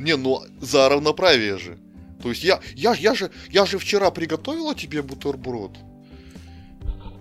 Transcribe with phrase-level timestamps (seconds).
[0.00, 1.78] Не, ну за равноправие же.
[2.22, 5.78] То есть я, я, я, же, я же вчера приготовила тебе бутерброд.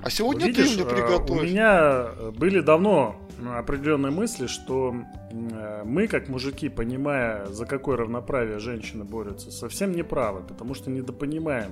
[0.02, 1.42] А сегодня Видишь, ты мне э, приготовишь.
[1.42, 2.08] У меня
[2.38, 3.16] были давно
[3.58, 4.96] определенные мысли, что
[5.32, 10.90] э, мы, как мужики, понимая, за какое равноправие женщины борются, совсем не правы, потому что
[10.90, 11.72] недопонимаем.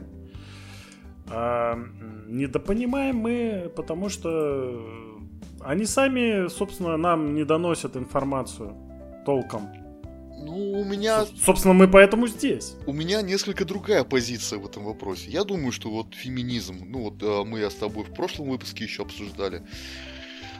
[1.29, 1.77] А
[2.27, 4.81] недопонимаем мы, потому что
[5.61, 8.75] они сами, собственно, нам не доносят информацию
[9.25, 9.86] толком.
[10.39, 12.75] Ну, у меня, Собственно, мы поэтому здесь.
[12.85, 15.31] у меня несколько другая позиция в этом вопросе.
[15.31, 19.02] Я думаю, что вот феминизм, ну вот э, мы с тобой в прошлом выпуске еще
[19.02, 19.63] обсуждали,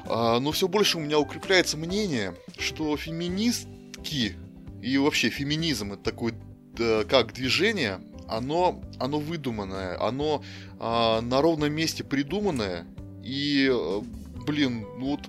[0.06, 4.36] А, но все больше у меня укрепляется мнение, что феминистки
[4.82, 6.34] и вообще феминизм это такой
[6.78, 10.44] да, как движение, оно, оно выдуманное, оно
[10.80, 12.86] а, на ровном месте придуманное
[13.24, 14.02] и, э,
[14.46, 15.20] блин, ну вот,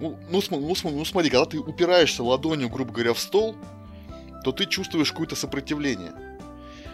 [0.00, 3.56] ну, ну, ну, ну смотри, когда ты упираешься ладонью, грубо говоря, в стол,
[4.46, 6.12] то ты чувствуешь какое-то сопротивление.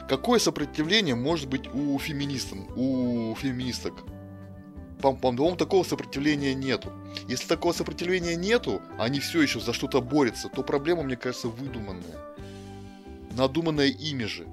[0.09, 3.93] Какое сопротивление может быть у феминистов, у феминисток?
[5.03, 6.91] По- По-моему, такого сопротивления нету.
[7.29, 12.17] Если такого сопротивления нету, они все еще за что-то борются, то проблема, мне кажется, выдуманная.
[13.33, 14.47] Надуманная ими же.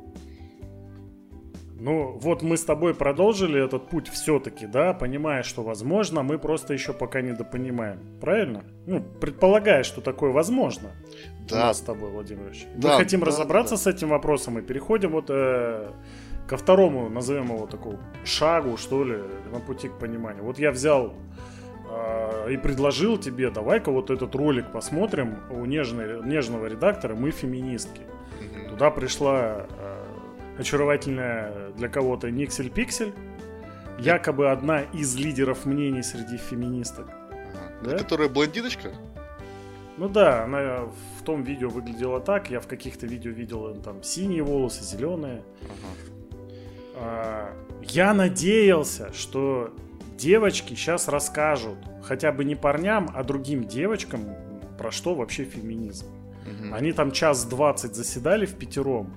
[1.80, 6.74] Ну, вот мы с тобой продолжили этот путь все-таки, да, понимая, что возможно, мы просто
[6.74, 8.00] еще пока недопонимаем.
[8.20, 8.64] Правильно?
[8.86, 10.90] Ну, предполагая, что такое возможно.
[11.46, 12.66] У Да, нас с тобой, Владимир Ильич.
[12.76, 13.82] Да, мы хотим да, разобраться да.
[13.82, 15.90] с этим вопросом и переходим вот э,
[16.48, 19.18] ко второму, назовем его такому шагу, что ли,
[19.54, 20.44] на пути к пониманию.
[20.44, 21.14] Вот я взял
[21.90, 28.02] э, и предложил тебе, давай-ка вот этот ролик посмотрим у нежной, нежного редактора «Мы феминистки».
[28.42, 28.70] Мгм.
[28.72, 29.66] Туда пришла
[30.60, 33.14] очаровательная для кого-то Никсель Пиксель,
[33.98, 37.08] якобы одна из лидеров мнений среди феминисток.
[37.10, 37.92] Ага.
[37.92, 37.98] Да?
[37.98, 38.92] Которая блондиночка?
[39.98, 40.86] Ну да, она
[41.20, 45.44] в том видео выглядела так, я в каких-то видео видел э, там синие волосы, зеленые.
[45.62, 46.10] Ага.
[46.96, 49.74] А, я надеялся, что
[50.18, 54.26] девочки сейчас расскажут хотя бы не парням, а другим девочкам,
[54.78, 56.08] про что вообще феминизм.
[56.46, 56.74] Мгм.
[56.74, 59.14] Они там час двадцать заседали в пятером.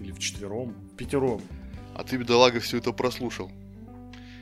[0.00, 0.74] Или в четвером.
[0.92, 1.40] В пятером.
[1.94, 3.50] А ты, бедолага, все это прослушал.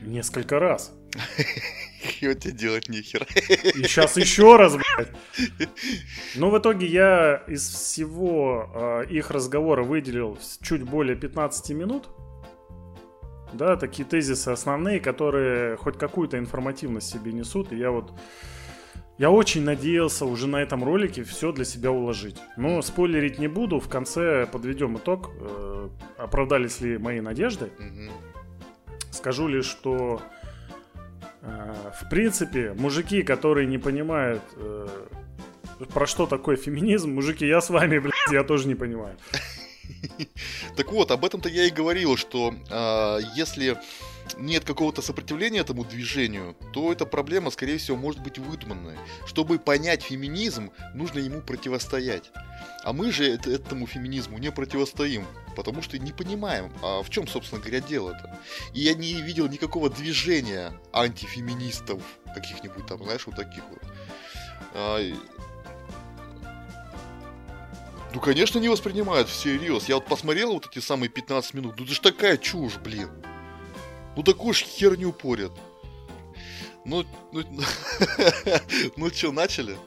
[0.01, 0.93] Несколько раз.
[2.21, 3.27] И вот тебе делать нехер.
[3.75, 5.11] И сейчас еще раз, блядь.
[6.35, 12.09] Но в итоге я из всего э, их разговора выделил чуть более 15 минут.
[13.53, 17.71] Да, такие тезисы основные, которые хоть какую-то информативность себе несут.
[17.71, 18.13] И я вот...
[19.17, 22.37] Я очень надеялся уже на этом ролике все для себя уложить.
[22.55, 23.79] Но спойлерить не буду.
[23.79, 25.31] В конце подведем итог.
[25.39, 27.71] э, оправдались ли мои надежды.
[27.79, 28.11] Мгм.
[29.11, 30.21] Скажу лишь, что
[31.41, 34.87] э, в принципе мужики, которые не понимают, э,
[35.93, 39.17] про что такое феминизм, мужики, я с вами, блядь, я тоже не понимаю.
[40.75, 43.77] Так вот, об этом-то я и говорил, что а, если
[44.37, 48.97] нет какого-то сопротивления этому движению, то эта проблема, скорее всего, может быть выдуманная.
[49.25, 52.31] Чтобы понять феминизм, нужно ему противостоять.
[52.83, 57.27] А мы же эт- этому феминизму не противостоим, потому что не понимаем, а в чем,
[57.27, 58.39] собственно говоря, дело-то.
[58.73, 62.01] И я не видел никакого движения антифеминистов,
[62.33, 63.81] каких-нибудь там, знаешь, вот таких вот.
[64.73, 64.99] А,
[68.13, 69.89] ну, конечно, не воспринимают всерьез.
[69.89, 71.75] Я вот посмотрел вот эти самые 15 минут.
[71.77, 73.09] Ну, это ж такая чушь, блин.
[74.17, 75.51] Ну, такую ж херню порят.
[76.85, 77.43] Ну, ну,
[78.97, 79.77] ну что, начали?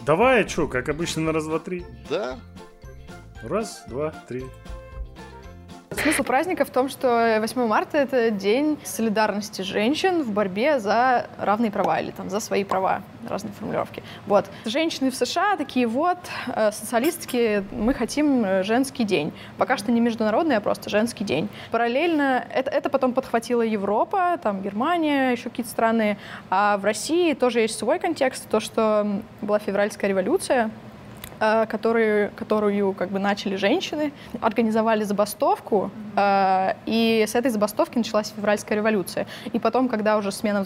[0.00, 1.84] Давай, что, как обычно на раз, два, три.
[2.10, 2.40] Да?
[3.42, 4.44] Раз, два, три.
[6.02, 11.70] Смысл праздника в том, что 8 марта— это день солидарности женщин в борьбе за равные
[11.70, 14.02] права или там за свои права, разные формулировки.
[14.26, 14.46] Вот.
[14.64, 16.18] Женщины в США такие вот,
[16.48, 19.32] э, социалистки, мы хотим э, женский день.
[19.58, 21.48] Пока что не международный, а просто женский день.
[21.70, 26.18] Параллельно это, это потом подхватила Европа, там Германия, еще какие-то страны.
[26.50, 30.72] А в России тоже есть свой контекст, то, что была февральская революция,
[31.68, 38.78] которые, которую как бы начали женщины, организовали забастовку, э, и с этой забастовки началась февральская
[38.78, 39.26] революция.
[39.52, 40.64] И потом, когда уже смена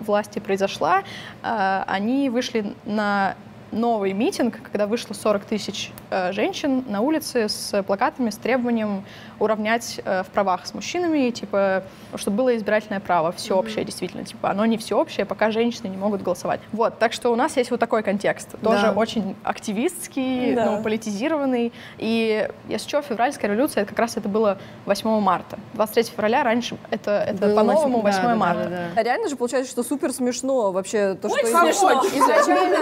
[0.00, 1.02] власти произошла,
[1.42, 3.36] э, они вышли на
[3.72, 9.04] новый митинг, когда вышло 40 тысяч э, женщин на улице с плакатами с требованием
[9.38, 11.82] уравнять э, в правах с мужчинами, типа,
[12.14, 16.60] чтобы было избирательное право, всеобщее, действительно, типа, оно не всеобщее, пока женщины не могут голосовать.
[16.72, 18.92] Вот, так что у нас есть вот такой контекст, тоже Да.
[18.92, 20.70] очень активистский, Да.
[20.76, 25.58] ну, политизированный, и, если что, февральская революция, это как раз это было 8 марта.
[25.74, 28.62] 23 февраля раньше, это, это Было по-новому 8 8 да, да, марта.
[28.64, 29.00] да, да.
[29.00, 32.02] А реально же получается, что супер смешно вообще то, что смешно.
[32.14, 32.76] изначально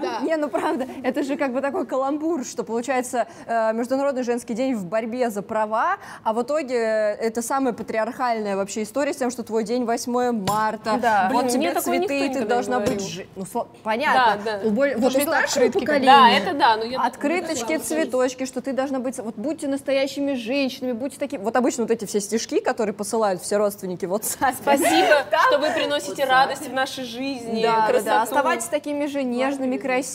[0.00, 0.20] Да.
[0.30, 4.76] Не, ну правда, это же как бы такой каламбур, что получается э, Международный женский день
[4.76, 9.42] в борьбе за права, а в итоге это самая патриархальная вообще история с тем, что
[9.42, 11.28] твой день 8 марта, Да.
[11.32, 13.00] вот Блин, тебе цветы, ты должна быть...
[13.04, 14.38] жи- Ну, сло- понятно.
[14.44, 14.68] Да, да.
[14.68, 16.06] У боль- Вот у старшего поколения.
[16.06, 17.02] Да, это да, но я...
[17.04, 21.42] Открыточки, цветочки, что ты должна быть, вот будьте настоящими женщинами, будьте такими.
[21.42, 24.54] Вот обычно вот эти все стишки, которые посылают все родственники в WhatsApp.
[24.62, 28.22] Спасибо, что вы приносите радость в нашей жизни, Да, да.
[28.22, 30.09] Оставайтесь такими же нежными, красивыми,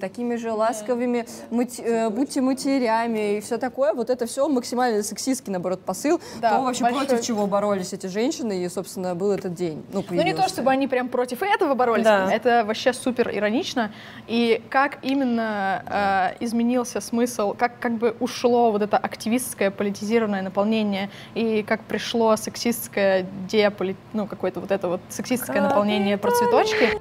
[0.00, 3.92] такими же ласковыми, мать- э, будьте матерями и все такое.
[3.94, 6.20] Вот это все максимально сексистский, наоборот, посыл.
[6.40, 7.06] Да, то вообще большой.
[7.06, 9.84] против чего боролись эти женщины, и, собственно, был этот день.
[9.92, 12.30] Ну, Ну, не то, чтобы они прям против этого боролись, Да.
[12.32, 13.92] это вообще супер иронично.
[14.28, 21.10] И как именно э, изменился смысл, как как бы ушло вот это активистское политизированное наполнение,
[21.34, 23.96] и как пришло сексистское деполи...
[24.12, 27.00] ну, какое-то вот это вот сексистское наполнение про цветочки.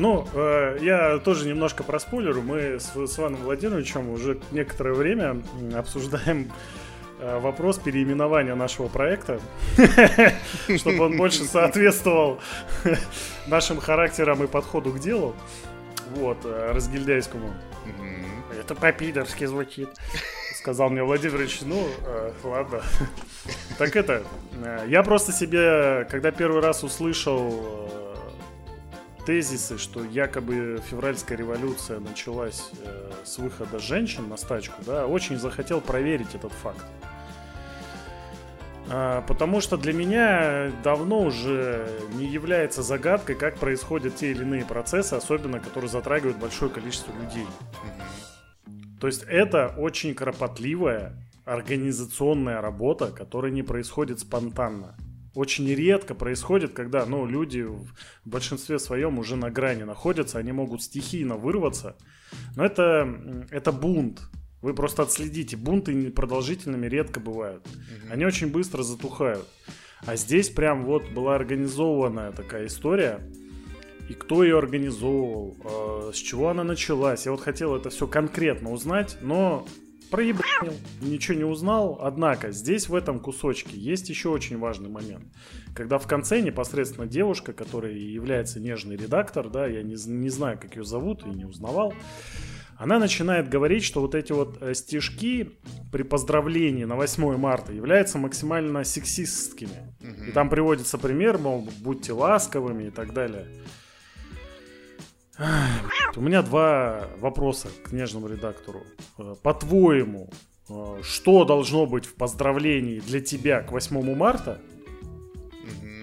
[0.00, 2.40] Ну, э, я тоже немножко проспойлеру.
[2.40, 5.42] Мы с, с Иваном Владимировичем уже некоторое время
[5.74, 6.50] обсуждаем
[7.18, 9.38] э, вопрос переименования нашего проекта,
[10.78, 12.40] чтобы он больше соответствовал
[13.46, 15.36] нашим характерам и подходу к делу.
[16.14, 17.52] Вот, э, разгильдяйскому.
[18.58, 19.90] Это по-пидорски звучит.
[20.54, 22.80] Сказал мне Владимирович, ну, э, ладно.
[23.76, 24.22] Так это,
[24.64, 28.09] э, я просто себе, когда первый раз услышал э,
[29.24, 35.80] тезисы, что якобы февральская революция началась э, с выхода женщин на стачку, да, очень захотел
[35.80, 36.84] проверить этот факт.
[38.92, 44.64] А, Потому что для меня давно уже не является загадкой, как происходят те или иные
[44.64, 47.46] процессы, особенно которые затрагивают большое количество людей.
[49.00, 54.96] То есть это очень кропотливая организационная работа, которая не происходит спонтанно.
[55.34, 57.88] Очень редко происходит, когда ну, люди в
[58.24, 61.96] большинстве своем уже на грани находятся, они могут стихийно вырваться.
[62.56, 64.20] Но это, это бунт.
[64.60, 65.56] Вы просто отследите.
[65.56, 67.66] Бунты продолжительными редко бывают.
[68.10, 69.46] Они очень быстро затухают.
[70.04, 73.20] А здесь прям вот была организованная такая история.
[74.08, 77.26] И кто ее организовывал, э, с чего она началась.
[77.26, 79.66] Я вот хотел это все конкретно узнать, но
[80.10, 81.98] проебанил, ничего не узнал.
[82.02, 85.24] Однако здесь в этом кусочке есть еще очень важный момент.
[85.74, 90.76] Когда в конце непосредственно девушка, которая является нежный редактор, да, я не, не знаю, как
[90.76, 91.94] ее зовут и не узнавал,
[92.76, 95.58] она начинает говорить, что вот эти вот э, стишки
[95.92, 99.94] при поздравлении на 8 марта являются максимально сексистскими.
[100.26, 103.46] И там приводится пример, мол, будьте ласковыми и так далее.
[106.16, 108.82] У меня два вопроса к нежному редактору.
[109.18, 110.30] Э, По-твоему,
[110.68, 114.60] э, что должно быть в поздравлении для тебя к 8 марта?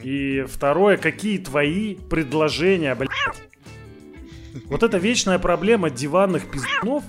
[0.04, 3.10] И второе, какие твои предложения, блядь?
[4.66, 7.04] Вот эта вечная проблема диванных пиздунов,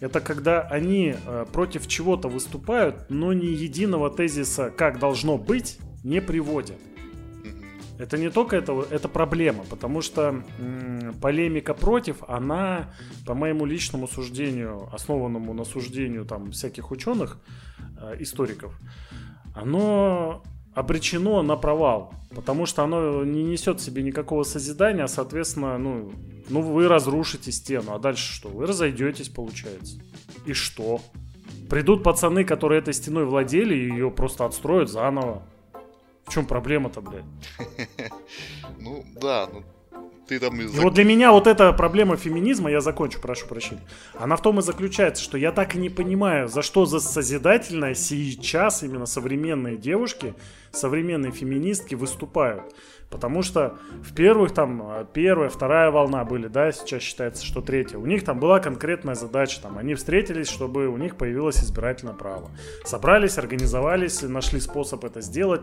[0.00, 6.20] это когда они э, против чего-то выступают, но ни единого тезиса, как должно быть, не
[6.20, 6.78] приводят.
[8.02, 12.92] Это не только это, это проблема, потому что м, полемика против, она,
[13.24, 17.38] по моему личному суждению, основанному на суждению там всяких ученых,
[18.00, 18.76] э, историков,
[19.54, 20.42] оно
[20.74, 26.10] обречено на провал, потому что оно не несет в себе никакого созидания, соответственно, ну,
[26.48, 28.48] ну вы разрушите стену, а дальше что?
[28.48, 30.00] Вы разойдетесь, получается.
[30.44, 31.00] И что?
[31.70, 35.46] Придут пацаны, которые этой стеной владели, и ее просто отстроят заново.
[36.24, 37.24] В чем проблема-то, блядь?
[38.78, 39.62] Ну, да, ну,
[40.26, 43.82] ты там И вот для меня вот эта проблема феминизма, я закончу, прошу прощения,
[44.14, 47.94] она в том и заключается, что я так и не понимаю, за что за созидательное
[47.94, 50.34] сейчас именно современные девушки,
[50.72, 52.74] современные феминистки выступают.
[53.12, 57.98] Потому что в первых там, э, первая, вторая волна были, да, сейчас считается, что третья.
[57.98, 62.50] У них там была конкретная задача, там, они встретились, чтобы у них появилось избирательное право.
[62.84, 65.60] Собрались, организовались, нашли способ это сделать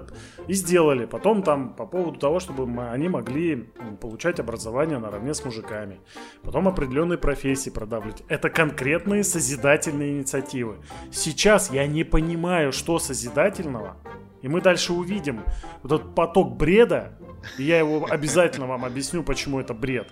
[0.48, 1.06] и сделали.
[1.06, 6.00] Потом там по поводу того, чтобы мы- они могли получать образование наравне с мужиками.
[6.44, 8.24] Потом определенные профессии продавливать.
[8.27, 10.75] Это конкретные созидательные инициативы.
[11.12, 13.98] Сейчас я не понимаю, что созидательного.
[14.41, 15.43] И мы дальше увидим
[15.84, 17.17] вот этот поток бреда,
[17.58, 20.12] и я его обязательно вам объясню, почему это бред.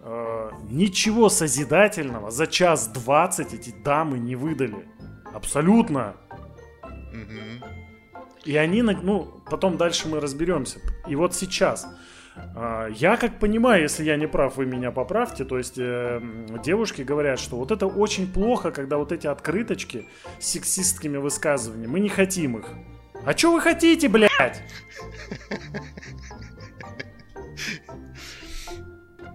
[0.00, 4.88] Э, Ничего созидательного за час двадцать эти дамы не выдали.
[5.34, 6.14] Абсолютно.
[7.12, 7.64] Мгм.
[8.44, 10.80] И они, ну, потом дальше мы разберемся.
[11.06, 11.86] И вот сейчас.
[12.54, 15.44] а, Я как понимаю, если я не прав, вы меня поправьте.
[15.44, 16.20] То есть э,
[16.64, 20.06] девушки говорят, что вот это очень плохо, когда вот эти открыточки
[20.38, 22.66] с сексистскими высказываниями, мы не хотим их.
[23.24, 24.62] А что вы хотите, блядь?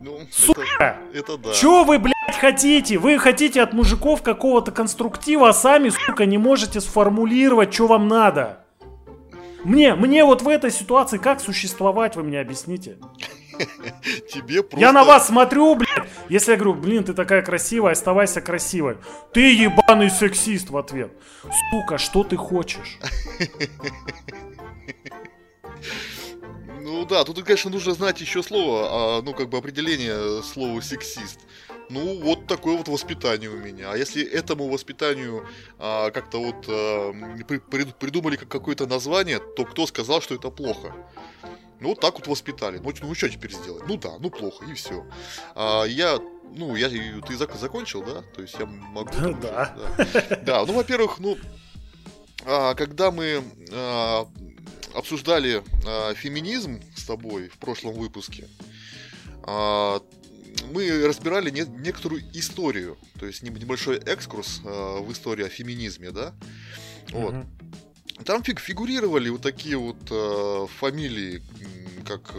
[0.01, 0.97] Ну, Сука!
[1.13, 1.53] Это, это да.
[1.53, 2.97] Чё вы, блядь, хотите?
[2.97, 8.65] Вы хотите от мужиков какого-то конструктива, а сами, сука, не можете сформулировать, что вам надо.
[9.63, 12.97] Мне, мне вот в этой ситуации как существовать, вы мне объясните?
[14.31, 14.79] Тебе просто...
[14.79, 16.07] Я на вас смотрю, блядь.
[16.29, 18.97] Если я говорю, блин, ты такая красивая, оставайся красивой.
[19.33, 21.11] Ты ебаный сексист в ответ.
[21.71, 22.97] Сука, что ты хочешь?
[26.81, 31.39] Ну да, тут, конечно, нужно знать еще слово, а, ну, как бы определение слова сексист.
[31.89, 33.91] Ну, вот такое вот воспитание у меня.
[33.91, 35.45] А если этому воспитанию
[35.79, 37.13] а, как-то вот а,
[37.47, 40.93] при- при- придумали как какое-то название, то кто сказал, что это плохо?
[41.83, 42.77] Ну, вот так вот воспитали.
[42.77, 43.83] Ну, ну что теперь сделать?
[43.89, 45.05] Ну да, ну плохо, и все.
[45.53, 46.17] А, я,
[46.55, 48.21] ну, я, ты зак- закончил, да?
[48.33, 49.11] То есть я могу...
[49.11, 49.75] там Да.
[49.97, 50.37] да.
[50.45, 51.37] Да, ну, во-первых, ну,
[52.45, 54.25] а, когда мы а,
[54.95, 58.47] обсуждали а, феминизм с тобой в прошлом выпуске,
[59.43, 60.01] а,
[60.71, 66.11] мы разбирали не- некоторую историю, то есть неб- небольшой экскурс а, в историю о феминизме,
[66.11, 66.33] да?
[67.11, 67.33] Вот.
[67.33, 67.47] Мгм.
[68.25, 71.41] Там фиг- фигурировали вот такие вот э, фамилии,
[72.05, 72.33] как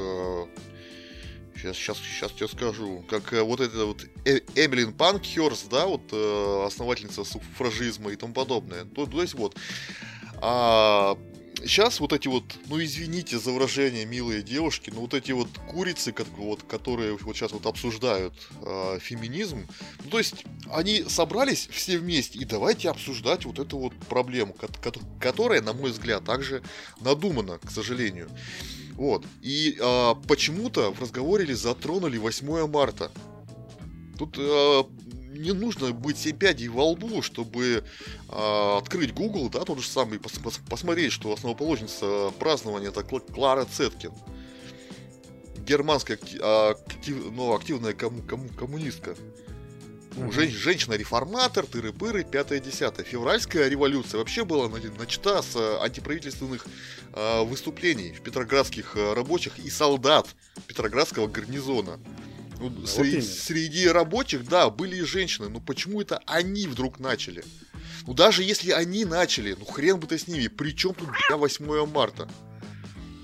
[1.56, 6.02] сейчас, сейчас, сейчас тебе скажу, как э, вот это вот Э- Эмилин Панкхерст, да, вот
[6.12, 8.84] э, основательница суфражизма и тому подобное.
[8.84, 9.56] То, то есть вот.
[10.36, 11.16] А
[11.66, 16.12] сейчас вот эти вот, ну извините за выражение, милые девушки, но вот эти вот курицы,
[16.12, 19.66] как, вот, которые вот сейчас вот обсуждают э, феминизм,
[20.04, 24.68] ну, то есть они собрались все вместе и давайте обсуждать вот эту вот проблему, ко-
[24.68, 26.62] ко- которая, на мой взгляд, также
[27.00, 28.28] надумана, к сожалению.
[28.92, 29.24] Вот.
[29.42, 33.10] И а, почему-то в разговоре затронули 8 марта.
[34.18, 34.86] Тут а,
[35.38, 37.84] не нужно быть семь пядей во лбу, чтобы
[38.28, 43.32] а, открыть Google, да, тот же самый, пос- пос- посмотреть, что основоположница празднования это Кла-
[43.32, 44.12] Клара Цеткин.
[45.66, 49.16] Германская а, актив- ну, активная кому- кому- коммунистка.
[50.16, 50.30] Мгм.
[50.30, 53.04] жен- Женщина-реформатор, тыры-пыры, пятое десятое.
[53.04, 56.66] Февральская революция вообще была на- начата с э, антиправительственных
[57.14, 60.28] э, выступлений в петроградских э, рабочих и солдат
[60.68, 61.98] Петроградского гарнизона.
[62.58, 67.44] Ну, Вот среди, среди рабочих, да, были и женщины, но почему это они вдруг начали?
[68.06, 71.36] Ну даже если они начали, ну хрен бы ты с ними, при чем тут бля,
[71.36, 72.28] 8 марта?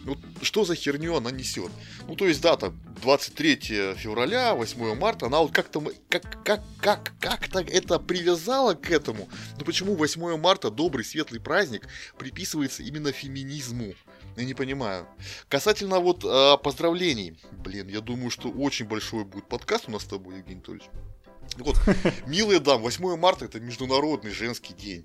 [0.05, 1.71] Ну что за херню она несет?
[2.09, 2.73] Ну то есть дата
[3.03, 9.29] 23 февраля, 8 марта, она вот как-то как, как, как, как-то это привязала к этому.
[9.59, 11.87] Но почему 8 марта, добрый, светлый праздник,
[12.19, 13.95] приписывается именно феминизму?
[14.41, 15.07] Я не понимаю.
[15.51, 17.39] Касательно вот а, поздравлений.
[17.53, 20.89] Блин, я думаю, что очень большой будет подкаст у нас с тобой, Евгений Анатольевич.
[21.59, 21.77] Вот,
[22.27, 25.05] милые дам, 8 марта это Международный женский день.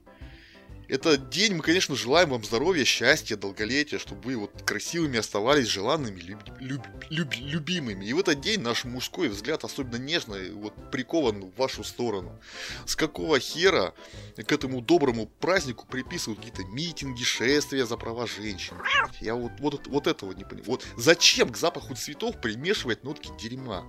[0.88, 6.20] Это день, мы, конечно, желаем вам здоровья, счастья, долголетия, чтобы вы вот красивыми оставались, желанными,
[6.20, 8.06] люб- люб- люб- любимыми.
[8.06, 12.40] И в этот день наш мужской взгляд особенно нежно вот прикован в вашу сторону.
[12.86, 13.94] С какого хера
[14.36, 18.76] к этому доброму празднику приписывают какие-то митинги, шествия за права женщин?
[19.22, 20.66] Я вот, вот, вот этого не понимаю.
[20.68, 23.86] Вот зачем к запаху цветов примешивать нотки дерьма?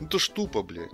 [0.00, 0.90] Ну это ж тупо, блядь.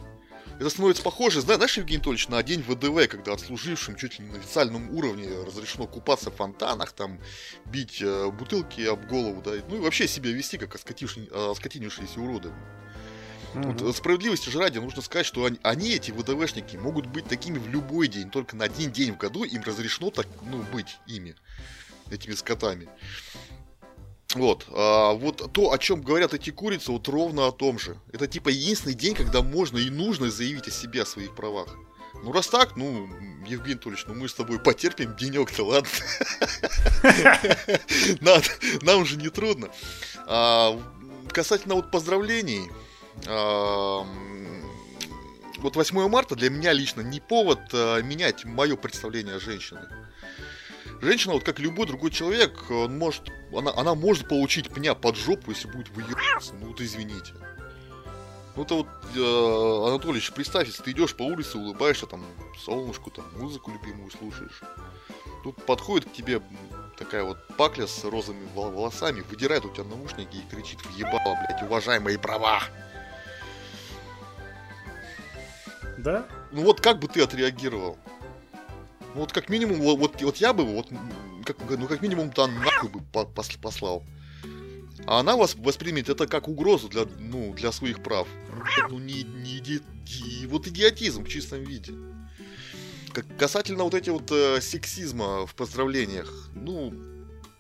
[0.59, 4.33] Это становится похоже, зна- знаешь, Евгений Анатольевич, на день ВДВ, когда отслужившим чуть ли не
[4.33, 7.21] на официальном уровне разрешено купаться в фонтанах, там,
[7.67, 12.53] бить э, бутылки об голову, да, ну и вообще себя вести, как э, оскотинившиеся уроды.
[13.55, 13.89] Вот, Мгм.
[13.89, 17.69] э, справедливости же ради нужно сказать, что они, они, эти ВДВшники, могут быть такими в
[17.69, 21.37] любой день, только на один день в году им разрешено так, ну, быть ими,
[22.11, 22.89] этими скотами.
[24.35, 27.97] Вот, а, вот то, о чем говорят эти курицы, вот ровно о том же.
[28.13, 31.69] Это типа единственный день, когда можно и нужно заявить о себе, о своих правах.
[32.23, 33.09] Ну, раз так, ну,
[33.47, 35.89] Евгений Анатольевич, ну мы с тобой потерпим денек-то, ладно?
[38.83, 39.71] Нам- же не трудно.
[40.27, 40.79] А,
[41.31, 42.71] Касательно вот поздравлений,
[43.27, 44.05] а,
[45.59, 49.81] вот 8 марта для меня лично не повод а, менять мое представление о женщине.
[51.01, 53.23] Женщина, вот как любой другой человек, он может,
[53.57, 56.55] она, она может получить пня под жопу, если будет выебаться.
[56.55, 57.33] Ну вот извините.
[58.57, 62.25] Ну это вот, э, Анатольевич, представь, если ты идешь по улице, улыбаешься, там,
[62.59, 64.61] солнышку, там, музыку любимую слушаешь.
[65.45, 66.43] Тут подходит к тебе
[66.99, 71.63] такая вот пакля с розовыми вол- волосами, выдирает у тебя наушники и кричит въебало, блядь,
[71.63, 72.61] уважай мои права.
[75.99, 76.27] Да?
[76.51, 77.97] Ну вот как бы ты отреагировал?
[79.19, 80.87] Ну вот как минимум, вот, вот, вот я бы, вот,
[81.45, 84.05] как, ну как минимум, там нахуй бы по- пос- послал.
[85.07, 88.29] А она вас воспримет это как угрозу для, ну, для своих прав.
[88.89, 91.95] Ну, не, не иди- и вот идиотизм в чистом виде.
[93.13, 96.95] Как, касательно вот эти вот э, сексизма в поздравлениях, ну,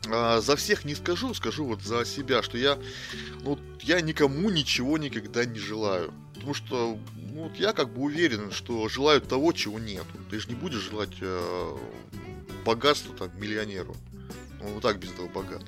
[0.07, 2.79] а, за всех не скажу, скажу вот за себя, что я,
[3.43, 6.15] ну, я никому ничего никогда не желаю.
[6.39, 6.99] Потому что
[7.33, 10.05] ну, вот я как бы уверен, что желаю того, чего нет.
[10.31, 11.77] Ты же не будешь желать э,
[12.65, 13.97] богатства там миллионеру.
[14.65, 15.63] Он вот так без этого богат.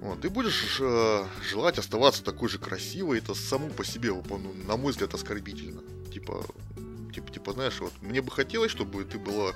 [0.00, 4.76] Вот, ты будешь э, желать оставаться такой же красивой, это само по себе, ну, на
[4.76, 5.80] мой взгляд, оскорбительно.
[6.12, 6.44] Типа,
[7.14, 9.52] типа, типа, знаешь, вот мне бы хотелось, чтобы ты была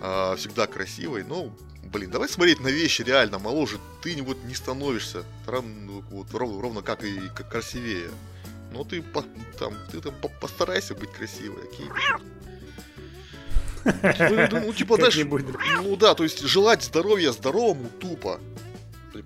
[0.00, 1.52] э, всегда красивой, но
[1.92, 6.82] блин, давай смотреть на вещи реально, моложе ты вот не становишься, равно, вот, ровно, ровно
[6.82, 8.10] как и как красивее.
[8.76, 9.24] Но ты по,
[9.58, 11.86] там, ты там постарайся быть красивой, окей?
[13.84, 18.40] Ну, ну, типа, знаешь, ну да, то есть желать здоровья здоровому тупо.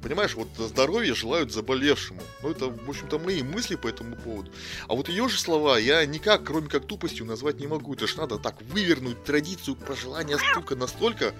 [0.02, 2.20] Понимаешь, вот здоровье желают заболевшему.
[2.42, 4.52] Ну, это, в общем-то, мои мысли по этому поводу.
[4.86, 7.94] А вот ее же слова я никак, кроме как тупостью, назвать не могу.
[7.94, 11.34] Это ж надо так вывернуть традицию пожелания стука настолько,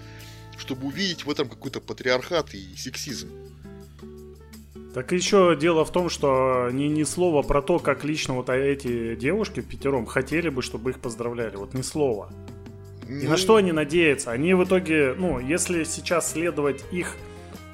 [0.59, 3.50] чтобы увидеть в этом какой-то патриархат и сексизм.
[4.95, 9.15] Так еще дело в том, что ни, ни слова про то, как лично вот эти
[9.15, 11.57] девушки пятером хотели бы, чтобы их поздравляли.
[11.57, 12.31] Вот ни слова.
[13.09, 14.31] И на ну, что они надеются?
[14.33, 17.17] Они в итоге, ну, если сейчас следовать их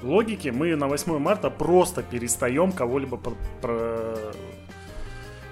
[0.03, 4.33] логике, мы на 8 марта просто перестаем кого-либо по- про-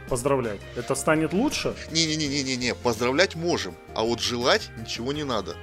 [0.07, 0.59] поздравлять.
[0.75, 1.75] Это станет лучше?
[1.91, 5.55] Не-не-не-не-не, поздравлять можем, а вот желать ничего не надо.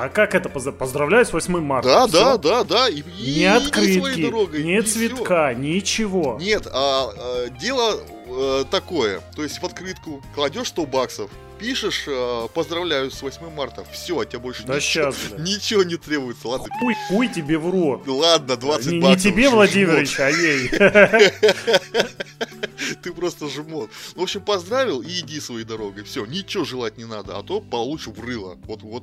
[0.00, 1.88] А как это поздравляю с 8 марта?
[1.88, 2.38] Да, Всё?
[2.38, 2.88] да, да, да.
[2.88, 5.58] И, ни открытки, дорогой, ни цветка, все.
[5.60, 6.38] ничего.
[6.40, 9.20] Нет, а, а дело а, такое.
[9.34, 14.30] То есть в открытку кладешь 100 баксов, пишешь, а, поздравляю с 8 марта, все, от
[14.30, 16.48] тебя больше да ничего, сейчас, ничего не требуется.
[16.48, 16.68] Ладно.
[16.80, 18.06] Хуй, хуй тебе в рот.
[18.06, 19.24] Ладно, 20 не, баксов.
[19.24, 20.68] Не тебе, Владимирович, а ей.
[23.02, 23.90] Ты просто жмот.
[24.14, 26.04] В общем, поздравил и иди своей дорогой.
[26.04, 28.58] Все, ничего желать не надо, а то получше в рыло.
[28.64, 29.02] Вот, вот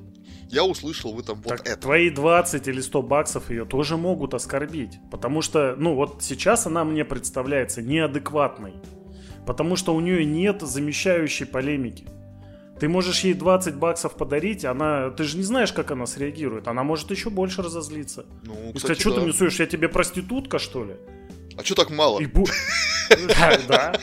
[0.50, 1.82] я услышал в этом так вот это.
[1.82, 5.00] Твои 20 или 100 баксов ее тоже могут оскорбить.
[5.12, 8.74] Потому что, ну вот сейчас она мне представляется неадекватной.
[9.46, 12.06] Потому что у нее нет замещающей полемики.
[12.80, 16.68] Ты можешь ей 20 баксов подарить, она, ты же не знаешь, как она среагирует.
[16.68, 18.26] Она может еще больше разозлиться.
[18.44, 19.16] Ну, кстати, сказать, что да.
[19.16, 20.96] ты мне суешь, я тебе проститутка, что ли?
[21.58, 22.20] А что так мало?
[22.20, 22.46] И бу...
[23.68, 23.94] Да.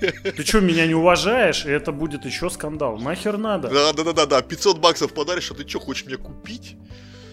[0.00, 1.64] Ты что, меня не уважаешь?
[1.64, 2.98] И это будет еще скандал.
[2.98, 3.68] Нахер надо?
[3.68, 4.42] Да, да, да, да, да.
[4.42, 6.76] 500 баксов подаришь, а ты что, хочешь меня купить?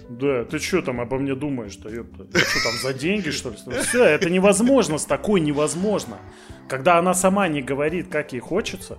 [0.09, 2.25] Да, ты что там обо мне думаешь-то, ёпта?
[2.25, 3.57] Ты что там, за деньги, что ли?
[3.83, 6.19] Все, это невозможно, с такой невозможно.
[6.67, 8.97] Когда она сама не говорит, как ей хочется,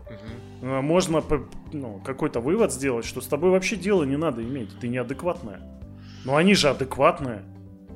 [0.60, 0.66] угу.
[0.82, 1.22] можно
[1.72, 5.60] ну, какой-то вывод сделать, что с тобой вообще дела не надо иметь, ты неадекватная.
[6.24, 7.42] Но они же адекватные.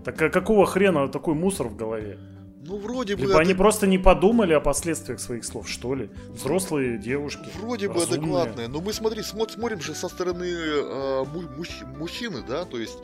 [0.04, 2.18] Так а какого хрена такой мусор в голове?
[2.64, 3.22] Ну, вроде бы...
[3.22, 3.46] Либо адек...
[3.46, 6.10] они просто не подумали о последствиях своих слов, что ли?
[6.28, 7.48] Взрослые девушки.
[7.60, 8.06] Вроде разумные.
[8.06, 8.68] бы адекватные.
[8.68, 11.24] Но мы, смотри, смотрим же со стороны э,
[11.56, 11.70] мужч...
[11.98, 12.64] мужчины, да?
[12.64, 12.98] То есть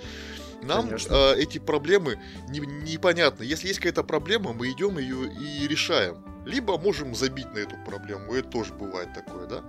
[0.62, 3.42] нам э, эти проблемы не, непонятны.
[3.42, 6.16] Если есть какая-то проблема, мы идем ее и решаем.
[6.48, 8.32] Либо можем забить на эту проблему.
[8.34, 9.62] Это тоже бывает такое, да?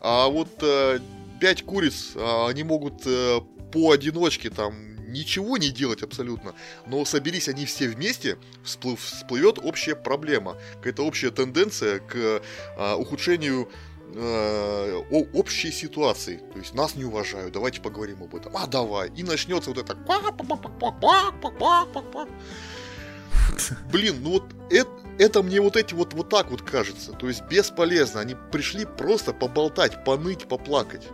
[0.00, 0.98] А вот э,
[1.40, 3.40] пять куриц, э, они могут э,
[3.72, 4.74] поодиночке там
[5.06, 6.54] ничего не делать абсолютно,
[6.86, 12.42] но соберись они все вместе, всплыв, всплывет общая проблема, какая-то общая тенденция к
[12.76, 13.70] а, ухудшению
[14.14, 15.02] э,
[15.32, 16.42] общей ситуации.
[16.52, 18.54] То есть нас не уважают, давайте поговорим об этом.
[18.56, 19.10] А давай.
[19.16, 19.96] И начнется вот это.
[23.90, 27.12] Блин, ну вот это, это мне вот эти вот вот так вот кажется.
[27.12, 28.20] То есть бесполезно.
[28.20, 31.08] Они пришли просто поболтать, поныть, поплакать.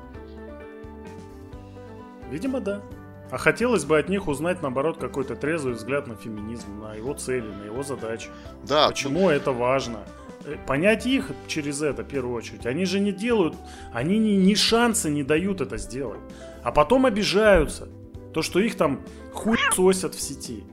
[2.31, 2.83] Видимо, да.
[3.31, 7.47] А хотелось бы от них узнать, наоборот, какой-то трезвый взгляд на феминизм, на его цели,
[7.47, 8.29] на его задачи.
[8.63, 8.89] Да.
[8.89, 10.01] Почему это важно?
[10.45, 12.67] Э, понять их через это, в первую очередь.
[12.67, 13.55] Они же не делают,
[13.93, 16.21] они ни, ни шанса не дают это сделать.
[16.63, 17.89] А потом обижаются.
[18.33, 19.01] То, что их там
[19.33, 20.65] хуй сосят в сети.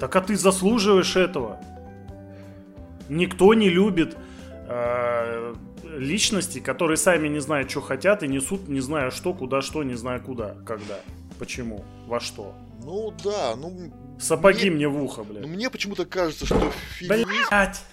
[0.00, 1.60] Так а ты заслуживаешь этого.
[3.08, 4.16] Никто не любит
[4.68, 5.54] э,
[5.98, 9.94] личности, которые сами не знают, что хотят, и несут не знаю что, куда что, не
[9.94, 11.00] знаю куда, когда.
[11.38, 11.84] Почему?
[12.06, 12.54] Во что?
[12.82, 13.92] Ну да, ну...
[14.18, 15.42] Сапоги мне, мне в ухо, блядь.
[15.42, 17.28] Ну мне почему-то кажется, что феминизм...
[17.48, 17.84] Блядь!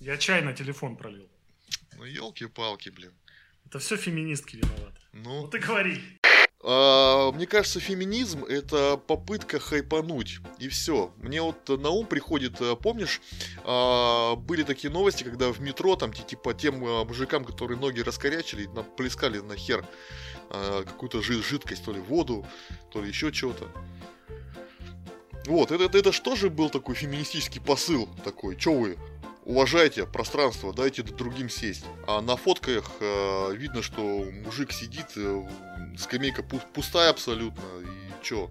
[0.00, 1.28] Я чай на телефон пролил.
[1.96, 3.12] Ну елки-палки, блин.
[3.66, 5.00] Это все феминистки виноваты.
[5.12, 6.00] Ну, ну ты говори.
[6.62, 10.40] А, мне кажется, феминизм это попытка хайпануть.
[10.58, 11.12] И все.
[11.16, 13.20] Мне вот на ум приходит, э, помнишь,
[13.64, 18.68] а, были такие новости, когда в метро, там, типа, тем а, мужикам, которые ноги раскорячили,
[18.96, 19.84] плескали на хер
[20.50, 22.44] какую-то жидкость, то ли воду,
[22.90, 23.70] то ли еще чего-то.
[25.46, 28.56] Вот, это, это, это же был такой феминистический посыл такой?
[28.56, 28.98] Че вы,
[29.50, 31.84] уважайте пространство, дайте другим сесть.
[32.06, 34.00] А на фотках э, видно, что
[34.44, 35.48] мужик сидит, э,
[35.98, 38.48] скамейка пустая абсолютно, и чё?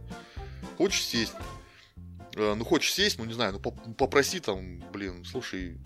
[0.78, 1.34] Хочешь сесть?
[2.36, 5.78] Э, ну, хочешь сесть, ну, не знаю, ну, поп- попроси там, блин, слушай,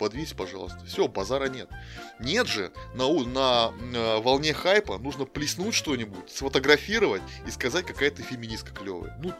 [0.00, 0.84] подвись, пожалуйста.
[0.84, 1.68] Все, базара нет.
[2.18, 8.10] Нет же, на, у- на, э, волне хайпа нужно плеснуть что-нибудь, сфотографировать и сказать, какая
[8.10, 9.16] ты феминистка клевая.
[9.22, 9.32] Ну,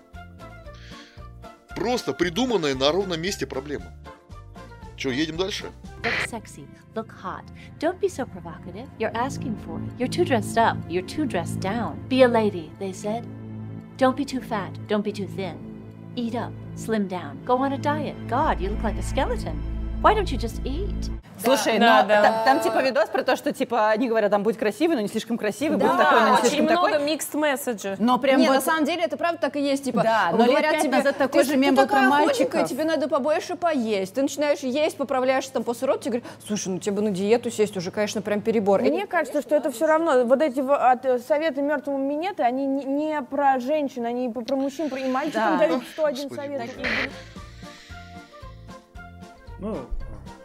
[1.74, 3.92] просто придуманная на ровном месте проблема.
[4.99, 5.63] Че, едем дальше?
[6.03, 6.65] Look sexy.
[6.95, 7.43] Look hot.
[7.79, 8.87] Don't be so provocative.
[8.99, 9.91] You're asking for it.
[9.99, 10.77] You're too dressed up.
[10.89, 11.99] You're too dressed down.
[12.07, 13.25] Be a lady, they said.
[13.97, 14.71] Don't be too fat.
[14.87, 15.57] Don't be too thin.
[16.15, 16.53] Eat up.
[16.75, 17.43] Slim down.
[17.45, 18.15] Go on a diet.
[18.27, 19.57] God, you look like a skeleton.
[20.02, 21.10] Why don't you just eat?
[21.42, 22.22] Слушай, Да, но да.
[22.22, 25.08] та- там типа видос про то, что типа они говорят, там будь красивый, но не
[25.08, 27.06] слишком красивый, будь Да, такой, но не Очень слишком много такой.
[27.06, 27.96] mixed messages.
[27.98, 29.84] Но прям Не, вот- на самом деле это правда так и есть.
[29.84, 33.08] Типа, Да, но говорят тебе, назад такой ты, же мем был про худенькая, тебе надо
[33.08, 34.14] побольше поесть.
[34.14, 37.50] Ты начинаешь есть, поправляешься там после родов, тебе говорят, слушай, ну тебе бы на диету
[37.50, 38.82] сесть уже, конечно, прям перебор.
[38.82, 40.24] Мне кажется, что это все равно.
[40.24, 44.90] Вот эти от, э, советы мертвому минеты, они не, не про женщин, они про, мужчин,
[44.90, 45.66] про, и мальчикам Да.
[45.66, 46.76] дают 101 Господи совет.
[46.76, 46.88] боже.
[49.60, 49.78] Ну,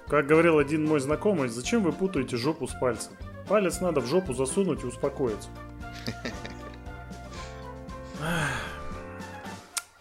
[0.07, 3.13] как говорил один мой знакомый, зачем вы путаете жопу с пальцем?
[3.47, 5.49] Палец надо в жопу засунуть и успокоиться.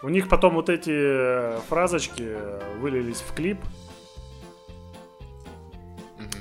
[0.03, 3.59] У них потом вот эти э, фразочки э, вылились в клип.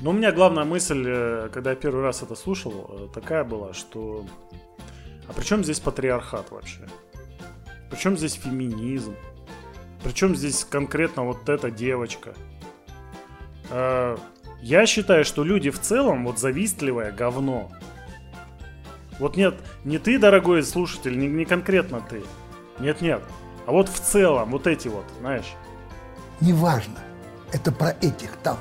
[0.01, 4.25] Но у меня главная мысль, э, когда я первый раз это слушал, такая была, что...
[5.29, 6.86] А при чем здесь патриархат вообще?
[7.89, 9.15] Причем здесь феминизм?
[10.03, 12.36] Причем здесь конкретно вот эта девочка?
[13.73, 14.17] Э,
[14.62, 17.69] Я считаю, что люди в целом вот завистливое говно.
[19.19, 22.23] Вот нет, не ты, дорогой слушатель, не, не конкретно ты.
[22.79, 23.21] Нет-нет.
[23.65, 25.53] А вот в целом, вот эти вот, знаешь.
[26.39, 26.99] Неважно.
[27.51, 28.57] Это про этих там.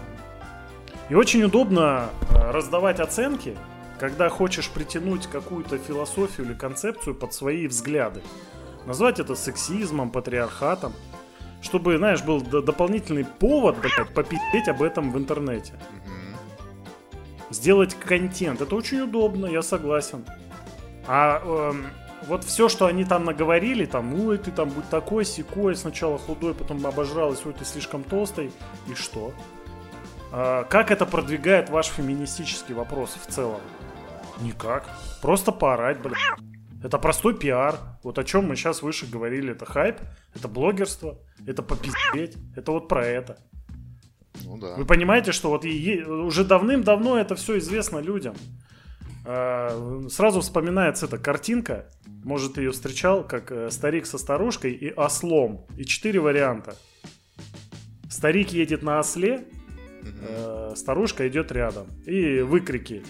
[1.08, 3.56] И очень удобно э, раздавать оценки,
[3.98, 8.22] когда хочешь притянуть какую-то философию или концепцию под свои взгляды.
[8.86, 10.92] Назвать это сексизмом, патриархатом.
[11.62, 15.74] Чтобы, знаешь, был дополнительный повод, блядь, попить об этом в интернете.
[17.50, 18.60] Сделать контент.
[18.60, 20.24] Это очень удобно, я согласен.
[21.06, 21.86] А эм,
[22.26, 26.54] вот все, что они там наговорили, там, ой, ты там будь такой, секой, сначала худой,
[26.54, 28.52] потом обожралась, ой, ты слишком толстый,
[28.88, 29.32] и что?
[30.32, 33.60] А, как это продвигает ваш феминистический вопрос в целом?
[34.40, 34.88] Никак.
[35.20, 36.16] Просто поорать, блядь.
[36.82, 37.78] Это простой пиар.
[38.02, 39.52] Вот о чем мы сейчас выше говорили.
[39.52, 39.96] Это хайп,
[40.34, 42.36] это блогерство, это попиздеть.
[42.56, 43.38] Это вот про это.
[44.44, 44.74] Ну да.
[44.76, 48.34] Вы понимаете, что вот и уже давным-давно это все известно людям.
[49.24, 51.86] А, Сразу вспоминается эта картинка.
[52.24, 55.66] Может, ты ее встречал, как э, старик со старушкой и ослом.
[55.76, 56.76] И четыре варианта.
[58.08, 59.44] Старик едет на осле,
[60.02, 61.88] э, старушка идет рядом.
[62.06, 63.02] И выкрики.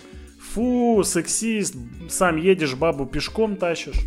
[0.52, 1.74] Фу, сексист,
[2.10, 4.00] сам едешь, бабу пешком тащишь.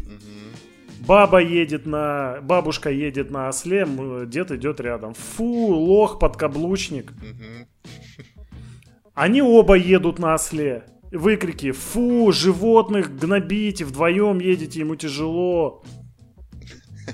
[1.08, 2.40] Баба едет на...
[2.44, 3.88] Бабушка едет на осле,
[4.28, 5.16] дед идет рядом.
[5.16, 7.14] Фу, лох, подкаблучник.
[9.16, 10.86] Они оба едут на осле.
[11.12, 15.84] Выкрики «Фу, животных гнобите, вдвоем едете, ему тяжело».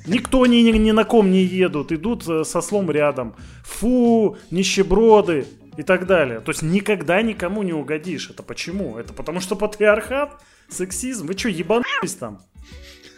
[0.08, 3.36] Никто ни, ни, ни на ком не едут, идут э, со слом рядом.
[3.63, 5.46] Фу, нищеброды
[5.82, 6.39] и так далее.
[6.41, 8.30] То есть никогда никому не угодишь.
[8.30, 8.98] Это почему?
[9.00, 10.39] Это потому что патриархат,
[10.70, 11.26] сексизм.
[11.26, 12.39] Вы что, ебанулись там?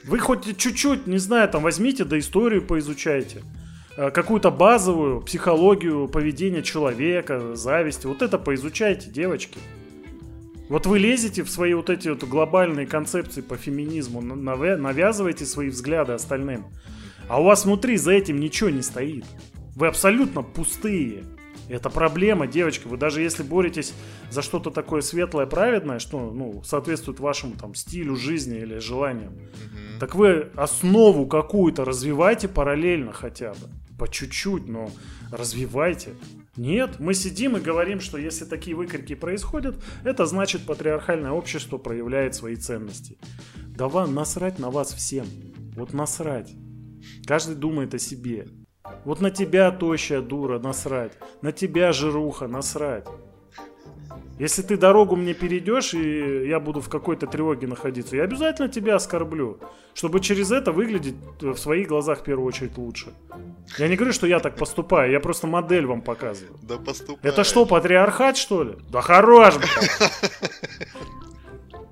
[0.05, 3.43] Вы хоть чуть-чуть, не знаю, там возьмите, да историю поизучайте.
[3.97, 8.07] Э, Какую-то базовую психологию поведения человека, зависти.
[8.07, 9.59] Вот это поизучайте, девочки.
[10.69, 15.45] Вот вы лезете в свои вот эти вот глобальные концепции по феминизму, на- навя- навязываете
[15.45, 16.65] свои взгляды остальным.
[17.27, 19.25] А у вас внутри за этим ничего не стоит.
[19.75, 21.23] Вы абсолютно пустые.
[21.69, 22.87] Это проблема, девочки.
[22.87, 23.93] Вы даже если боретесь
[24.29, 29.33] за что-то такое светлое, праведное, что ну, соответствует вашему там стилю жизни или желаниям,
[29.99, 33.69] так вы основу какую-то развивайте параллельно хотя бы.
[33.97, 34.89] По чуть-чуть, но
[35.31, 36.15] развивайте.
[36.57, 42.35] Нет, мы сидим и говорим, что если такие выкрики происходят, это значит патриархальное общество проявляет
[42.35, 43.17] свои ценности.
[43.55, 45.25] Да вам насрать на вас всем.
[45.75, 46.53] Вот насрать.
[47.25, 48.47] Каждый думает о себе.
[49.05, 51.13] Вот на тебя, тощая дура, насрать.
[51.41, 53.05] На тебя, жируха, насрать.
[54.39, 58.95] Если ты дорогу мне перейдешь, и я буду в какой-то тревоге находиться, я обязательно тебя
[58.95, 59.59] оскорблю.
[59.93, 63.13] Чтобы через это выглядеть э, в своих глазах в первую очередь лучше.
[63.77, 66.57] Я не говорю, что я так поступаю, я просто модель вам показываю.
[66.63, 67.31] Да поступай.
[67.31, 68.73] Это что, патриархат, что ли?
[68.89, 69.53] Да хорош.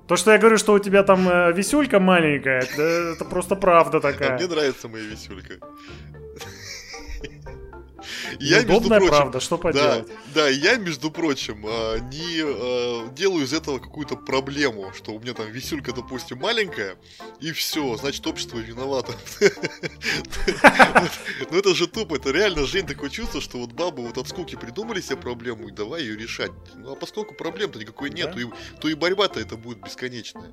[0.08, 2.82] То, что я говорю, что у тебя там э, висюлька маленькая, это,
[3.14, 4.36] это просто правда А такая.
[4.36, 5.54] мне нравится моя висюлька.
[8.40, 10.08] Я, между прочим, правда, что Да, поделать.
[10.34, 15.34] да, я, между прочим, а, не а, делаю из этого какую-то проблему, что у меня
[15.34, 16.96] там висюлька, допустим, маленькая,
[17.40, 19.12] и все, значит, общество виновато.
[21.50, 24.56] Ну это же тупо, это реально, Жень, такое чувство, что вот бабы вот от скуки
[24.56, 26.50] придумали себе проблему, и давай ее решать.
[26.74, 28.32] Ну а поскольку проблем-то никакой нет, Да.
[28.32, 28.46] то и-
[28.80, 30.50] то и борьба-то это будет бесконечная.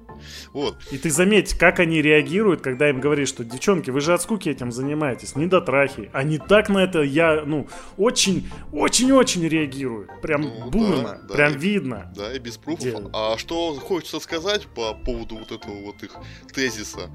[0.53, 0.75] Вот.
[0.91, 4.49] И ты заметь, как они реагируют, когда им говоришь, что девчонки, вы же от скуки
[4.49, 6.09] этим занимаетесь, не дотрахи.
[6.13, 10.09] Они так на это, я, ну, очень, очень-очень реагируют.
[10.21, 11.33] Прям Ну, бурно, да, да.
[11.35, 12.11] прям видно.
[12.15, 12.83] Да, и без пруфов.
[12.83, 13.09] Делают.
[13.13, 16.15] А что хочется сказать по поводу вот этого вот их
[16.53, 17.09] тезиса?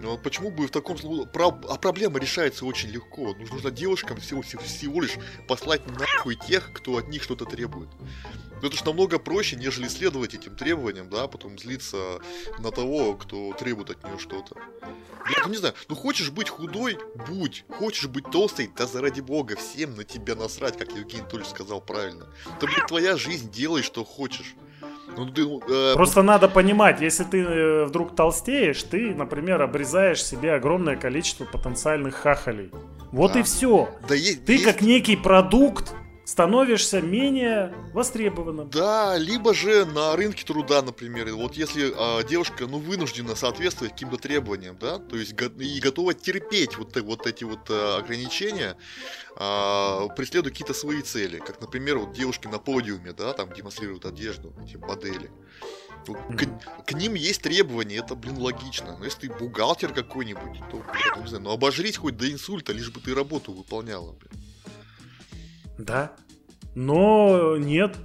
[0.00, 1.26] Ну, почему бы в таком случае...
[1.26, 3.34] про- А проблема решается очень легко.
[3.50, 5.16] Нужно, девушкам всего, всего, лишь
[5.48, 7.88] послать нахуй тех, кто от них что-то требует.
[8.62, 12.20] Ну, Это же намного проще, нежели следовать этим требованиям, да, потом злиться
[12.58, 14.54] на того, кто требует от нее что-то.
[15.26, 16.96] Блин, ну не знаю, ну хочешь быть худой,
[17.28, 17.64] будь.
[17.68, 22.26] Хочешь быть толстой, да заради бога, всем на тебя насрать, как Евгений Анатольевич сказал правильно.
[22.56, 24.54] Это, блин, твоя жизнь, делай, что хочешь.
[25.16, 30.52] Ну, ты, э, Просто надо понимать, если ты э, вдруг толстеешь, ты, например, обрезаешь себе
[30.54, 32.70] огромное количество потенциальных хахалей.
[33.12, 33.40] Вот Да.
[33.40, 33.88] и все.
[34.08, 35.94] да есть, Ты есть- как некий продукт
[36.26, 38.68] становишься менее востребованным.
[38.68, 44.16] Да, либо же на рынке труда, например, вот если а, девушка, ну, вынуждена соответствовать каким-то
[44.16, 48.76] требованиям, да, то есть го- и готова терпеть вот, вот эти вот а, ограничения,
[49.36, 54.52] а, преследуя какие-то свои цели, как, например, вот девушки на подиуме, да, там демонстрируют одежду,
[54.66, 55.30] эти модели.
[56.06, 58.96] К, к ним есть требования, это, блин, логично.
[58.98, 60.82] Но если ты бухгалтер какой-нибудь, то,
[61.16, 64.45] ну, не знаю, ну обожрись хоть до инсульта, лишь бы ты работу выполняла, блин.
[65.78, 66.12] Да.
[66.74, 67.96] Но нет.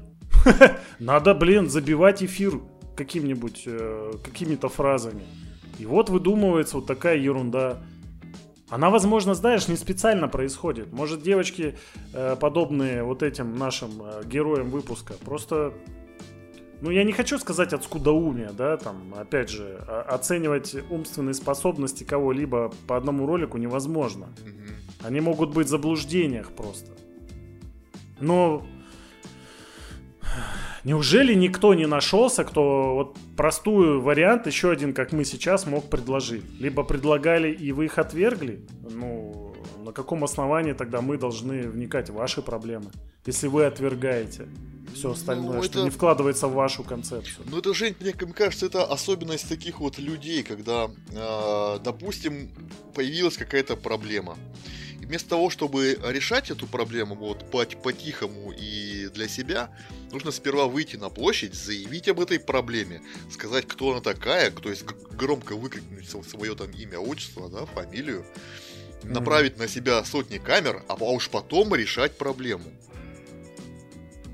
[1.00, 2.62] Надо, блин, забивать эфир
[2.96, 5.24] каким-нибудь, э, какими-то фразами.
[5.80, 7.80] И вот выдумывается вот такая ерунда.
[8.70, 10.94] Она, возможно, знаешь, не специально происходит.
[10.94, 11.76] Может, девочки,
[12.14, 15.74] э, подобные вот этим нашим э, героям выпуска, просто...
[16.82, 19.76] Ну, я не хочу сказать от скудоумия, да, там, опять же,
[20.08, 24.30] оценивать умственные способности кого-либо по одному ролику невозможно.
[25.04, 26.92] Они могут быть в заблуждениях просто.
[28.22, 28.66] Но
[30.84, 36.44] неужели никто не нашелся, кто вот простую вариант, еще один, как мы сейчас, мог предложить?
[36.60, 38.66] Либо предлагали и вы их отвергли?
[38.90, 42.92] Ну, на каком основании тогда мы должны вникать в ваши проблемы?
[43.26, 44.48] Если вы отвергаете
[44.96, 47.46] все остальное, Ну, что это- не вкладывается в вашу концепцию.
[47.50, 52.50] Ну это, Жень, мне мне кажется, это особенность таких вот людей, когда, э, допустим,
[52.94, 54.38] появилась какая-то проблема.
[55.06, 59.70] Вместо того, чтобы решать эту проблему вот по- по-тихому и для себя,
[60.12, 64.84] нужно сперва выйти на площадь, заявить об этой проблеме, сказать, кто она такая, то есть
[64.86, 68.26] громко выкрикнуть свое там имя, отчество, да, фамилию,
[69.04, 69.14] Мгм.
[69.14, 72.72] направить на себя сотни камер, а уж потом решать проблему.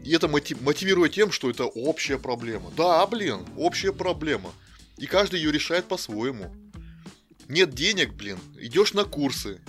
[0.03, 2.71] И это моти- мотивирует тем, что это общая проблема.
[2.77, 4.53] Да, блин, общая проблема.
[4.97, 6.53] И каждый ее решает по-своему.
[7.47, 9.59] Нет денег, блин, идешь на курсы.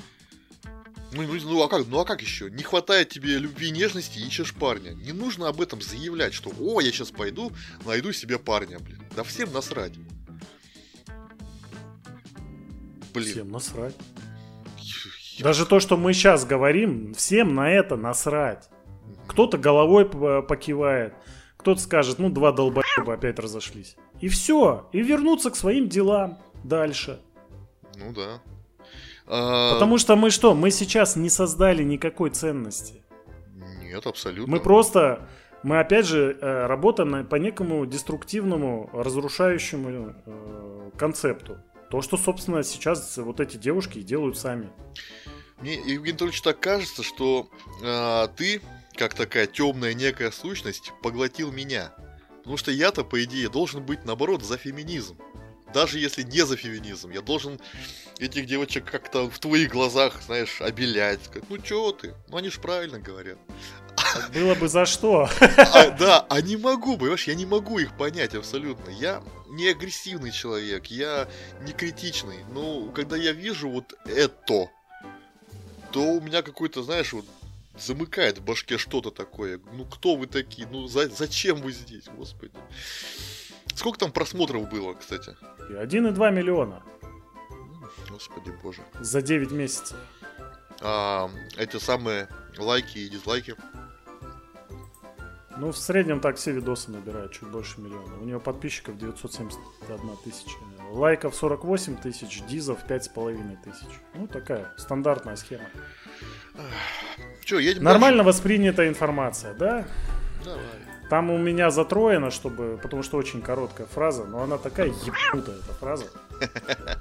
[1.12, 2.50] Ну, ну, а как, ну а как еще?
[2.50, 4.90] Не хватает тебе любви и нежности, ищешь парня.
[4.90, 7.50] Не нужно об этом заявлять, что о, я сейчас пойду,
[7.86, 9.02] найду себе парня, блин.
[9.16, 9.94] Да всем насрать.
[13.14, 13.32] Блин.
[13.32, 13.94] Всем насрать.
[15.40, 18.68] Даже то, что мы сейчас говорим, всем на это насрать.
[19.28, 21.14] Кто-то головой п- покивает,
[21.56, 23.96] кто-то скажет, ну, два долбоеба опять разошлись.
[24.20, 24.88] И все.
[24.92, 27.20] И вернуться к своим делам дальше.
[27.96, 28.42] Ну да.
[29.28, 30.54] А, Потому что мы что?
[30.54, 33.02] Мы сейчас не создали никакой ценности.
[33.82, 34.50] Нет, абсолютно.
[34.50, 35.28] Мы просто,
[35.62, 41.58] мы опять же э, работаем по некому деструктивному, разрушающему э, концепту.
[41.90, 44.70] То, что, собственно, сейчас вот эти девушки делают сами.
[45.60, 47.48] Мне, Евгений Анатольевич, так кажется, что
[47.82, 48.60] а, ты,
[48.94, 51.92] как такая темная некая сущность, поглотил меня.
[52.38, 55.18] Потому что я-то, по идее, должен быть, наоборот, за феминизм.
[55.74, 57.60] Даже если не за феминизм, я должен
[58.18, 61.24] этих девочек как-то в твоих глазах, знаешь, обелять.
[61.24, 62.14] Сказать, ну чё ты?
[62.28, 63.38] Ну они же правильно говорят.
[64.32, 65.28] Было бы за что.
[65.40, 68.90] А, да, а не могу, понимаешь, я не могу их понять абсолютно.
[68.90, 71.28] Я не агрессивный человек, я
[71.62, 72.38] не критичный.
[72.52, 74.70] Но когда я вижу вот это,
[75.92, 77.24] то у меня какой-то, знаешь, вот
[77.78, 79.60] замыкает в башке что-то такое.
[79.72, 80.66] Ну кто вы такие?
[80.68, 82.52] Ну за- зачем вы здесь, господи?
[83.78, 85.36] Сколько там просмотров было, кстати?
[85.70, 86.82] И 1,2 миллиона
[88.10, 88.82] Господи боже.
[88.98, 89.96] за 9 месяцев.
[90.80, 92.26] А, эти самые
[92.58, 93.54] лайки и дизлайки.
[95.58, 98.18] Ну, в среднем так все видосы набирают чуть больше миллиона.
[98.20, 100.56] У нее подписчиков 971 тысяча.
[100.90, 104.00] Лайков 48 тысяч, дизов 5,5 тысяч.
[104.14, 105.66] Ну, такая стандартная схема.
[107.44, 109.76] Че, едем Нормально воспринята информация, да?
[109.76, 109.88] дальше?
[110.44, 110.87] Давай.
[111.08, 115.72] Там у меня затроено, чтобы, потому что очень короткая фраза, но она такая ебанутая, эта
[115.80, 116.04] фраза.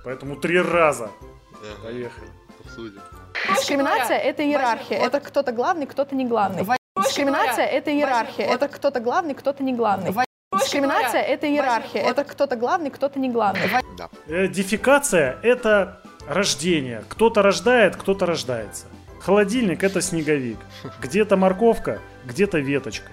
[0.04, 1.10] Поэтому три раза.
[1.84, 2.30] Поехали.
[2.66, 3.02] обсудим.
[3.56, 4.98] Дискриминация— это иерархия.
[4.98, 6.66] Это кто-то главный, кто-то не главный.
[6.98, 8.46] Дискриминация— это иерархия.
[8.46, 10.14] Это кто-то главный, кто-то не главный.
[10.54, 12.02] Дискриминация— это иерархия.
[12.02, 13.70] Это кто-то главный, кто-то не главный.
[13.98, 14.10] Да.
[14.28, 14.48] Э,
[15.44, 17.04] это рождение.
[17.10, 18.86] Кто-то рождает, кто-то рождается.
[19.20, 20.60] Холодильник– это снеговик.
[21.02, 23.12] Где-то морковка, где-то веточка.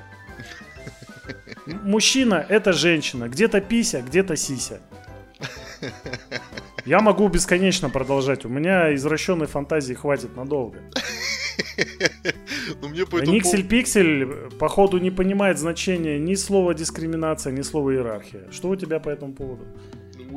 [1.67, 3.29] Мужчина– это женщина.
[3.29, 4.81] Где-то пися, где-то сися.
[6.87, 8.45] Я могу бесконечно продолжать.
[8.45, 10.79] У меня извращенной фантазии хватит надолго.
[12.81, 17.63] Ну, мне по этому Никсель Пиксель, э, походу, не понимает значения ни слова дискриминация, ни
[17.63, 18.51] слова иерархия.
[18.51, 19.65] Что у тебя по этому поводу?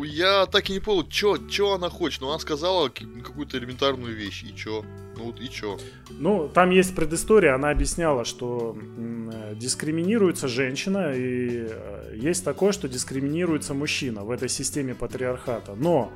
[0.04, 2.22] Я так и не понял, что она хочет.
[2.22, 4.44] Ну, она сказала какую-то элементарную вещь.
[4.44, 4.84] И чё?
[5.18, 5.80] Ну, вот и чё?
[6.12, 12.88] Ну, там есть предыстория, она объясняла, что э, дискриминируется женщина, и э, есть такое, что
[12.88, 15.74] дискриминируется мужчина в этой системе патриархата.
[15.76, 16.12] Но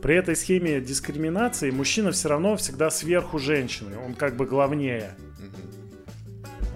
[0.00, 5.16] при этой схеме дискриминации мужчина все равно всегда сверху женщины, он как бы главнее.
[5.38, 5.75] Мгм.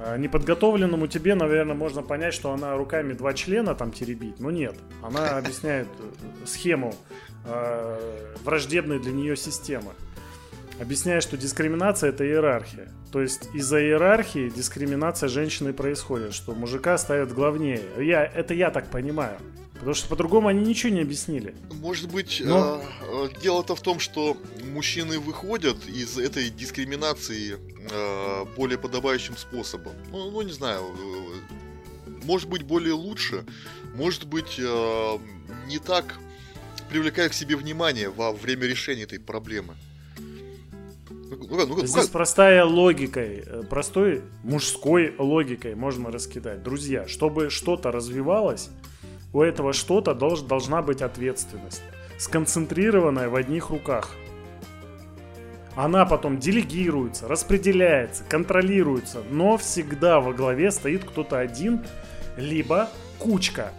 [0.03, 4.75] А Неподготовленному тебе, наверное, можно понять, что она руками два члена там теребит, но нет.
[5.03, 6.95] Она объясняет э, схему
[7.45, 9.93] э, враждебной для нее системы.
[10.81, 12.89] Объясняет, что дискриминация это иерархия.
[13.13, 17.83] То есть из-за иерархии дискриминация женщины происходит, что мужика ставят главнее.
[17.99, 19.37] Я, это я так понимаю.
[19.81, 21.55] Потому что по-другому они ничего не объяснили.
[21.81, 24.37] Может быть, Но- э, э, дело-то в том, что
[24.73, 27.57] мужчины выходят из этой дискриминации
[27.91, 29.93] э, более подобающим способом.
[30.13, 30.83] Ну, ну, не знаю,
[32.07, 33.45] э, может быть более лучше,
[33.95, 35.19] может быть э,
[35.67, 36.19] не так
[36.91, 39.75] привлекая к себе внимание во время решения этой проблемы.
[41.09, 46.63] Ну, ну как- ну как- Здесь простая логикой, э, простой мужской логикой можно раскидать.
[46.63, 48.69] Друзья, чтобы что-то развивалось,
[49.33, 51.83] у этого что-то долж- должна быть ответственность,
[52.19, 54.11] сконцентрированная в одних руках.
[55.77, 61.85] Она потом делегируется, распределяется, контролируется, но всегда во главе стоит кто-то один,
[62.37, 62.89] либо
[63.19, 63.73] кучка.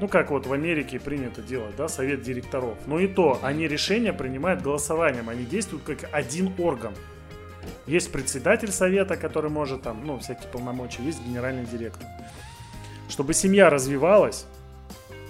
[0.00, 2.76] Ну, как вот в Америке принято делать, да, совет директоров.
[2.86, 6.94] Но и то, они решения принимают голосованием, они действуют как один орган.
[7.86, 12.06] Есть председатель совета, который может там, ну, всякие полномочия, есть генеральный директор.
[13.08, 14.46] Чтобы семья развивалась,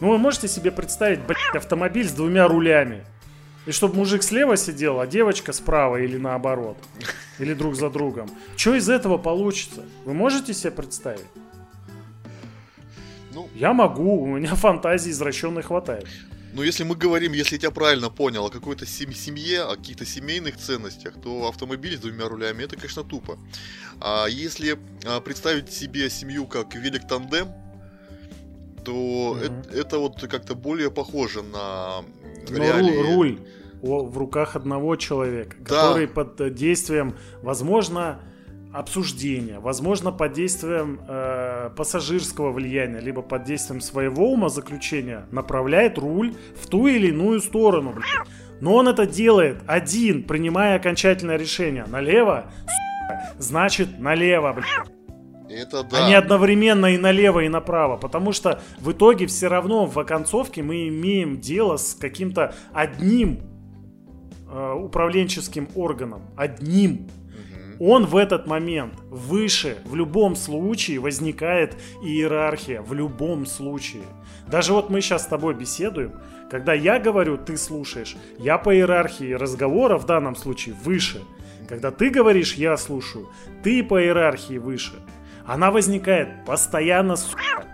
[0.00, 3.04] ну, вы можете себе представить, блядь, автомобиль с двумя рулями.
[3.66, 6.78] И чтобы мужик слева сидел, а девочка справа или наоборот.
[7.38, 8.30] Или друг за другом.
[8.56, 9.84] Что из этого получится?
[10.04, 11.26] Вы можете себе представить?
[13.32, 16.06] Ну, Я могу, у меня фантазии извращенной хватает.
[16.52, 20.04] Ну, если мы говорим, если я тебя правильно понял, о какой-то сем- семье, о каких-то
[20.04, 23.38] семейных ценностях, то автомобиль с двумя рулями это, конечно, тупо.
[24.00, 27.52] А если а, представить себе семью как велик тандем,
[28.84, 29.44] то Мгм.
[29.44, 32.02] эт- это вот как-то более похоже на
[32.50, 33.14] Но реалии.
[33.14, 33.38] руль,
[33.82, 35.64] в руках одного человека, Да.
[35.88, 38.20] который под э, действием, возможно,
[38.72, 46.66] обсуждения, возможно, под действием э, пассажирского влияния, либо под действием своего умозаключения направляет руль в
[46.68, 47.96] ту или иную сторону.
[48.60, 51.84] Но он это делает один, принимая окончательное решение.
[51.86, 54.99] Налево, сука, значит налево, блядь.
[55.50, 56.06] Это да.
[56.06, 57.96] не одновременно и налево, и направо.
[57.96, 63.40] Потому что в итоге все равно в оконцовке мы имеем дело с каким-то одним
[64.48, 66.22] э, управленческим органом.
[66.36, 67.08] Одним.
[67.80, 69.78] Он в этот момент выше.
[69.86, 72.82] В любом случае возникает иерархия.
[72.82, 74.02] В любом случае.
[74.46, 76.12] Даже вот мы сейчас с тобой беседуем.
[76.50, 78.16] Когда я говорю, ты слушаешь.
[78.38, 81.22] Я по иерархии разговора в данном случае выше.
[81.70, 83.30] Когда ты говоришь, я слушаю.
[83.62, 84.92] Ты по иерархии выше.
[85.50, 87.66] Она возникает постоянно, сука.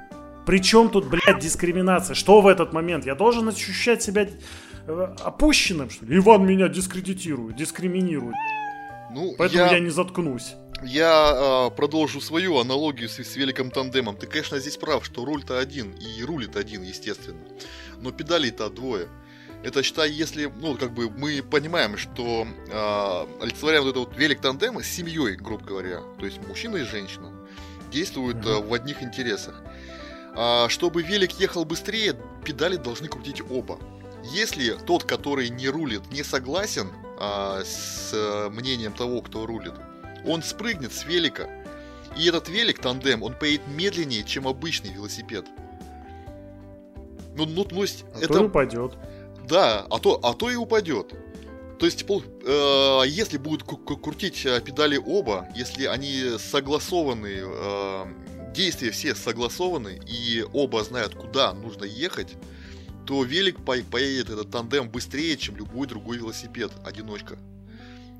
[0.46, 2.14] Причем тут, блядь, дискриминация?
[2.14, 3.04] Что в этот момент?
[3.04, 4.30] Я должен ощущать себя
[4.86, 6.16] э, опущенным, что ли?
[6.16, 8.34] Иван меня дискредитирует, дискриминирует.
[9.12, 10.54] Ну, Поэтому я, я, не заткнусь.
[10.84, 14.16] я, а, продолжу свою аналогию с, с великим тандемом.
[14.16, 17.42] Ты, конечно, здесь прав, что руль-то один, и рулит один, естественно.
[18.00, 19.08] Но педалей-то двое.
[19.62, 24.40] Это считай, если, ну, как бы мы понимаем, что а, олицетворяем вот это вот велик
[24.40, 27.32] тандема с семьей, грубо говоря, то есть мужчина и женщина,
[27.90, 29.62] действуют а, в одних интересах.
[30.34, 33.78] А, чтобы велик ехал быстрее, педали должны крутить оба.
[34.32, 39.74] Если тот, который не рулит, не согласен а, с э, мнением того, кто рулит,
[40.26, 41.48] он спрыгнет с велика.
[42.16, 45.46] И этот велик, тандем, он поедет медленнее, чем обычный велосипед.
[47.36, 48.28] Ну, ну, есть, А это...
[48.28, 48.92] то и упадет.
[49.46, 51.14] Да, а то, а то и упадет.
[51.78, 58.04] То есть, э, если будут крутить э, педали оба, если они согласованы, э,
[58.54, 62.34] действия все согласованы, и оба знают, куда нужно ехать,
[63.06, 67.38] то велик по- поедет этот тандем быстрее, чем любой другой велосипед, одиночка.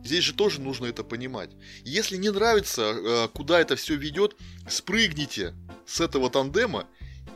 [0.04, 1.50] Здесь же тоже нужно это понимать.
[1.82, 4.36] Если не нравится, э, куда это все ведет,
[4.68, 5.54] спрыгните
[5.86, 6.86] с этого тандема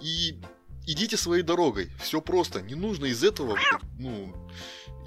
[0.01, 0.39] и
[0.87, 1.91] идите своей дорогой.
[2.03, 2.61] Все просто.
[2.61, 3.59] Не нужно из этого,
[3.99, 4.33] ну,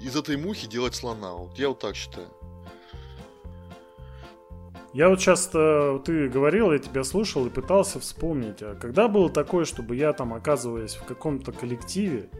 [0.00, 1.32] из этой мухи делать слона.
[1.32, 2.28] Вот я вот так считаю.
[4.94, 9.64] Я вот сейчас ты говорил, я тебя слушал и пытался вспомнить, а когда было такое,
[9.64, 12.30] чтобы я там, оказываясь в каком-то коллективе,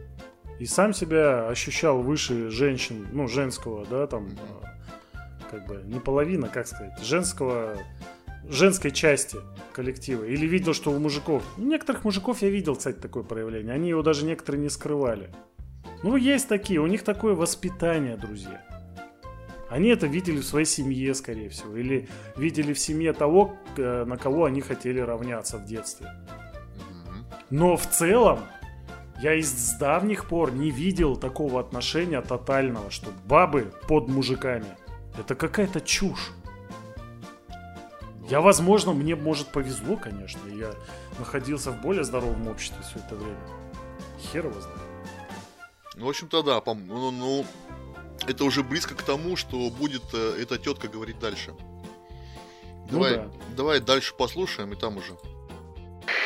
[0.61, 4.31] и сам себя ощущал выше женщин, ну, женского, да, там,
[4.63, 7.77] а, как бы, не половина, как сказать, женского,
[8.49, 9.39] женской части
[9.73, 10.23] коллектива.
[10.23, 14.03] Или видел, что у мужиков, у некоторых мужиков я видел, кстати, такое проявление, они его
[14.03, 15.35] даже некоторые не скрывали.
[16.05, 18.61] Ну, есть такие, у них такое воспитание, друзья.
[19.71, 24.19] Они это видели в своей семье, скорее всего, или видели в семье того, э, на
[24.19, 26.11] кого они хотели равняться в детстве.
[27.49, 28.41] Но в целом
[29.23, 34.77] я из давних пор не видел такого отношения тотального, что бабы под мужиками.
[35.19, 36.33] Это какая-то чушь.
[38.29, 40.47] Я, возможно, мне, может, повезло, конечно.
[40.51, 40.73] Я
[41.19, 43.41] находился в более здоровом обществе все это время.
[44.19, 44.84] Хер его знает.
[45.97, 47.47] Ну, в общем-то, да, пом- ну, ну,
[48.27, 51.55] это уже близко к тому, что будет э, эта тетка говорить дальше.
[52.91, 53.31] Ну Давай, да.
[53.57, 55.17] давай дальше послушаем, и там уже.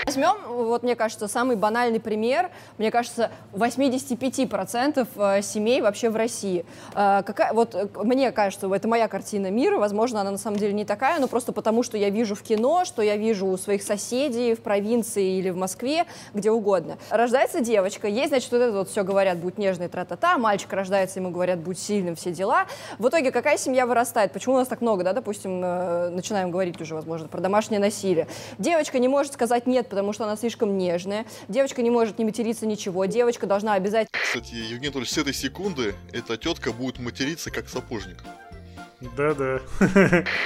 [0.09, 2.51] Возьмем, вот мне кажется, самый банальный пример.
[2.79, 6.65] Мне кажется, 85% э, семей вообще в России.
[6.95, 9.77] Э, Какая, вот э, мне кажется, это моя картина мира.
[9.79, 12.87] Возможно, она на самом деле не такая, но просто потому, что я вижу в кино,
[12.87, 16.97] что я вижу у своих соседей в провинции или в Москве, где угодно.
[17.11, 20.39] Рождается девочка, ей, значит, вот это вот все говорят, будь нежный, тра-та-та.
[20.39, 22.65] Мальчик рождается, ему говорят, будь сильным, все дела.
[22.99, 24.33] В итоге какая семья вырастает?
[24.33, 28.27] Почему у нас так много, да, допустим, начинаем говорить уже, возможно, про домашнее насилие.
[28.59, 31.27] Девочка не может сказать нет, потому что она слишком нежная.
[31.49, 33.05] Девочка не может не материться ничего.
[33.05, 38.19] Девочка должна обязательно Кстати, Евгений Анатольевич, с этой секунды эта тетка будет материться как сапожник.
[39.17, 39.61] Да-да.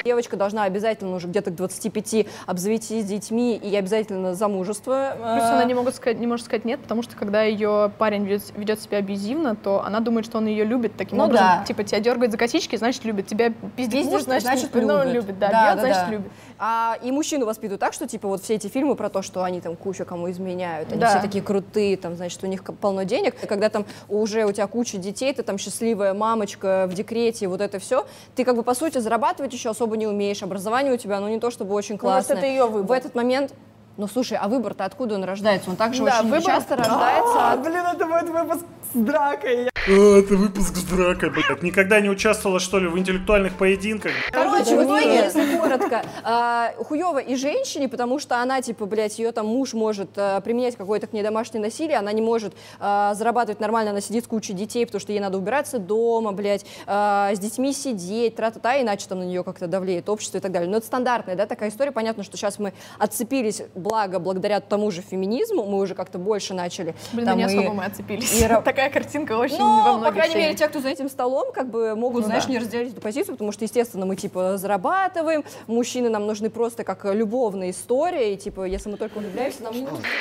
[0.04, 5.12] Девочка должна обязательно уже где-то к 25 обзавестись детьми и обязательно замужество.
[5.16, 8.42] Плюс она не, могут сказать, не может сказать нет, потому что когда ее парень ведет,
[8.54, 11.46] ведет себя абьюзивно, то она думает, что он ее любит таким Ну образом.
[11.46, 11.64] да.
[11.64, 13.26] Типа тебя дергает за косички, значит любит.
[13.26, 15.14] Тебя пиздит значит, значит, ну, любит.
[15.14, 15.38] любит.
[15.38, 16.10] Да, Да, бьет, да, значит да.
[16.10, 16.32] любит.
[16.64, 19.60] А, и мужчину воспитывают так, что, типа, вот все эти фильмы про то, что они
[19.60, 21.08] там куча кому изменяют, они Да.
[21.08, 23.34] все такие крутые, там, значит, у них полно денег.
[23.42, 27.60] И когда там уже у тебя куча детей, ты там счастливая мамочка в декрете, вот
[27.60, 28.06] это все,
[28.36, 30.40] ты как бы, по сути, зарабатывать еще особо не умеешь.
[30.44, 32.36] Образование у тебя, ну, не то чтобы очень Ну, может, классное.
[32.36, 32.86] это её выбор.
[32.86, 33.52] В этот момент
[33.96, 35.70] ну слушай, а выбор-то откуда он рождается?
[35.70, 39.68] Он также Да, очень выбор- часто рождается от блин, это будет выпуск с дракой.
[39.88, 41.62] А, это выпуск с дракой, блядь.
[41.62, 44.12] Никогда не участвовала, что ли, в интеллектуальных поединках?
[44.30, 49.32] Короче, в итоге, если коротко, а, хуёво и женщине, потому что она, типа, блядь, ее
[49.32, 53.58] там муж может а, применять какое-то к ней домашнее насилие, она не может а, зарабатывать
[53.60, 57.38] нормально, она сидит с кучей детей, потому что ей надо убираться дома, блядь, а, с
[57.40, 60.70] детьми сидеть, тра-та-та, иначе там на нее как-то давлеет общество и так далее.
[60.70, 61.90] Но это стандартная, да, такая история.
[61.90, 66.94] Понятно, что сейчас мы отцепились, благо, благодаря тому же феминизму, мы уже как-то больше начали.
[67.12, 68.40] Блин, там да не и- особо мы отцепились.
[68.40, 71.94] и Такая картинка очень ну, по крайней мере, те, кто за этим столом, как бы
[71.96, 72.52] могут, Ну знаешь, да.
[72.52, 77.04] не разделять эту позицию, потому что, естественно, мы, типа, зарабатываем, мужчины нам нужны просто как
[77.04, 79.74] любовная история, и, типа, если мы только влюбляемся, нам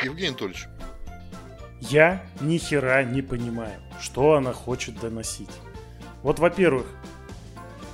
[0.04, 0.68] Евгений Анатольевич,
[1.80, 5.50] Я ни хера не понимаю, что она хочет доносить.
[6.24, 6.86] Вот, во-первых,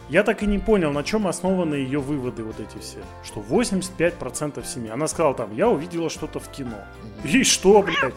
[0.09, 2.99] я так и не понял, на чем основаны ее выводы вот эти все.
[3.23, 4.89] Что 85% семьи.
[4.89, 6.77] Она сказала там, я увидела что-то в кино.
[7.23, 8.15] И что, блядь?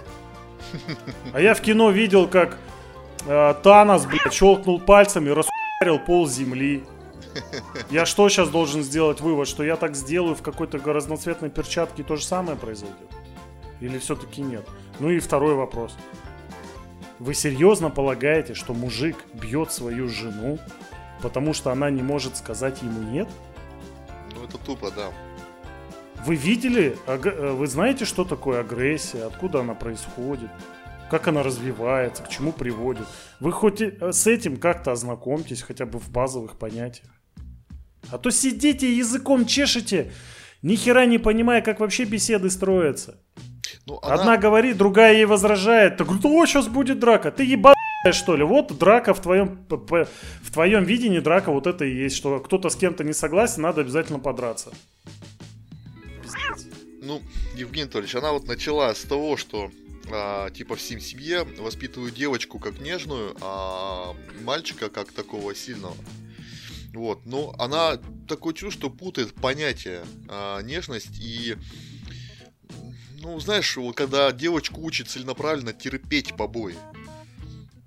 [1.32, 2.58] А я в кино видел, как
[3.26, 6.84] э, Танос, блядь, щелкнул пальцами, расхуярил пол земли.
[7.90, 12.04] Я что сейчас должен сделать вывод, что я так сделаю в какой-то разноцветной перчатке и
[12.04, 12.96] то же самое произойдет?
[13.80, 14.66] Или все-таки нет?
[14.98, 15.96] Ну и второй вопрос.
[17.18, 20.58] Вы серьезно полагаете, что мужик бьет свою жену,
[21.22, 23.28] потому что она не может сказать ему нет?
[24.40, 25.10] ну это тупо, да.
[26.26, 30.50] Вы видели, э, вы знаете, что такое агрессия, откуда она происходит,
[31.10, 33.06] как она развивается, к чему приводит?
[33.40, 37.08] Вы хоть э, с этим как-то ознакомьтесь, хотя бы в базовых понятиях.
[38.10, 40.12] А то сидите языком чешете,
[40.62, 43.18] ни хера не понимая, как вообще беседы строятся.
[43.86, 44.14] Ну, она...
[44.14, 45.96] Одна говорит, другая ей возражает.
[45.96, 47.30] Так о, сейчас будет драка.
[47.30, 47.74] Ты ебаная,
[48.12, 48.44] что ли?
[48.44, 52.76] Вот драка в твоем, в твоем видении драка вот это и есть, что кто-то с
[52.76, 54.72] кем-то не согласен, надо обязательно подраться.
[57.02, 57.22] Ну,
[57.54, 59.70] Евгений Анатольевич, она вот начала с того, что
[60.10, 65.96] а, типа в сем- семье воспитывают девочку как нежную, а мальчика как такого сильного.
[66.92, 67.98] Вот, но она
[68.28, 71.56] такое чувство, что путает понятие а, нежность и
[73.22, 76.74] ну, знаешь, вот когда девочку учат целенаправленно терпеть побои.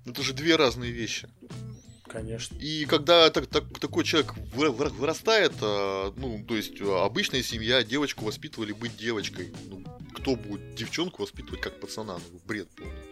[0.06, 1.28] Это же две разные вещи.
[2.08, 2.56] Конечно.
[2.58, 7.42] И когда так, так- такой человек вы- вы- вырастает, а, ну, то есть а, обычная
[7.42, 9.52] семья, девочку воспитывали быть девочкой.
[9.68, 9.82] Ну,
[10.14, 12.18] кто будет девчонку воспитывать как пацана?
[12.30, 13.02] Ну, бред полный.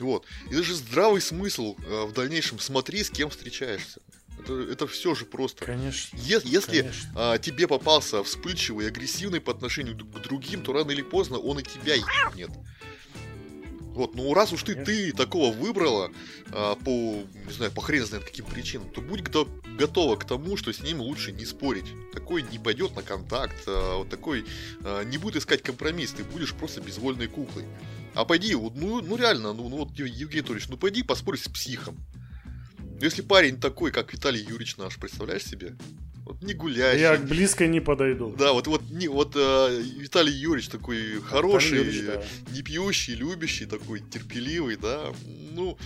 [0.00, 0.26] Вот.
[0.50, 4.00] И даже здравый смысл а, в дальнейшем смотри, с кем встречаешься.
[4.40, 5.64] Это, это все же просто.
[5.64, 6.16] Конечно.
[6.16, 7.12] Е- если Конечно.
[7.14, 11.62] а, тебе попался вспыльчивый агрессивный по отношению к другим, то рано или поздно он и
[11.62, 11.94] тебя
[12.34, 12.50] нет.
[13.94, 16.10] Вот, ну раз уж ты, ты такого выбрала
[16.50, 20.56] а, по, не знаю, по хрен знает каким причинам, то будь гото- готова к тому,
[20.56, 21.86] что с ним лучше не спорить.
[22.12, 24.46] Такой не пойдет на контакт, а, вот такой
[24.82, 27.66] а, не будет искать компромисс, ты будешь просто безвольной куклой.
[28.14, 31.48] А пойди, ну, ну реально, ну, ну вот, Ев- Евгений Анатольевич, ну пойди поспорь с
[31.48, 31.96] психом.
[33.00, 35.76] Если парень такой, как Виталий Юрьевич наш, представляешь себе?
[36.24, 37.00] Вот не гуляющий.
[37.00, 38.34] Я близко не подойду.
[38.38, 42.22] Да, вот, вот, не, вот э, Виталий Юрьевич такой хороший, Юрьевич, да.
[42.52, 45.12] не пьющий, любящий, такой терпеливый, да.
[45.52, 45.76] Ну,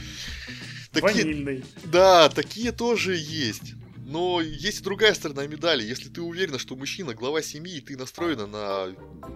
[1.01, 1.65] Ванильный.
[1.85, 3.75] Да, такие тоже есть.
[4.07, 5.83] Но есть и другая сторона медали.
[5.83, 8.95] Если ты уверена, что мужчина глава семьи, и ты настроена на,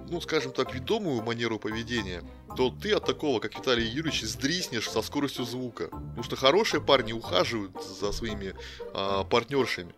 [0.09, 2.23] ну, скажем так, ведомую манеру поведения,
[2.57, 5.89] то ты от такого, как Виталий Юрьевич, сдриснешь со скоростью звука.
[5.89, 8.55] Потому что хорошие парни ухаживают за своими
[8.95, 9.93] а, партнершами,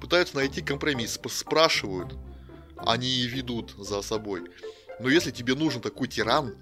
[0.00, 2.16] пытаются найти компромисс, сп- спрашивают,
[2.76, 4.50] они ведут за собой.
[5.00, 6.56] Но если тебе нужен такой тиран,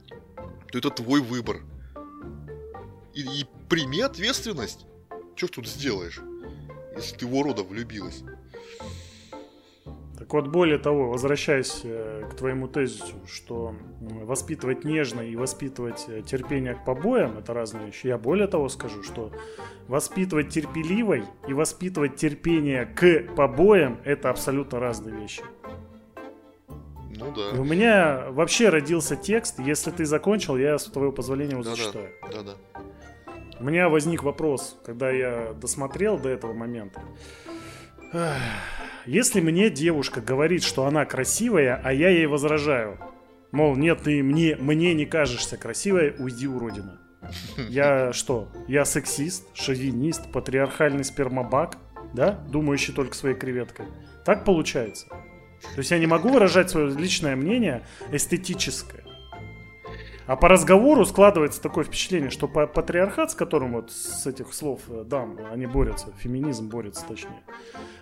[0.70, 1.62] то это твой выбор.
[3.14, 4.86] И, и прими ответственность.
[5.34, 6.20] Что тут сделаешь,
[6.96, 8.22] если ты в урода влюбилась?
[10.18, 16.22] Так вот, более того, возвращаясь э, к твоему тезису, что воспитывать нежно и воспитывать э,
[16.22, 18.08] терпение к побоям– это разные вещи.
[18.08, 19.30] Я более того скажу, что
[19.86, 25.42] воспитывать терпеливой и воспитывать терпение к побоям– это абсолютно разные вещи.
[27.16, 27.56] Ну да.
[27.56, 31.76] И у меня вообще родился текст, если ты закончил, я, с твоего позволения, его Да-да.
[31.76, 32.08] зачитаю.
[32.32, 32.82] Да-да.
[33.60, 37.00] У меня возник вопрос, когда я досмотрел до этого момента.
[39.06, 42.98] Если мне девушка говорит, что она красивая, а я ей возражаю,
[43.52, 47.00] мол, нет, ты мне, мне не кажешься красивой, уйди, уродина.
[47.68, 48.52] Я что?
[48.68, 51.76] Я сексист, шовинист, патриархальный спермобак,
[52.14, 52.32] да?
[52.32, 53.86] Думающий только своей креветкой.
[54.24, 55.06] Так получается.
[55.08, 59.04] То есть я не могу выражать свое личное мнение эстетическое.
[60.28, 64.82] А по разговору складывается такое впечатление, что па- патриархат, с которым вот с этих слов
[64.88, 67.42] э, дам, они борются, феминизм борется точнее,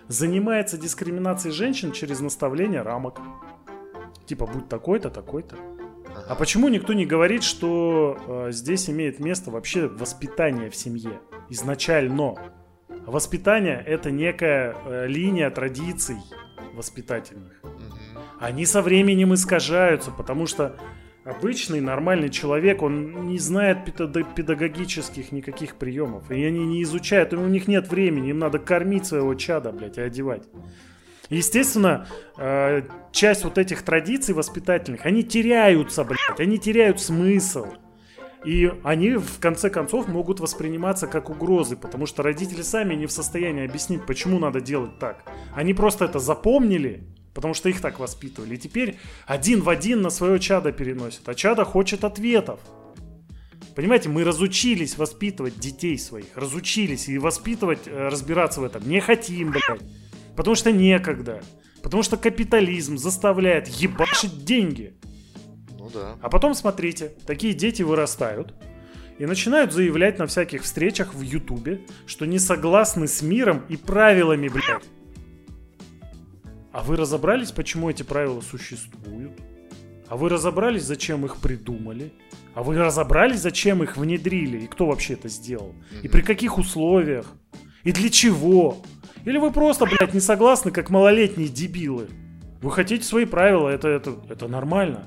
[0.09, 3.21] занимается дискриминацией женщин через наставление рамок.
[4.25, 5.55] Типа, будь такой-то, такой-то.
[6.27, 12.35] А почему никто не говорит, что э, здесь имеет место вообще воспитание в семье изначально?
[13.05, 16.17] Воспитание это некая э, линия традиций
[16.73, 17.53] воспитательных.
[18.41, 20.75] Они со временем искажаются, потому что
[21.27, 26.31] обычный нормальный человек, он не знает педагогических никаких приемов.
[26.31, 30.01] И они не изучают, у них нет времени, им надо кормить своего чада, блядь, и
[30.01, 30.43] одевать.
[31.29, 32.07] Естественно,
[32.37, 37.67] э, часть вот этих традиций воспитательных, они теряются, блядь, они теряют смысл.
[38.45, 43.11] И они в конце концов могут восприниматься как угрозы, потому что родители сами не в
[43.11, 45.25] состоянии объяснить, почему надо делать так.
[45.53, 47.03] Они просто это запомнили,
[47.37, 48.55] потому что их так воспитывали.
[48.55, 51.29] И теперь один в один на свое чадо переносят.
[51.29, 52.59] А чадо хочет ответов.
[53.75, 59.51] Понимаете, мы разучились воспитывать детей своих, разучились и воспитывать, э, разбираться в этом не хотим,
[59.51, 59.81] блядь.
[60.35, 61.43] Потому что некогда.
[61.83, 64.95] Потому что капитализм заставляет ебашить деньги.
[65.77, 66.15] Ну да.
[66.23, 68.55] А потом, смотрите, такие дети вырастают
[69.19, 74.47] и начинают заявлять на всяких встречах в Ютубе, что не согласны с миром и правилами,
[74.47, 74.96] блядь.
[76.77, 79.31] А вы разобрались, почему эти правила существуют?
[80.07, 82.13] А вы разобрались, зачем их придумали?
[82.53, 84.59] А вы разобрались, зачем их внедрили?
[84.59, 85.73] И кто вообще это сделал?
[86.03, 87.33] И при каких условиях?
[87.83, 88.77] И для чего?
[89.25, 92.09] Или вы просто, блядь, не согласны, как малолетние дебилы?
[92.61, 95.03] Вы хотите свои правила, это, это, это нормально.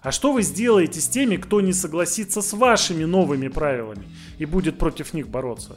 [0.00, 4.06] А что вы сделаете с теми, кто не согласится с вашими новыми правилами
[4.38, 5.76] и будет против них бороться?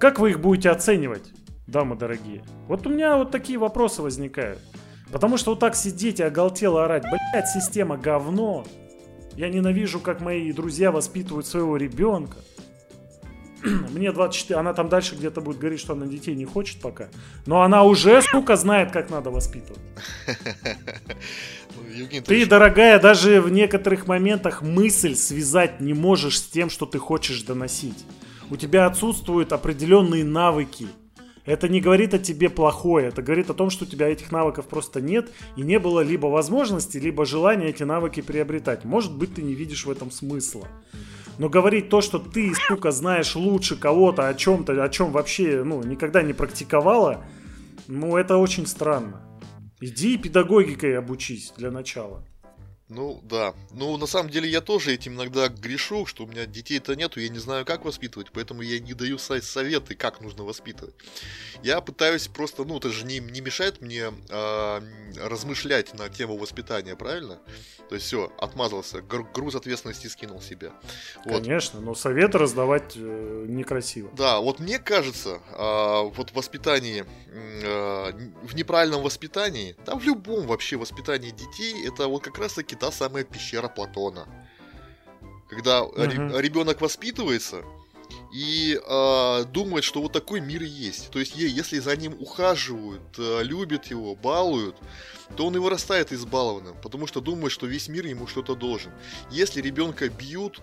[0.00, 1.30] Как вы их будете оценивать,
[1.72, 2.44] дамы дорогие?
[2.68, 4.60] Вот у меня вот такие вопросы возникают.
[5.10, 8.64] Потому что вот так сидеть и оголтело орать, блядь, система говно.
[9.36, 12.36] Я ненавижу, как мои друзья воспитывают своего ребенка.
[13.90, 17.08] Мне 24, она там дальше где-то будет говорить, что она детей не хочет пока.
[17.46, 19.80] Но она уже, сука, знает, как надо воспитывать.
[21.94, 26.98] Ну, Ты, дорогая, даже в некоторых моментах мысль связать не можешь с тем, что ты
[26.98, 28.06] хочешь доносить.
[28.50, 30.86] У тебя отсутствуют определенные навыки.
[31.44, 34.66] Это не говорит о тебе плохое, это говорит о том, что у тебя этих навыков
[34.66, 38.84] просто нет, и не было либо возможности, либо желания эти навыки приобретать.
[38.84, 40.68] Может быть, ты не видишь в этом смысла.
[41.38, 45.82] Но говорить то, что ты, сука, знаешь лучше кого-то о чем-то, о чем вообще, ну,
[45.82, 47.24] никогда не практиковала,
[47.88, 49.22] ну, это очень странно.
[49.80, 52.24] Иди педагогикой обучись для начала.
[52.94, 53.54] Ну, да.
[53.72, 57.28] Ну, на самом деле, я тоже этим иногда грешу, что у меня детей-то нету, я
[57.30, 60.94] не знаю, как воспитывать, поэтому я не даю со- советы, как нужно воспитывать.
[61.62, 64.82] Я пытаюсь просто, ну, это же не, не мешает мне а,
[65.16, 67.38] размышлять на тему воспитания, правильно?
[67.88, 70.70] То есть все, отмазался, гр- груз ответственности скинул себе.
[71.24, 71.42] Вот.
[71.42, 74.10] Конечно, но советы раздавать э, некрасиво.
[74.16, 77.06] Да, вот мне кажется, а, вот в воспитании, м,
[77.64, 78.12] а,
[78.42, 82.90] в неправильном воспитании, да в любом вообще воспитании детей, это вот как раз таки та
[82.90, 84.26] самая пещера Платона.
[85.48, 86.36] Когда Мгм.
[86.38, 87.62] ребенок воспитывается
[88.34, 91.10] и а, думает, что вот такой мир есть.
[91.10, 94.76] То есть, если за ним ухаживают, а, любят его, балуют,
[95.36, 98.90] то он и вырастает избалованным, потому что думает, что весь мир ему что-то должен.
[99.30, 100.60] Если ребенка бьют,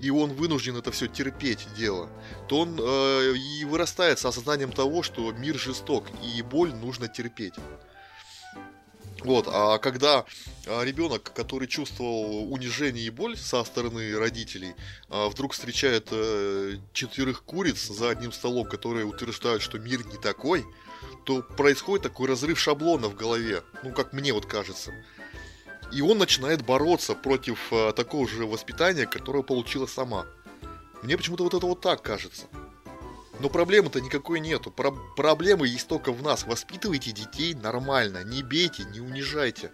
[0.00, 2.08] и он вынужден это все терпеть дело,
[2.48, 6.04] то он э, и вырастает с осознанием того, что мир жесток
[6.36, 7.54] и боль нужно терпеть.
[9.26, 10.24] Вот, а когда
[10.66, 14.76] а, ребенок, который чувствовал унижение и боль со стороны родителей,
[15.08, 20.64] а, вдруг встречает э, четверых куриц за одним столом, которые утверждают, что мир не такой,
[21.24, 24.92] то происходит такой разрыв шаблона в голове, ну как мне вот кажется.
[25.92, 30.26] И он начинает бороться против э, такого же воспитания, которое получила сама.
[31.02, 32.46] Мне почему-то вот это вот так кажется.
[33.40, 34.70] Но проблемы-то никакой нету.
[34.70, 36.44] Про- проблемы есть только в нас.
[36.44, 38.24] Воспитывайте детей нормально.
[38.24, 39.70] Не бейте, не унижайте.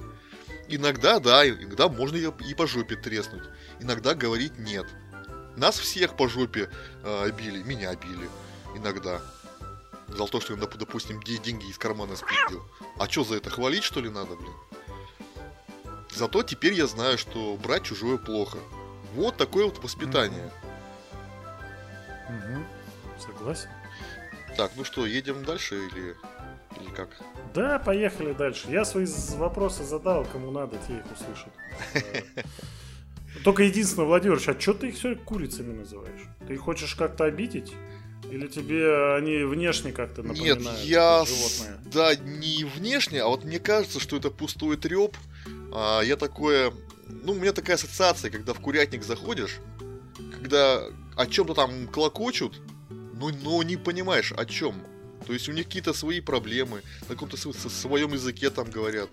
[0.68, 3.44] Иногда, да, иногда можно и по жопе треснуть.
[3.80, 4.86] Иногда говорить нет.
[5.56, 6.70] Нас всех по жопе
[7.04, 7.62] э, били.
[7.62, 8.28] Меня били.
[8.74, 9.20] Иногда.
[10.08, 12.62] За то, что я, доп- допустим, де- деньги из кармана спиздил.
[12.98, 14.54] А что за это, хвалить что ли надо, блин?
[16.14, 18.58] Зато теперь я знаю, что брать чужое плохо.
[19.14, 20.50] Вот такое вот воспитание.
[22.28, 22.66] Мгм.
[23.24, 23.68] Согласен.
[24.56, 26.14] Так, ну что, едем дальше или,
[26.80, 27.08] или как?
[27.54, 28.68] Да, поехали дальше.
[28.68, 29.06] Я свои
[29.36, 31.52] вопросы задал, кому надо, те их услышат.
[33.44, 36.20] Только единственное, Владимир, а что ты их все курицами называешь?
[36.46, 37.72] Ты их хочешь как-то обидеть?
[38.30, 41.22] Или тебе они внешне как-то Нет, напоминают я...
[41.22, 41.28] это с-
[41.60, 41.80] животное?
[41.92, 45.16] Да, не внешне, а вот мне кажется, что это пустой треп.
[45.72, 46.72] А, я такое...
[47.08, 49.58] Ну, у меня такая ассоциация, когда в курятник заходишь,
[50.32, 50.82] когда
[51.16, 52.60] о чем-то там клокочут,
[53.30, 54.74] ну, но не понимаешь, о чем.
[55.26, 59.08] То есть у них какие-то свои проблемы, на каком-то своем языке там говорят.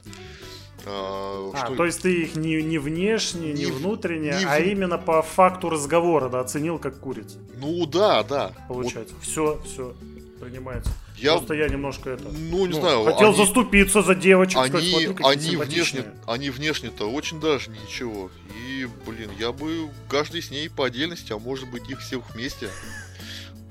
[0.86, 4.60] А, А, что- то есть ты их не, не внешне, не, Не внутренне, не а
[4.60, 8.53] в- именно по факту разговора, да, оценил как курица, Ну да, да.
[8.70, 9.14] получается.
[9.22, 9.93] Все, все,
[10.39, 10.91] принимается.
[11.18, 12.24] Я- Просто я немножко это...
[12.30, 16.49] Ну, не знаю, Хотел они- заступиться за девочек, сказать, Они, смотри, какие они внешне, они
[16.49, 18.32] внешне-то очень даже ничего.
[18.70, 22.70] И, блин, я бы каждый с ней по отдельности, а может быть их всех вместе.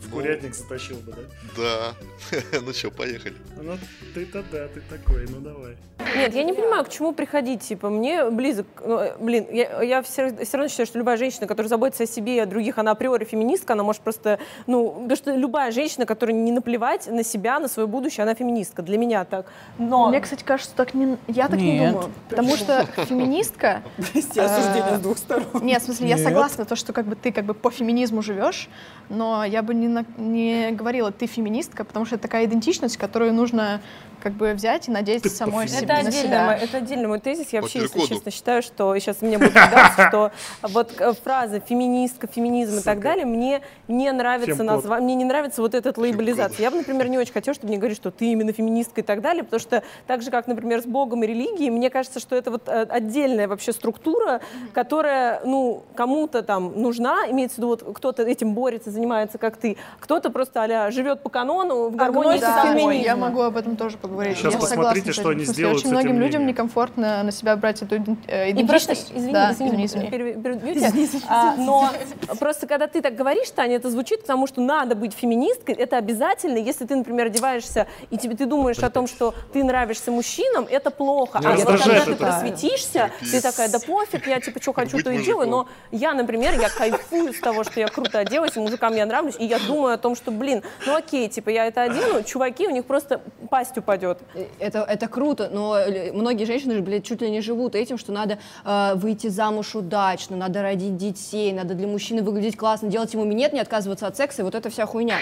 [0.09, 1.95] В Ну, курятник затащил бы, да?
[2.33, 2.41] Да.
[2.63, 3.37] ну что, поехали.
[3.61, 3.77] Ну,
[4.15, 5.77] ты-то да, ты такой, ну давай.
[6.17, 7.63] Нет, я не понимаю, к чему приходить.
[7.63, 8.67] Типа, мне близок...
[8.85, 12.37] ну, э, блин, я, я все, равно считаю, что любая женщина, которая заботится о себе
[12.37, 14.39] и о других, она априори феминистка, она может просто...
[14.67, 18.83] Ну, потому что любая женщина, которая не наплевать на себя, на свое будущее, она феминистка.
[18.83, 19.47] Для меня так.
[19.79, 20.09] Но...
[20.09, 21.19] Мне, кстати, кажется, так не...
[21.27, 21.93] я так не Нет.
[21.93, 22.11] думаю.
[22.31, 23.83] Потому что феминистка...
[24.13, 25.47] Прости, осуждение э, с двух сторон.
[25.63, 28.69] Нет, в смысле, я согласна, то, что как бы ты как бы по феминизму живешь,
[29.09, 33.33] но я бы не, на- не говорила, ты феминистка, потому что это такая идентичность, которую
[33.33, 33.81] нужно
[34.23, 36.57] как бы взять и надеяться самой себе Это на отдельно, себя.
[36.61, 37.49] это отдельно мой тезис.
[37.51, 41.61] Я По вообще, если честно, считаю, что сейчас мне будет кидаться, что вот э, фраза
[41.61, 46.63] феминистка, феминизм и так далее, мне не нравится название, мне не нравится вот этот лейбелизация.
[46.63, 49.21] Я бы, например, не очень хотела, чтобы мне говорили, что ты именно феминистка и так
[49.21, 52.51] далее, потому что так же, как, например, с Богом и религией, мне кажется, что это
[52.51, 54.41] вот э, отдельная вообще структура,
[54.73, 59.77] которая, ну, кому-то там нужна, имеется в виду, вот кто-то этим борется, занимается, как ты,
[60.01, 62.93] кто-то просто а живет по канону в гармонии с Да, феминизмом.
[63.05, 64.08] я могу об этом тоже поговорить.
[64.35, 65.31] Сейчас я посмотрите, согласна с что этим.
[65.31, 66.47] они сделают Очень с многим людям мнением.
[66.49, 67.97] некомфортно на себя брать эту
[68.27, 69.13] э, И просто, идентичность.
[69.13, 71.25] извини, да, извини, извини, извини.
[71.29, 71.91] А, но
[72.39, 76.57] просто когда ты так говоришь, Таня, это звучит, потому что надо быть феминисткой, это обязательно.
[76.57, 80.91] Если ты, например, одеваешься и тебе ты думаешь о том, что ты нравишься мужчинам, это
[80.91, 81.39] плохо.
[81.41, 85.05] Меня а вот когда ты просветишься, ты такая, да пофиг, я типа что хочу, Быть
[85.05, 85.49] то и делаю.
[85.49, 89.37] Но я, например, я кайфую с того, что я круто оделась, и мужикам я нравлюсь,
[89.39, 92.71] и я думаю о том, что, блин, ну окей, типа я это одену, чуваки, у
[92.71, 93.98] них просто пастью по упадет.
[94.03, 97.99] Э, Это, это круто, но э, многие женщины же, блядь, чуть ли не живут этим,
[97.99, 103.13] что надо э, выйти замуж удачно, надо родить детей, надо для мужчины выглядеть классно, делать
[103.15, 105.19] ему минет, не отказываться от секса, и вот эта вся хуйня.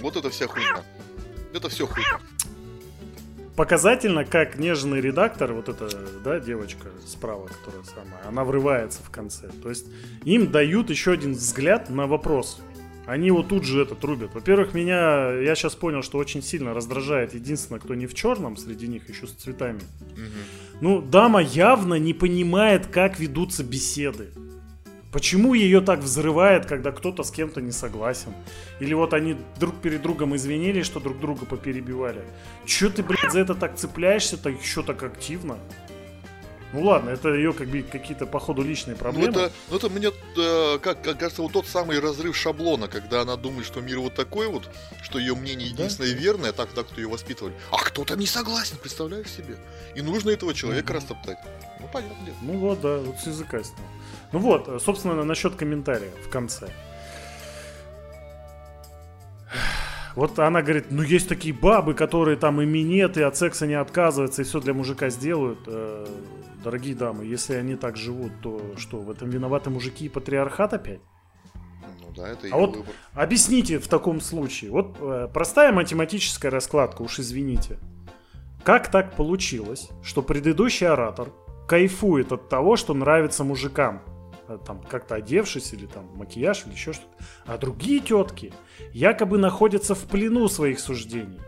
[0.00, 0.82] Вот это вся хуйня.
[1.52, 2.18] Это все хуйня.
[3.56, 5.88] Показательно, как нежный редактор, вот эта,
[6.22, 9.48] да, девочка справа, которая самая, она врывается в конце.
[9.62, 9.86] То есть
[10.24, 12.60] им дают еще один взгляд на вопрос.
[13.06, 14.34] Они вот тут же это трубят.
[14.34, 18.88] Во-первых, меня, я сейчас понял, что очень сильно раздражает единственное, кто не в черном среди
[18.88, 19.80] них, еще с цветами.
[20.80, 24.28] Ну, дама явно не понимает, как ведутся беседы.
[25.12, 28.34] Почему ее так взрывает, когда кто-то с кем-то не согласен?
[28.80, 32.22] Или вот они друг перед другом извинились, что друг друга поперебивали.
[32.66, 35.58] Че ты, блядь, за это так цепляешься, так еще так активно?
[36.72, 39.30] Ну ладно, это ее как бы какие-то, походу, личные Ну проблемы.
[39.30, 43.36] это, ну это мне, э, как, как кажется, вот тот самый разрыв шаблона, когда она
[43.36, 44.68] думает, что мир вот такой вот,
[45.02, 47.54] что ее мнение единственное верное, так так кто ее воспитывали.
[47.70, 49.56] А кто-то не согласен, представляешь себе?
[49.94, 51.38] И нужно этого человека растоптать.
[51.80, 52.24] Ну понятно.
[52.24, 52.36] дело.
[52.42, 53.78] Ну вот, да, вот с языка снял.
[54.32, 56.68] Ну вот, собственно, насчет комментария в конце.
[60.16, 63.74] Вот она говорит, ну есть такие бабы, которые там и минет, и от секса не
[63.74, 65.58] отказываются, и все для мужика сделают.
[65.66, 66.06] Э,
[66.64, 71.00] дорогие дамы, если они так живут, то что, в этом виноваты мужики и патриархат опять?
[72.00, 72.94] Ну да, это А вот выбор.
[73.12, 74.70] объясните в таком случае.
[74.70, 77.78] Вот э, простая математическая раскладка, уж извините.
[78.64, 81.28] Как так получилось, что предыдущий оратор
[81.68, 84.00] кайфует от того, что нравится мужикам?
[84.48, 87.24] Э, Там как-то одевшись или там макияж или еще что-то.
[87.46, 88.52] А другие тетки
[88.92, 91.40] якобы находятся в плену своих суждений.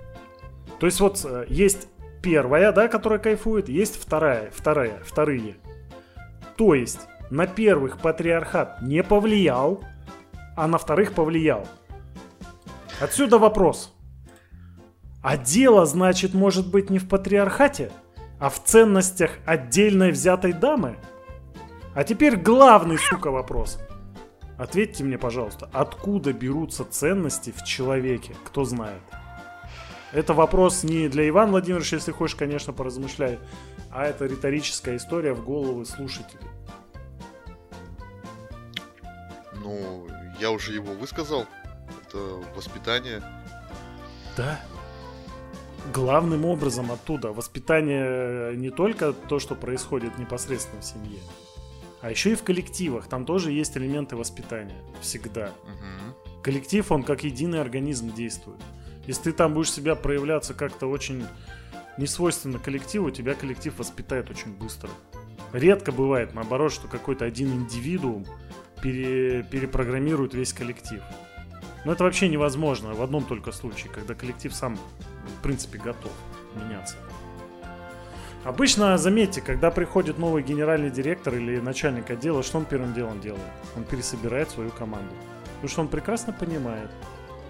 [0.81, 1.89] То есть вот э, есть
[2.23, 5.57] первая, да, которая кайфует, есть вторая, вторая, вторые.
[6.57, 9.83] То есть на первых патриархат не повлиял,
[10.57, 11.67] а на вторых повлиял.
[13.01, 13.95] Отсюда вопрос.
[15.23, 17.93] А дело, значит, может быть не в патриархате,
[18.41, 20.97] а в ценностях отдельной взятой дамы?
[21.99, 23.81] А теперь главный, сука, вопрос.
[24.57, 29.03] Ответьте мне, пожалуйста, откуда берутся ценности в человеке, кто знает?
[30.13, 33.41] Это вопрос не для Ивана Владимировича, если хочешь, конечно, поразмышляй,
[33.91, 36.47] а это риторическая история в головы слушателей.
[39.65, 40.07] Ну,
[40.39, 41.47] я уже его высказал.
[42.07, 42.19] Это
[42.55, 43.21] воспитание.
[44.37, 44.61] Да.
[45.93, 51.19] Главным образом оттуда воспитание не только то, что происходит непосредственно в семье,
[52.01, 53.09] а еще и в коллективах.
[53.09, 54.77] Там тоже есть элементы воспитания.
[55.01, 55.53] Всегда.
[55.65, 56.43] Мгм.
[56.43, 58.61] Коллектив, он как единый организм действует.
[59.07, 61.25] Если ты там будешь себя проявляться как-то очень
[61.97, 64.91] несвойственно коллективу, тебя коллектив воспитает очень быстро.
[65.53, 68.27] Редко бывает, наоборот, что какой-то один индивидуум
[68.83, 71.03] пере- перепрограммирует весь коллектив.
[71.85, 76.13] Но это вообще невозможно в одном только случае, когда коллектив сам, в принципе, готов
[76.55, 76.97] меняться.
[78.45, 83.43] Обычно, заметьте, когда приходит новый генеральный директор или начальник отдела, что он первым делом делает?
[83.77, 85.13] Он пересобирает свою команду.
[85.55, 86.91] Потому что он прекрасно понимает,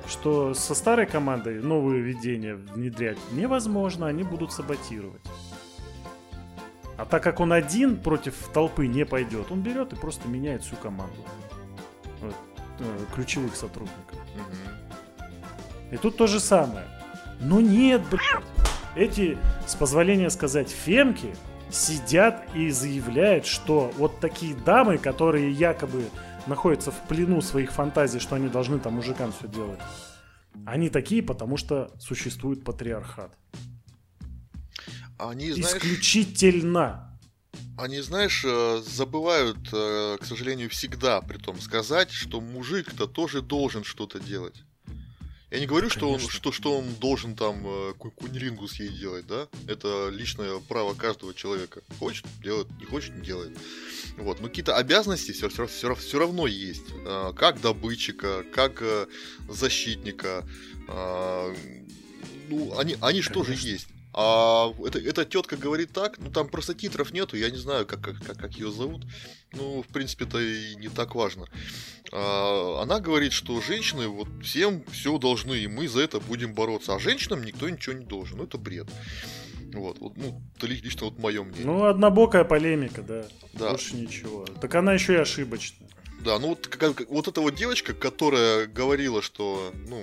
[0.09, 5.23] что со старой командой новые введения внедрять невозможно, они будут саботировать.
[6.97, 10.77] А так как он один против толпы не пойдет, он берет и просто меняет всю
[10.77, 11.23] команду.
[12.21, 12.35] Вот,
[12.81, 14.19] э, ключевых сотрудников.
[14.35, 15.93] Мгм.
[15.93, 16.87] И тут то же самое.
[17.41, 18.58] Но нет, блядь.
[18.99, 21.33] Эти, с позволения сказать, фемки
[21.71, 26.03] сидят и заявляют, что вот такие дамы, которые якобы
[26.49, 29.79] находятся в плену своих фантазий, что они должны там мужикам все делать,
[30.67, 33.31] они такие, потому что существует патриархат.
[35.17, 37.17] Они, знаешь, Исключительно.
[37.77, 43.85] они, знаешь, э, забывают, э, к сожалению, всегда при том сказать, что мужик-то тоже должен
[43.85, 44.65] что-то делать.
[45.51, 49.27] Я не говорю, что он, что, что он должен там э, ку- кунилингус ей делать,
[49.27, 49.49] да?
[49.67, 51.81] Это личное право каждого человека.
[51.99, 53.57] Хочет делать, не хочет не делает.
[54.19, 55.67] Вот, но какие-то обязанности все, все,
[56.19, 56.85] равно есть.
[57.07, 59.07] Э, Как добытчика, как э,
[59.49, 60.47] защитника.
[60.87, 61.57] э,
[62.51, 63.89] Ну, они, они же тоже есть.
[64.15, 68.01] А эта, эта тетка говорит так, ну там просто титров нету, я не знаю, как,
[68.01, 69.05] как, как, как ее зовут.
[69.53, 71.47] Ну, в принципе, это и не так важно.
[72.13, 76.95] А, она говорит, что женщины вот всем все должны, и мы за это будем бороться.
[76.95, 78.39] А женщинам никто ничего не должен.
[78.39, 78.89] Ну, это бред.
[79.75, 81.67] Вот, вот ну, это ли- лично вот мое мнение.
[81.67, 83.27] Ну, однобокая полемика, да.
[83.53, 83.71] Да.
[83.71, 84.47] Больше ничего.
[84.61, 85.89] Так она еще и ошибочная.
[86.25, 90.03] Да, ну вот, как- вот эта вот девочка, которая говорила, что, ну,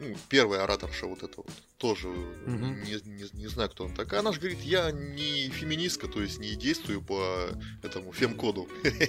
[0.00, 2.82] ну, первая ораторша вот эта вот, тоже Мгм.
[2.84, 6.38] не, не- не знаю, кто она такая, она же говорит, я не феминистка, то есть
[6.38, 7.48] не действую по
[7.82, 8.68] этому фемкоду.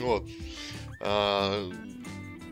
[0.00, 0.24] Вот.
[1.00, 1.70] А,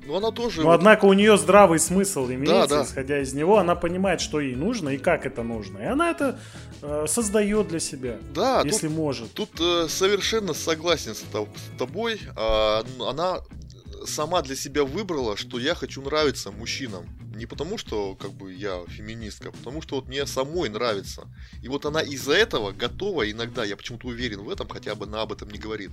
[0.07, 0.63] Ну, она тоже...
[0.63, 2.83] Но однако у нее здравый смысл имеется, да.
[2.83, 5.79] исходя из него, она понимает, что ей нужно и как это нужно.
[5.79, 6.39] И она это
[6.83, 9.33] э, создает для себя, Да, если тут, может.
[9.35, 12.21] тут э, совершенно согласен с, с тобой.
[12.37, 13.41] Н- она
[14.07, 17.07] сама для себя выбрала, что я хочу нравиться мужчинам.
[17.35, 21.29] Не потому, что как бы я феминистка, а потому что вот мне самой нравится.
[21.63, 25.23] И вот она из-за этого готова иногда, я почему-то уверен в этом, хотя бы она
[25.23, 25.91] об этом не говорит,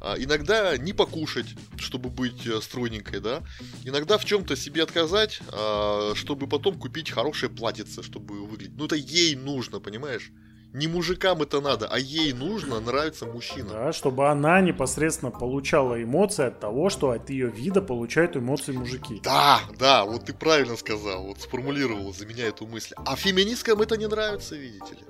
[0.00, 3.42] а, иногда не покушать, чтобы быть э, стройненькой, да,
[3.84, 8.76] иногда в чем-то себе отказать, а, чтобы потом купить хорошее платьице, чтобы выглядеть.
[8.76, 10.32] Ну это ей нужно, понимаешь?
[10.72, 13.68] Не мужикам это надо, а ей нужно нравится мужчина.
[13.68, 19.20] Да, чтобы она непосредственно получала эмоции от того, что от ее вида получают эмоции мужики.
[19.22, 22.94] Да, да, вот ты правильно сказал, вот сформулировал за меня эту мысль.
[23.04, 25.02] А феминисткам это не нравится, видите ли.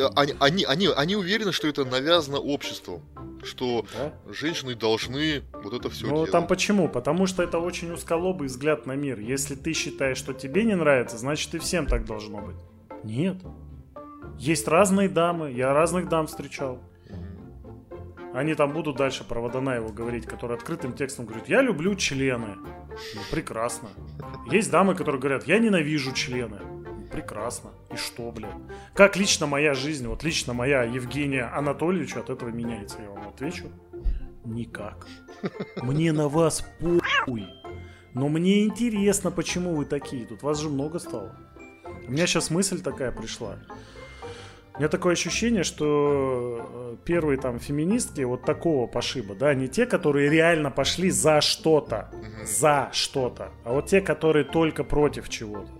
[0.00, 3.02] А- Они, они, они, они уверены, что это навязано обществом,
[3.44, 4.12] что Да?
[4.32, 6.88] женщины должны вот это все Ну, там почему?
[6.88, 9.18] Потому что это очень узколобый взгляд на мир.
[9.20, 12.56] Если ты считаешь, что тебе не нравится, значит и всем так должно быть.
[13.04, 13.36] Нет.
[14.38, 16.80] Есть разные дамы, я разных дам встречал.
[18.34, 22.56] Они там будут дальше про Водонаеву говорить, который открытым текстом говорит, я люблю члены.
[23.14, 23.88] Ну, прекрасно.
[24.50, 26.58] Есть дамы, которые говорят, я ненавижу члены.
[27.12, 27.70] Прекрасно.
[27.92, 28.50] И что, блядь?
[28.92, 33.66] Как лично моя жизнь, вот лично моя Евгения Анатольевича от этого меняется, я вам отвечу.
[34.44, 35.06] Никак.
[35.76, 37.46] Мне на вас похуй.
[38.14, 40.26] Но мне интересно, почему вы такие.
[40.26, 41.36] Тут вас же много стало.
[42.06, 43.58] У меня сейчас мысль такая пришла.
[44.74, 49.86] У меня такое ощущение, что э, первые там феминистки вот такого пошиба, да, не те,
[49.86, 52.10] которые реально пошли за что-то,
[52.44, 55.70] за что-то, а вот те, которые только против чего-то.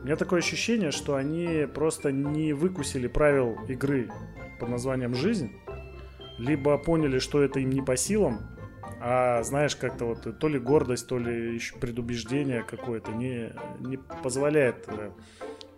[0.00, 4.08] У меня такое ощущение, что они просто не выкусили правил игры
[4.60, 5.50] под названием «Жизнь»,
[6.38, 8.56] либо поняли, что это им не по силам,
[9.00, 14.84] а знаешь, как-то вот то ли гордость, то ли еще предубеждение какое-то не, не позволяет
[14.86, 15.10] э,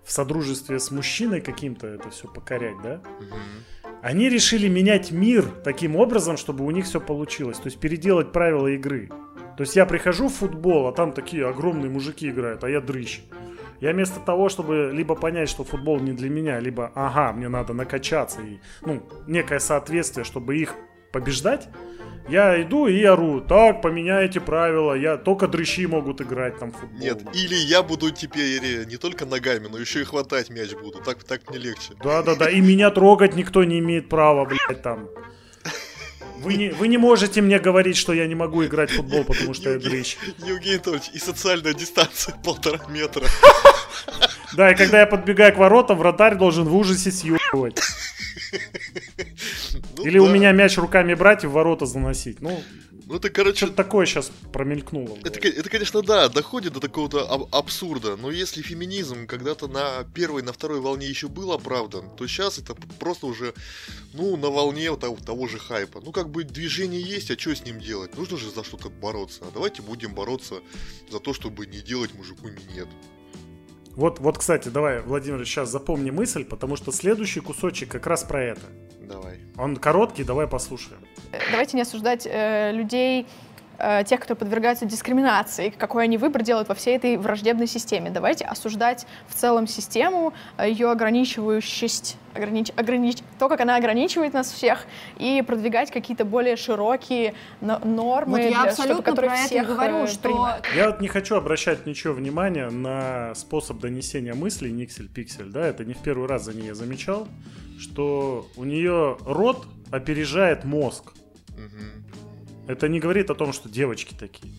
[0.04, 3.00] в содружестве с мужчиной каким-то это все покорять, да?
[4.02, 7.58] Они решили менять мир таким образом, чтобы у них все получилось.
[7.58, 9.08] То есть переделать правила игры.
[9.56, 13.20] То есть я прихожу в футбол, а там такие огромные мужики играют, а я дрыщ.
[13.80, 17.74] Я вместо того, чтобы либо понять, что футбол не для меня, либо, ага, мне надо
[17.74, 20.74] накачаться и, ну, некое соответствие, чтобы их
[21.12, 21.68] побеждать,
[22.28, 26.98] я иду и ору, так, поменяйте правила, я только дрыщи могут играть там в футбол.
[26.98, 31.00] Нет, или я буду теперь э, не только ногами, но еще и хватать мяч буду.
[31.00, 31.94] Так, так мне легче.
[32.02, 35.08] Да-да-да, и меня трогать никто не имеет права, блядь, там.
[36.42, 39.54] Вы не, вы не можете мне говорить, что я не могу играть в футбол, потому
[39.54, 40.16] что я дрыщ.
[40.38, 43.26] Евгений Анатольевич, и социальная дистанция полтора метра.
[44.54, 47.80] Да, и когда я подбегаю к воротам, вратарь должен в ужасе съебывать.
[49.96, 52.40] Ну Или у меня мяч руками брать и в ворота заносить.
[52.40, 52.62] Ну,
[53.06, 55.18] Ну это, короче, что-то такое сейчас промелькнуло.
[55.24, 60.42] Это, это, конечно, да, доходит до такого-то аб- абсурда, но если феминизм когда-то на первой,
[60.42, 63.54] на второй волне еще был оправдан, то сейчас это просто уже,
[64.14, 66.00] ну, на волне того, того же хайпа.
[66.04, 68.16] Ну, как бы движение есть, а что с ним делать?
[68.16, 69.40] Нужно же за что-то бороться.
[69.42, 70.56] А давайте будем бороться
[71.10, 72.88] за то, чтобы не делать мужику минет.
[73.94, 78.42] Вот, вот, кстати, давай, Владимир, сейчас запомни мысль, потому что следующий кусочек как раз про
[78.42, 78.62] это.
[79.00, 79.40] Давай.
[79.58, 81.00] Он короткий, давай послушаем.
[81.50, 83.26] Давайте не осуждать э, людей,
[83.82, 88.10] э, тех, кто подвергаются дискриминации, какой они выбор делают во всей этой враждебной системе.
[88.10, 94.50] Давайте осуждать в целом систему, э, ее ограничивающесть, огранич- огранич- то, как она ограничивает нас
[94.52, 94.86] всех,
[95.18, 99.46] и продвигать какие-то более широкие но- нормы, Вот я для- чтобы- абсолютно которые про это
[99.48, 100.66] всех, говорю, э, что принимают.
[100.76, 105.94] Я вот не хочу обращать ничего внимания на способ донесения мыслей Никсель-Пиксель, да, это не
[105.94, 107.26] в первый раз за ней я замечал,
[107.80, 111.12] что у нее рот опережает мозг.
[112.72, 114.52] Это не говорит о том, что девочки такие.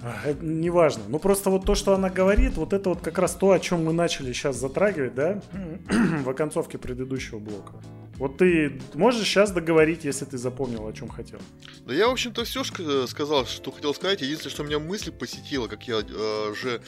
[0.00, 1.04] А, Это неважно.
[1.08, 3.84] Ну просто вот то, что она говорит, вот это вот как раз то, о чем
[3.84, 5.42] мы начали сейчас затрагивать, да,
[6.24, 7.72] в оконцовке предыдущего блока.
[8.16, 11.40] Вот ты можешь сейчас договорить, если ты запомнил, о чем хотел.
[11.86, 12.62] Да я, в общем-то, все
[13.06, 14.20] сказал, что хотел сказать.
[14.20, 16.80] Единственное, что меня мысль посетила, как я э, уже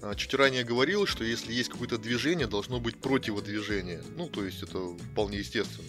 [0.00, 4.00] э, чуть ранее говорил, что если есть какое-то движение, должно быть противодвижение.
[4.16, 4.78] Ну, то есть это
[5.12, 5.88] вполне естественно.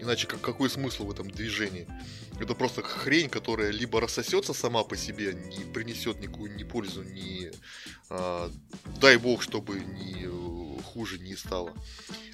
[0.00, 1.86] Иначе как, какой смысл в этом движении?
[2.40, 7.50] Это просто хрень, которая либо рассосется сама по себе, не принесет никакую ни пользу, ни
[8.10, 8.50] а,
[9.00, 10.26] дай бог, чтобы ни
[10.78, 11.72] э, хуже не стало.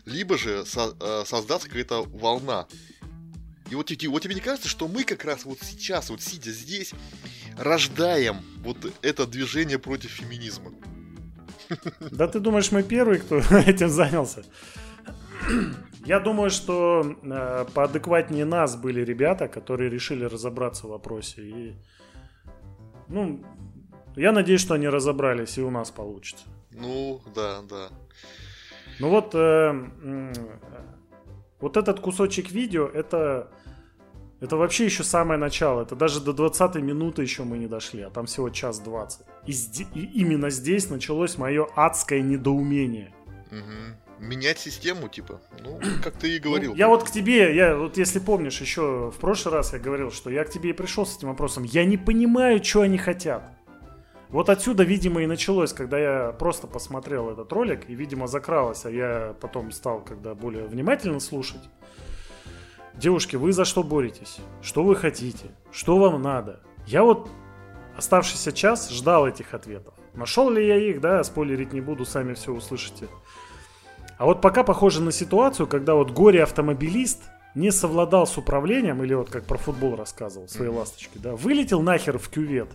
[0.07, 2.67] Либо же со- э, создаться какая-то волна.
[3.71, 6.51] И вот, тебе- вот тебе не кажется, что мы как раз вот сейчас, вот сидя
[6.51, 6.93] здесь,
[7.57, 10.73] рождаем вот это движение против феминизма?
[12.11, 13.37] Да ты думаешь, мы первые, кто
[13.67, 14.45] этим занялся?
[16.05, 21.75] Я думаю, что э, поадекватнее нас были ребята, которые решили разобраться в вопросе и
[23.09, 23.45] Ну,
[24.17, 26.45] я надеюсь, что они разобрались и у нас получится.
[26.73, 27.89] Ну, да, да.
[28.99, 30.33] Ну вот, э, м,
[31.61, 33.51] вот этот кусочек видео, это,
[34.41, 35.83] это вообще еще самое начало.
[35.83, 39.27] Это даже до 20 минуты еще мы не дошли, а там всего час 20.
[39.47, 39.53] И,
[39.95, 43.13] и именно здесь началось мое адское недоумение.
[43.51, 43.97] Мгм.
[44.21, 45.41] Менять систему, типа.
[45.61, 46.73] Ну, как ты и говорил.
[46.73, 50.13] Ну, я вот к тебе, я вот если помнишь, еще в прошлый раз я говорил,
[50.13, 51.65] что я к тебе и пришел с этим вопросом.
[51.65, 53.51] Я не понимаю, что они хотят.
[54.29, 58.91] Вот отсюда, видимо, и началось, когда я просто посмотрел этот ролик, и, видимо, закралось, а
[58.91, 61.63] я потом стал, когда более внимательно слушать.
[62.95, 64.37] Девушки, вы за что боретесь?
[64.63, 65.51] Что вы хотите?
[65.73, 66.61] Что вам надо?
[66.87, 67.29] Я вот
[67.97, 69.95] оставшийся час ждал этих ответов.
[70.15, 73.09] Нашел ли я их, да, спойлерить не буду, сами все услышите.
[74.21, 77.23] А вот пока похоже на ситуацию, когда вот горе-автомобилист
[77.55, 82.19] не совладал с управлением, или вот как про футбол рассказывал, свои ласточки, да, вылетел нахер
[82.19, 82.69] в кювет.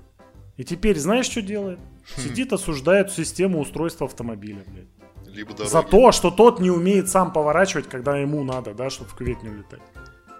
[0.58, 1.78] И теперь знаешь, что делает?
[2.18, 5.36] Сидит, осуждает систему устройства автомобиля, блядь.
[5.36, 5.72] Либо дороги.
[5.72, 9.44] За то, что тот не умеет сам поворачивать, когда ему надо, да, чтобы в кювет
[9.44, 9.82] не улетать.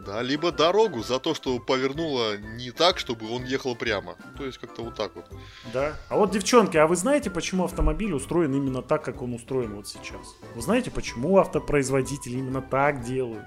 [0.06, 4.16] Да, либо дорогу за то, что повернула не так, чтобы он ехал прямо.
[4.38, 5.26] То есть как-то вот так вот.
[5.74, 5.96] Да.
[6.10, 9.88] А вот, девчонки, а вы знаете, почему автомобиль устроен именно так, как он устроен вот
[9.88, 10.36] сейчас?
[10.54, 13.46] Вы знаете, почему автопроизводители именно так делают?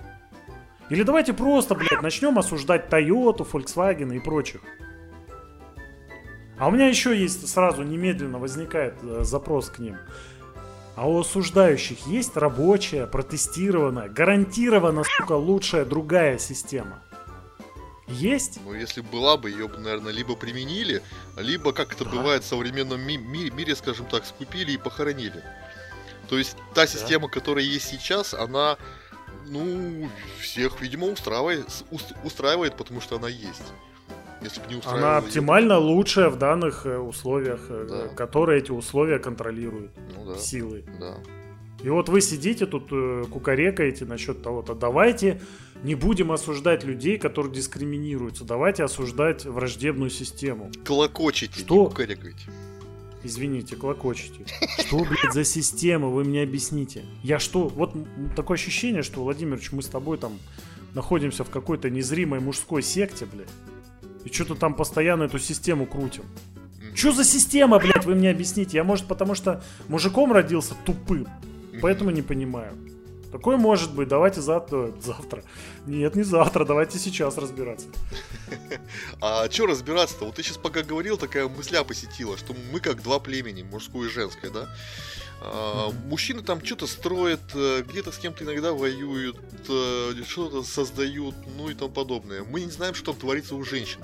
[0.91, 4.63] Или давайте просто, блядь, начнем осуждать Toyota, Volkswagen и прочих.
[6.59, 9.97] А у меня еще есть сразу немедленно возникает э, запрос к ним.
[10.99, 17.01] А у осуждающих есть рабочая, протестированная, гарантированно, сука, лучшая другая система?
[18.09, 18.59] Есть?
[18.65, 21.01] Ну, если была бы, ее бы, наверное, либо применили,
[21.37, 25.45] либо, как это бывает в современном ми- ми- мире, скажем так, скупили и похоронили.
[26.29, 28.77] То есть та система, которая есть сейчас, она,
[29.47, 31.69] ну, всех, видимо, устраивает,
[32.25, 33.73] устраивает потому что она есть.
[34.43, 35.09] Если бы не устраивала...
[35.09, 38.09] Она оптимально лучшая в данных э, условиях, э, Да.
[38.15, 39.91] которые эти условия контролируют.
[40.17, 40.85] Ну да, Силы.
[41.01, 41.19] да.
[41.83, 44.75] И вот вы сидите тут э, кукарекаете насчет того-то.
[44.75, 45.41] Давайте
[45.85, 48.45] не будем осуждать людей, которые дискриминируются.
[48.45, 50.71] Давайте осуждать враждебную систему.
[50.85, 51.83] Колокочете, Что?
[51.83, 52.51] не кукарекайте.
[53.25, 54.45] Извините, клокочете.
[54.87, 56.09] Что, блядь, за система?
[56.09, 57.05] Вы мне объясните.
[57.23, 57.69] Я что?
[57.69, 57.95] Вот
[58.37, 60.39] такое ощущение, что, Владимирович, мы с тобой там
[60.95, 63.49] находимся в какой-то незримой мужской секте, блядь.
[64.25, 66.25] И что-то там постоянно эту систему крутим.
[66.95, 68.77] Что за система, блядь, вы мне объясните?
[68.79, 71.29] Я, может, потому что мужиком родился тупым,
[71.81, 72.77] поэтому не понимаю.
[73.31, 74.09] Такое может быть.
[74.09, 74.91] Давайте завтра.
[75.03, 75.45] Завтра.
[75.87, 76.65] Нет, не завтра.
[76.65, 77.87] Давайте сейчас разбираться.
[79.21, 80.25] А что разбираться-то?
[80.25, 84.11] Вот ты сейчас пока говорил, такая мысля посетила, что мы как два племени, мужское и
[84.11, 84.69] женское, да?
[85.41, 91.71] А, мужчины там что-то строят, э, где-то с кем-то иногда воюют, э, что-то создают, ну
[91.71, 92.43] и тому подобное.
[92.43, 94.01] Мы не знаем, что там творится у женщин.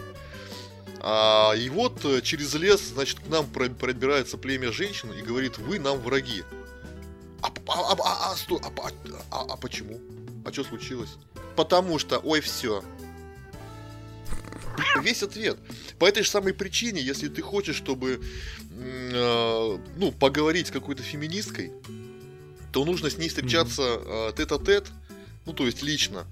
[1.01, 5.59] А, и вот э, через лес, значит, к нам про- пробирается племя женщин и говорит,
[5.59, 6.45] вы нам враги.
[7.43, 10.01] А, а, а, а, а, а, а, а- а почему?
[10.47, 11.17] А что случилось?
[11.57, 12.83] Потому что, ой, все.
[15.03, 15.59] Весь ответ.
[15.99, 18.21] По этой же самой причине, если ты хочешь, чтобы
[18.71, 21.73] э, ну, поговорить с какой-то феминисткой,
[22.73, 24.89] то нужно с ней встречаться э, тет-а-тет,
[25.47, 26.27] ну, то есть лично.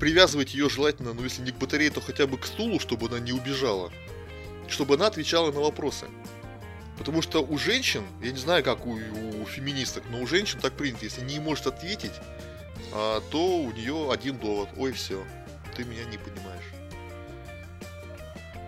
[0.00, 3.20] Привязывать ее желательно, ну, если не к батарее, то хотя бы к стулу, чтобы она
[3.20, 3.92] не убежала.
[4.68, 6.06] Чтобы она отвечала на вопросы.
[6.98, 10.76] Потому что у женщин, я не знаю, как у, у феминисток, но у женщин так
[10.76, 12.12] принято, если не может ответить,
[12.92, 14.68] а, то у нее один довод.
[14.76, 15.24] Ой, все,
[15.76, 16.73] ты меня не понимаешь.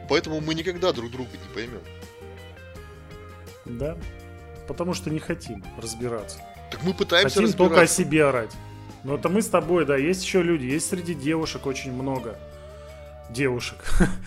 [0.08, 1.80] Поэтому мы никогда друг друга не поймем.
[3.64, 3.96] Да.
[4.68, 6.38] Потому что не хотим разбираться.
[6.70, 8.52] Так мы пытаемся Хотим только о себе орать.
[9.04, 9.96] Но это мы с тобой, да.
[9.96, 10.66] Есть еще люди.
[10.66, 12.36] Есть среди девушек очень много
[13.30, 13.78] девушек.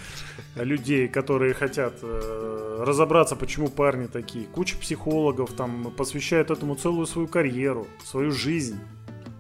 [0.56, 4.46] Людей, которые хотят э, разобраться, почему парни такие.
[4.46, 8.80] Куча психологов там посвящают этому целую свою карьеру, свою жизнь.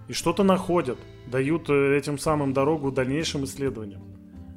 [0.08, 0.98] И что-то находят.
[1.28, 4.02] Дают э, этим самым дорогу дальнейшим исследованиям.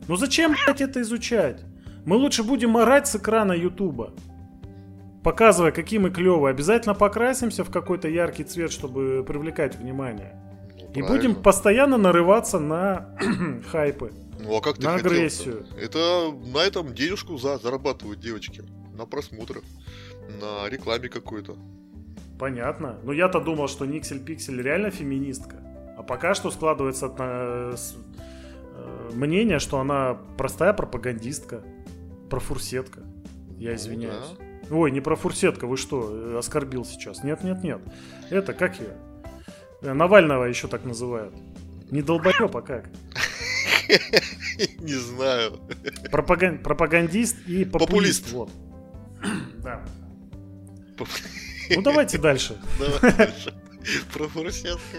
[0.09, 1.65] Ну зачем, блядь, это изучать?
[2.05, 4.13] Мы лучше будем орать с экрана Ютуба.
[5.23, 6.51] Показывая, какие мы клевые.
[6.51, 10.35] Обязательно покрасимся в какой-то яркий цвет, чтобы привлекать внимание.
[10.77, 13.17] Ну, И будем постоянно нарываться на
[13.71, 14.13] хайпы.
[14.41, 15.15] Ну а как ты на хотел-то?
[15.15, 15.67] агрессию.
[15.81, 18.63] Это на этом денежку за, зарабатывают девочки.
[18.99, 19.63] На просмотрах.
[20.41, 21.57] На рекламе какой-то.
[22.39, 22.97] Понятно.
[23.05, 25.57] Но я-то думал, что Никсель Пиксель реально феминистка.
[25.97, 27.95] А пока что складывается э, с-
[28.75, 31.63] э, мнение, что она простая пропагандистка.
[32.33, 33.01] Профурсетка.
[33.59, 34.25] Я извиняюсь.
[34.71, 37.23] Ой, не профурсетка, вы что, э, оскорбил сейчас?
[37.23, 37.83] Нет, нет, нет.
[38.31, 39.93] Это как я?
[39.93, 41.35] Навального еще так называют.
[41.91, 42.89] Не долбоеб, а как?
[44.79, 45.61] Не знаю.
[46.11, 48.25] Пропаган- Пропагандист и популист.
[48.25, 48.33] Популист.
[48.33, 48.51] Вот.
[49.63, 49.85] Да.
[50.97, 51.09] Поп-
[51.77, 52.59] Ну давайте дальше.
[52.79, 53.53] Давай дальше.
[54.15, 54.97] Про поросятка.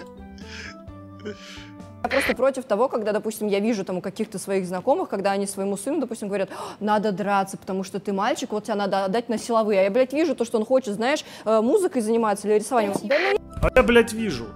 [2.04, 5.48] Я просто против того, когда, допустим, я вижу там у каких-то своих знакомых, когда они
[5.48, 9.30] своему сыну, допустим, говорят, «А, надо драться, потому что ты мальчик, вот тебя надо отдать
[9.30, 9.80] на силовые.
[9.80, 12.94] А я, блядь, вижу то, что он хочет, знаешь, э, музыкой заниматься или рисованием.
[13.04, 14.48] Да ну А я, блядь, вижу.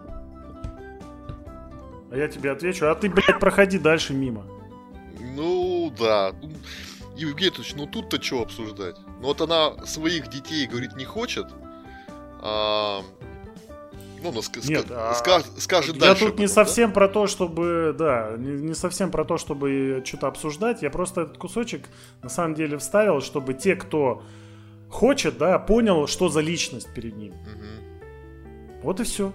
[2.11, 4.43] А я тебе отвечу, а ты, блядь, проходи дальше мимо.
[5.19, 6.33] Ну, да.
[7.15, 8.97] Евгений Анатольевич, ну тут-то что обсуждать?
[9.21, 11.47] Ну вот она своих детей, говорит, не хочет.
[12.41, 13.01] А,
[14.21, 16.25] ну, она ска- Нет, ска- а ска- скажет Я дальше.
[16.27, 16.51] тут не да?
[16.53, 20.81] совсем про то, чтобы, да, не, не совсем про то, чтобы что-то обсуждать.
[20.81, 21.87] Я просто этот кусочек
[22.23, 24.23] на самом деле вставил, чтобы те, кто
[24.89, 27.33] хочет, да, понял, что за личность перед ним.
[27.33, 28.81] Мгм.
[28.83, 29.33] Вот и все.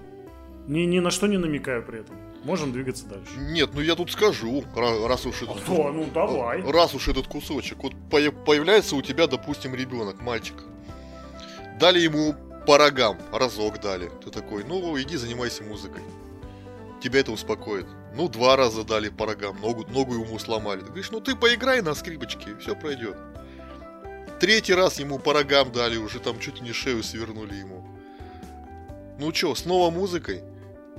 [0.67, 2.17] Ни, ни на что не намекаю при этом.
[2.45, 3.33] Можем двигаться дальше.
[3.37, 5.59] Нет, ну я тут скажу, ра- раз уж этот...
[5.59, 5.93] Что?
[5.93, 6.63] Ну давай.
[6.63, 7.79] Раз уж этот кусочек.
[7.83, 10.57] Вот появляется у тебя, допустим, ребенок, мальчик.
[11.79, 12.35] Дали ему
[12.67, 14.11] по рогам, разок дали.
[14.25, 16.03] Ты такой, ну иди занимайся музыкой.
[17.03, 17.87] Тебя это успокоит.
[18.15, 20.81] Ну, два раза дали по рогам, ногу, ногу ему сломали.
[20.81, 23.17] Ты говоришь, ну ты поиграй на скрипочке, все пройдет.
[24.39, 27.87] Третий раз ему по рогам дали, уже там чуть ли не шею свернули ему.
[29.19, 30.43] Ну чё, снова музыкой?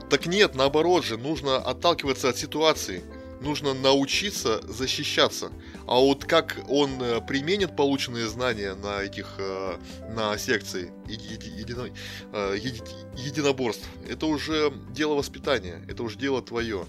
[0.09, 3.03] Так нет, наоборот же, нужно отталкиваться от ситуации.
[3.41, 5.51] Нужно научиться защищаться.
[5.85, 9.77] А вот как он э, применит полученные знания на этих, э,
[10.15, 11.93] на секции еди- еди- едино-
[12.31, 12.83] э, еди-
[13.17, 16.85] единоборств, это уже дело воспитания, это уже дело твое.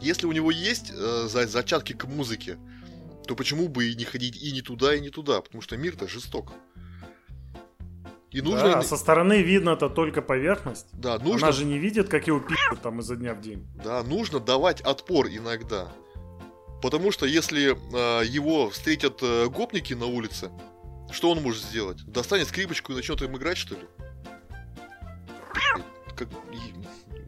[0.00, 2.56] Если у него есть за- зачатки к музыке,
[3.26, 5.40] то почему бы и не ходить и не туда, и не туда?
[5.42, 6.52] Потому что мир-то жесток.
[8.30, 8.62] И нужно...
[8.62, 10.86] Да, со стороны видно это только поверхность.
[10.92, 11.48] Да, нужно...
[11.48, 13.66] Она же не видит, как его пи***ют там изо дня в день.
[13.84, 15.92] Да, нужно давать отпор иногда.
[16.82, 20.50] Потому что если э, его встретят э, гопники на улице,
[21.12, 22.02] что он может сделать?
[22.04, 23.86] Достанет скрипочку и начнет им играть, что ли?
[26.16, 26.28] Как...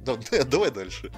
[0.05, 1.13] Да, давай дальше.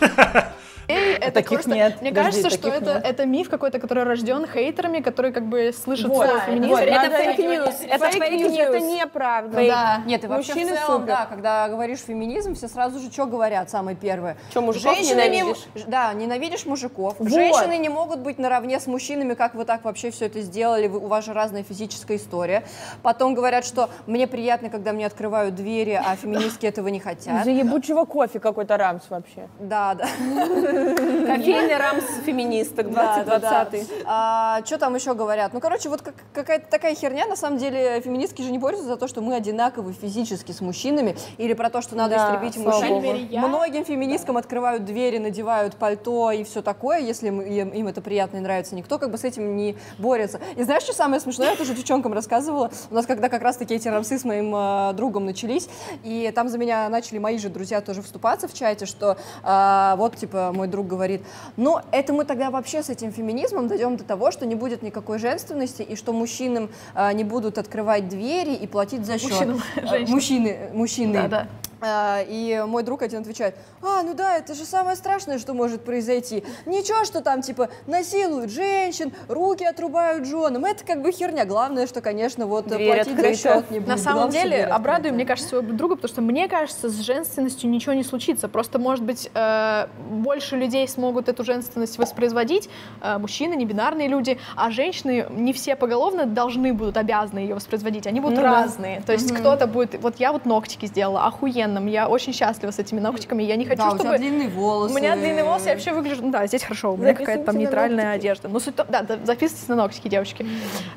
[0.88, 2.00] Эй, это таких просто- нет.
[2.00, 3.02] Мне Подожди, кажется, что это, нет.
[3.04, 6.72] это миф какой-то, который рожден хейтерами, которые как бы слышат Вот, слово вот, феминизм.
[6.74, 7.74] надо- Это fake news.
[7.88, 8.52] Это Fake fake news.
[8.52, 9.56] news, это неправда.
[9.66, 10.02] Да.
[10.06, 11.06] Нет, и вообще Мужчины в целом, супер.
[11.06, 14.36] да, когда говоришь феминизм, все сразу же что говорят, самое первое?
[14.52, 15.58] Чё, мужиков не- ненавидишь?
[15.74, 17.14] ж- да, ненавидишь мужиков.
[17.18, 17.30] Вот.
[17.30, 20.98] Женщины не могут быть наравне с мужчинами, как вы так вообще все это сделали, вы-
[20.98, 22.64] у вас же разная физическая история.
[23.02, 27.44] Потом говорят, что мне приятно, когда мне открывают двери, а феминистки этого не хотят.
[27.44, 29.48] За ебучего кофе какой-то рамс вообще.
[29.58, 30.06] Да, да.
[31.26, 34.66] Кофейный рамс феминисток Да, да, 2020.
[34.66, 35.52] что там еще говорят?
[35.52, 37.26] Ну, короче, вот как- какая-то такая херня.
[37.26, 41.16] На самом деле, феминистки же не борются за то, что мы одинаковы физически с мужчинами,
[41.38, 43.28] или про то, что надо Да, истребить мужчин.
[43.40, 48.74] Многим феминисткам открывают двери, надевают пальто и все такое, если им, это приятно и нравится.
[48.74, 50.40] Никто как бы с этим не борется.
[50.56, 51.50] И знаешь, что самое смешное?
[51.50, 52.70] Я тоже девчонкам рассказывала.
[52.90, 55.68] У нас когда как раз-таки эти рамсы с моим э, другом начались,
[56.02, 60.16] и там за меня начали мои же друзья тоже вступаться в чате, что а, вот,
[60.16, 61.22] типа, мой друг говорит,
[61.56, 65.18] ну, это мы тогда вообще с этим феминизмом дойдем до того, что не будет никакой
[65.18, 69.30] женственности, и что мужчинам а, не будут открывать двери и платить за счет.
[69.32, 70.10] Мужчинам, А, женщинам.
[70.10, 71.12] Мужчины, мужчины.
[71.14, 71.48] Да, да.
[71.80, 75.84] А, И мой друг один отвечает, а, ну да, это же самое страшное, что может
[75.84, 76.44] произойти.
[76.66, 81.44] Ничего, что там, типа, насилуют женщин, руки отрубают женам, это как бы херня.
[81.44, 83.34] Главное, что, конечно, вот Дверь платить открыта.
[83.34, 83.88] за счет не будет.
[83.88, 87.68] На самом Главное, деле, обрадую, мне кажется, своего друга, потому что мне кажется, с женственностью
[87.70, 88.48] ничего не случится.
[88.48, 92.68] Просто, может быть, э, больше людей смогут эту женственность воспроизводить,
[93.02, 98.06] э, мужчины, небинарные люди, а женщины не все поголовно должны будут, обязаны ее воспроизводить.
[98.06, 98.62] Они будут Ну да.
[98.62, 99.02] разные.
[99.02, 100.00] То есть кто-то будет...
[100.00, 101.26] Вот я вот ногтики сделала
[101.64, 104.18] охуенным, я очень счастлива с этими ногтиками, я не хочу, Да, у тебя чтобы...
[104.18, 104.92] длинные волосы.
[104.92, 106.22] У меня длинные волосы, я вообще выгляжу...
[106.22, 108.26] Ну да, здесь хорошо, у меня какая-то там нейтральная ногтики.
[108.26, 108.48] одежда.
[108.48, 110.46] Ну, суть да, да, записывайтесь на ногтики, девочки.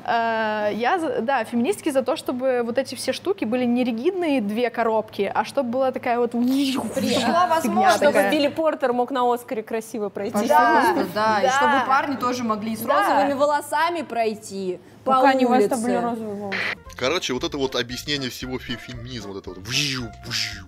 [0.04, 4.70] Э, Я, да, феминистки за то, чтобы вот эти все штуки были не ригидные две
[4.70, 6.34] коробки, а чтобы была такая вот...
[6.34, 8.28] Была возможность, Чтобы.
[8.30, 10.32] Билли Портер мог на Оскаре красиво пройти.
[10.32, 11.50] Пожалуйста, да, и Да.
[11.52, 12.94] чтобы парни тоже могли с Да.
[13.08, 14.78] розовыми волосами пройти
[15.16, 15.68] Пока не улице.
[15.68, 16.58] там были розовые волосы.
[16.96, 19.58] Короче, вот это вот объяснение всего фе- феминизма, вот это вот.
[19.58, 20.66] вжью, вжью,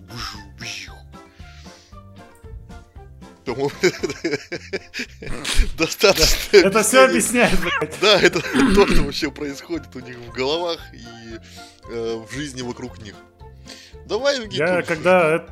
[0.59, 0.93] вжью.
[3.45, 3.71] По-моему,
[5.79, 6.57] достаточно.
[6.57, 7.99] Это все объясняет, блядь.
[8.01, 8.41] Да, это
[8.75, 11.39] то, что вообще происходит у них в головах и
[11.91, 13.15] э, в жизни вокруг них.
[14.07, 14.59] Давай, Евгений.
[14.59, 15.47] Я когда...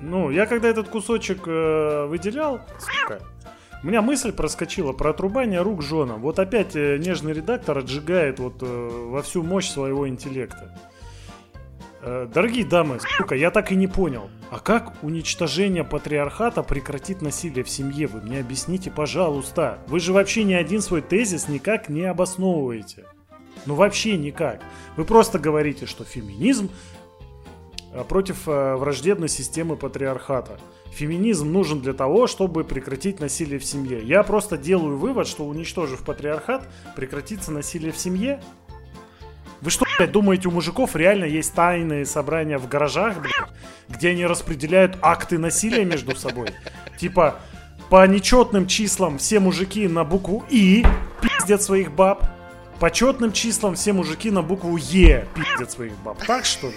[0.00, 3.22] Ну, я когда этот кусочек э, выделял, сука,
[3.84, 6.22] у меня мысль проскочила про отрубание рук женам.
[6.22, 10.74] Вот опять э, нежный редактор отжигает вот э, во всю мощь своего интеллекта.
[12.00, 14.30] Э, дорогие дамы, сука, я так и не понял.
[14.50, 18.06] А как уничтожение патриархата прекратит насилие в семье?
[18.06, 19.78] Вы мне объясните, пожалуйста.
[19.86, 23.04] Вы же вообще ни один свой тезис никак не обосновываете.
[23.66, 24.62] Ну вообще никак.
[24.96, 26.70] Вы просто говорите, что феминизм
[28.08, 30.58] против враждебной системы патриархата.
[30.94, 34.00] Феминизм нужен для того, чтобы прекратить насилие в семье.
[34.00, 38.40] Я просто делаю вывод, что уничтожив патриархат, прекратится насилие в семье.
[39.60, 43.34] Вы что, блядь, думаете, у мужиков реально есть тайные собрания в гаражах, блядь,
[43.88, 46.50] где они распределяют акты насилия между собой?
[46.96, 47.40] Типа,
[47.90, 50.84] по нечетным числам все мужики на букву И
[51.20, 52.24] пиздят своих баб,
[52.78, 56.24] по четным числам все мужики на букву Е пиздят своих баб.
[56.24, 56.76] Так что ли?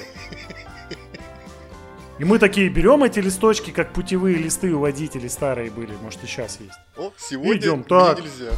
[2.19, 6.27] И мы такие берем эти листочки, как путевые листы у водителей старые были, может и
[6.27, 6.77] сейчас есть.
[6.97, 8.19] О, сегодня Идем, так.
[8.19, 8.51] нельзя.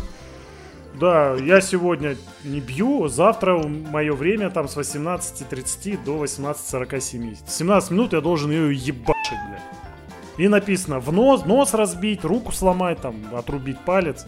[0.93, 7.37] Да, я сегодня не бью, завтра мое время там с 18.30 до 18.47.
[7.47, 9.61] 17 минут я должен ее ебашить, блядь.
[10.37, 14.25] И написано, в нос, нос разбить, руку сломать, там, отрубить палец.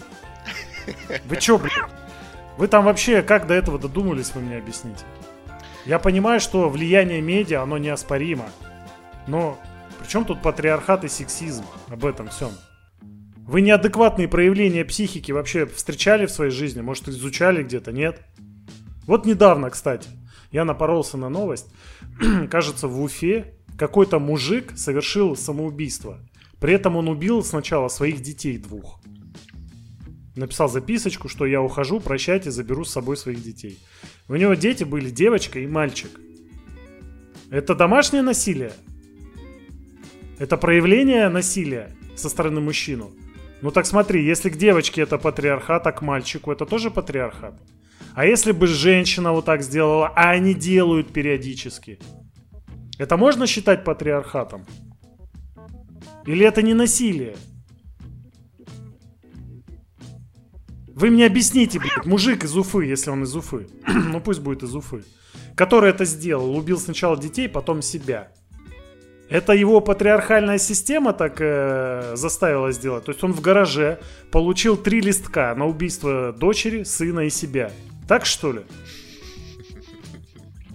[1.25, 1.89] Вы чё, блядь?
[2.57, 5.05] Вы там вообще как до этого додумались, вы мне объясните?
[5.85, 8.45] Я понимаю, что влияние медиа, оно неоспоримо.
[9.27, 9.59] Но
[9.99, 12.51] при чем тут патриархат и сексизм об этом всем?
[13.45, 16.81] Вы неадекватные проявления психики вообще встречали в своей жизни?
[16.81, 17.91] Может, изучали где-то?
[17.91, 18.21] Нет?
[19.05, 20.09] Вот недавно, кстати,
[20.51, 21.67] я напоролся на новость.
[22.49, 26.19] Кажется, в Уфе какой-то мужик совершил самоубийство.
[26.59, 29.01] При этом он убил сначала своих детей двух.
[30.35, 33.79] Написал записочку, что я ухожу, прощайте, заберу с собой своих детей.
[34.29, 36.09] У него дети были девочка и мальчик.
[37.49, 38.71] Это домашнее насилие?
[40.41, 43.11] Это проявление насилия со стороны мужчину?
[43.61, 47.61] Ну так смотри, если к девочке это патриархат, а к мальчику это тоже патриархат.
[48.15, 51.99] А если бы женщина вот так сделала, а они делают периодически,
[52.97, 54.65] это можно считать патриархатом?
[56.25, 57.35] Или это не насилие?
[60.87, 64.75] Вы мне объясните, блядь, мужик из Уфы, если он из Уфы, ну пусть будет из
[64.75, 65.03] Уфы,
[65.55, 68.31] который это сделал, убил сначала детей, потом себя.
[69.31, 73.05] Это его патриархальная система так э, заставила сделать.
[73.05, 73.99] То есть он в гараже
[74.29, 77.71] получил три листка на убийство дочери, сына и себя.
[78.09, 78.61] Так что ли?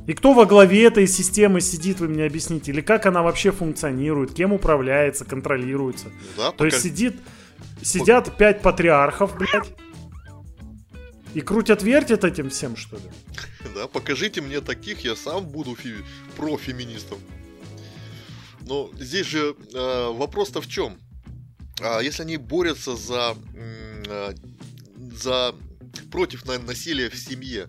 [0.06, 2.72] И кто во главе этой системы сидит, вы мне объясните?
[2.72, 6.06] Или как она вообще функционирует, кем управляется, контролируется?
[6.38, 7.16] Да, То есть пока- сидит,
[7.82, 9.68] сидят пять патриархов, блядь,
[11.34, 13.02] и крутят-вертят этим всем, что ли?
[13.74, 16.02] Да, покажите мне таких, я сам буду фи-
[16.38, 17.18] профеминистом.
[18.66, 20.98] Но здесь же э, вопрос-то в чем?
[21.80, 24.34] А, если они борются за, э,
[25.12, 25.54] за
[26.10, 27.68] против на- насилия в семье,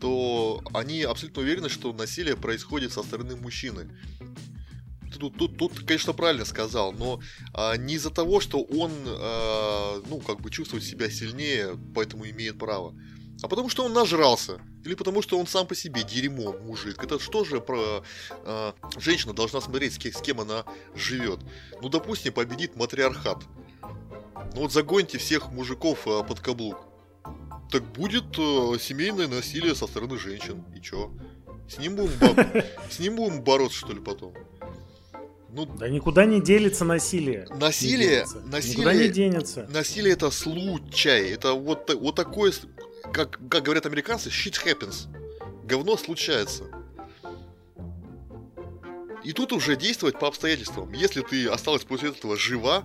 [0.00, 3.88] то они абсолютно уверены, что насилие происходит со стороны мужчины.
[5.16, 7.20] Тут, тут, тут, конечно, правильно сказал, но
[7.54, 12.58] а, не из-за того, что он, а, ну, как бы чувствует себя сильнее, поэтому имеет
[12.58, 12.96] право,
[13.42, 14.60] а потому что он нажрался.
[14.84, 17.02] Или потому что он сам по себе дерьмо, мужик.
[17.02, 18.02] Это что же про...
[18.44, 20.64] а, женщина должна смотреть, с кем, с кем она
[20.94, 21.40] живет.
[21.80, 23.38] Ну, допустим, победит матриархат.
[24.54, 26.76] Ну вот загоните всех мужиков а, под каблук.
[27.70, 30.64] Так будет а, семейное насилие со стороны женщин.
[30.76, 31.10] И чё?
[31.68, 34.34] С ним будем, бо- с ним будем бороться, что ли, потом?
[35.54, 37.46] Ну, Да никуда не делится насилие.
[37.50, 38.40] Не Насилие, денется.
[38.40, 39.66] насилие- Никуда не денется.
[39.70, 41.28] насилие это случай.
[41.30, 42.52] Это вот, вот такое,
[43.12, 45.08] как, как говорят американцы, shit happens.
[45.64, 46.64] Говно случается.
[49.24, 50.92] И тут уже действовать по обстоятельствам.
[50.92, 52.82] Если ты осталась после этого жива,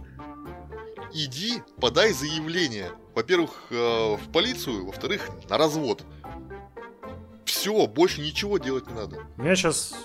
[1.11, 2.91] иди, подай заявление.
[3.15, 3.75] Во-первых, э,
[4.15, 6.03] в полицию, во-вторых, на развод.
[7.45, 9.25] Все, больше ничего делать не надо.
[9.37, 9.95] У меня сейчас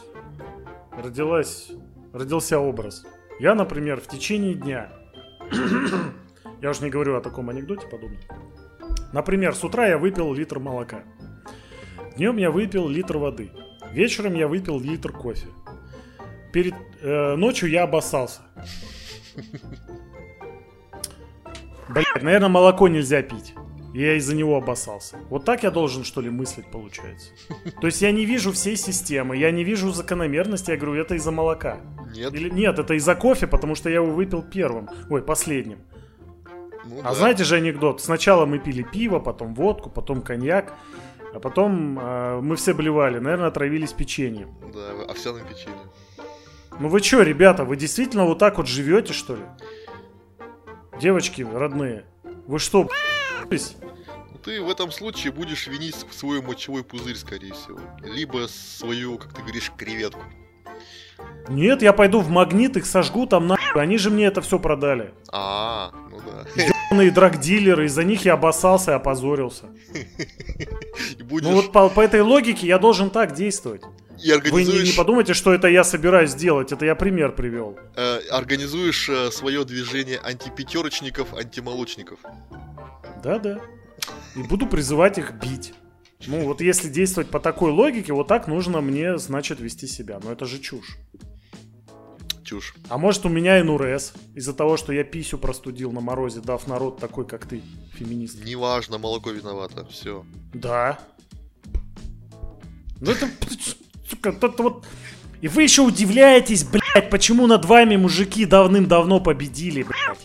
[0.91, 1.71] родилась,
[2.13, 3.05] родился образ.
[3.39, 4.91] Я, например, в течение дня,
[6.63, 8.21] я уж не говорю о таком анекдоте подобном.
[9.13, 11.03] Например, с утра я выпил литр молока.
[12.17, 13.51] Днем я выпил литр воды.
[13.93, 15.49] Вечером я выпил литр кофе.
[16.53, 18.41] Перед э, ночью я обоссался.
[21.89, 23.55] Блять, наверное, молоко нельзя пить.
[23.95, 25.17] И я из-за него обоссался.
[25.29, 27.31] Вот так я должен, что ли, мыслить, получается?
[27.81, 31.31] То есть я не вижу всей системы, я не вижу закономерности, я говорю, это из-за
[31.31, 31.81] молока.
[32.15, 32.33] Нет.
[32.33, 34.89] Или нет, это из-за кофе, потому что я его выпил первым.
[35.11, 35.81] Ой, последним.
[36.85, 37.15] Ну А да.
[37.15, 38.01] знаете же анекдот?
[38.01, 40.75] Сначала мы пили пиво, потом водку, потом коньяк,
[41.35, 44.55] а потом э, мы все блевали, наверное, отравились печеньем.
[44.75, 45.79] Да, овсяное печенье.
[46.81, 49.43] Ну вы чё, ребята, вы действительно вот так вот живете, что ли?
[51.01, 52.07] Девочки родные,
[52.47, 52.89] вы что?
[53.51, 57.79] Ну, Ты в этом случае будешь винить свой мочевой пузырь, скорее всего.
[58.03, 60.21] Либо свою, как ты говоришь, креветку.
[61.49, 63.83] Нет, я пойду в магнит, их сожгу там нахуй.
[63.83, 65.13] Они же мне это все продали.
[65.31, 66.63] А, ну да.
[66.91, 69.67] Ебаные драгдилеры, из-за них я обоссался и опозорился.
[71.25, 73.83] Будешь, Ну вот по, по этой логике я должен так действовать.
[73.83, 77.77] и Вы не, организуешь, не подумайте, что это я собираюсь делать, это я пример привел.
[77.97, 82.19] э, организуешь свое движение антипятерочников, антимолочников.
[83.23, 83.59] Да-да.
[84.37, 85.75] И буду призывать их бить.
[86.27, 90.21] Ну вот если действовать по такой логике, вот так нужно мне, значит, вести себя.
[90.23, 90.99] Но это же чушь.
[92.45, 92.75] Чушь.
[92.89, 96.99] А может у меня НУРС из-за того, что я писю простудил на морозе, дав народ
[96.99, 97.63] такой, как ты,
[97.95, 98.45] феминист.
[98.45, 99.87] Неважно, молоко виновато.
[99.87, 100.25] Все.
[100.53, 100.99] Да.
[103.01, 103.29] Ну это,
[104.23, 104.87] это вот...
[105.41, 110.19] И вы еще удивляетесь, блядь, почему над вами мужики давным-давно победили, блядь.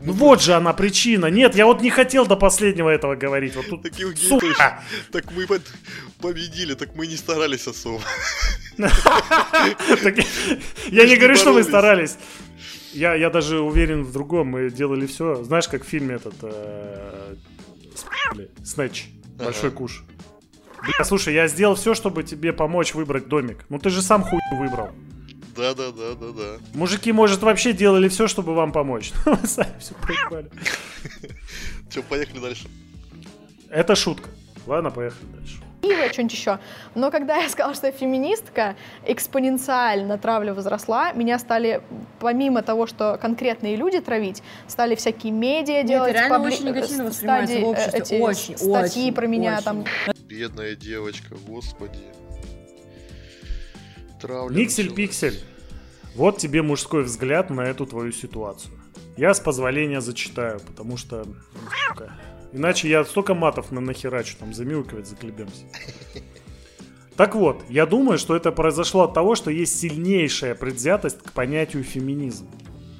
[0.00, 1.26] Ну вот же она причина.
[1.26, 3.54] Нет, я вот не хотел до последнего этого говорить.
[3.54, 4.82] Вот тут, Так, Евгений сука.
[5.12, 5.46] так мы
[6.20, 8.00] победили, так мы не старались особо.
[10.90, 11.66] Я Мы не говорю, что боролись.
[11.66, 12.16] старались.
[12.92, 14.48] Я, я даже уверен в другом.
[14.48, 15.42] Мы делали все.
[15.44, 16.34] Знаешь, как в фильме этот...
[16.42, 17.34] э,
[18.64, 19.06] Снэч.
[19.38, 20.02] Большой куш.
[20.82, 23.64] Бля, слушай, я сделал все, чтобы тебе помочь выбрать домик.
[23.68, 24.90] Ну ты же сам хуй выбрал.
[25.56, 26.56] Да, да, да, да, да.
[26.74, 29.12] Мужики, может, вообще делали все, чтобы вам помочь.
[29.26, 30.50] Но вы сами все проебали.
[31.90, 32.68] Че, поехали дальше.
[33.70, 34.28] Это шутка.
[34.66, 35.56] Ладно, поехали дальше.
[35.80, 36.58] красивая, что-нибудь еще.
[36.94, 41.12] Но когда я сказала, что я феминистка, экспоненциально травля возросла.
[41.12, 41.82] Меня стали,
[42.18, 46.10] помимо того, что конкретные люди травить, стали всякие медиа Нет, делать.
[46.10, 47.98] это реально пабли- очень негативно э, воспринимается в э, обществе.
[48.00, 49.64] эти Очень, статьи очень, про меня очень.
[49.64, 49.84] там.
[50.28, 51.98] Бедная девочка, господи.
[54.20, 54.56] Травля.
[54.56, 55.40] Никсель-пиксель.
[56.14, 58.74] Вот тебе мужской взгляд на эту твою ситуацию.
[59.16, 61.24] Я с позволения зачитаю, потому что...
[61.24, 61.34] ну,
[61.88, 62.12] сука,
[62.52, 65.64] Иначе я столько матов на нахерачу, там замилкивать заклебемся.
[67.16, 71.82] Так вот, я думаю, что это произошло от того, что есть сильнейшая предвзятость к понятию
[71.82, 72.46] феминизм.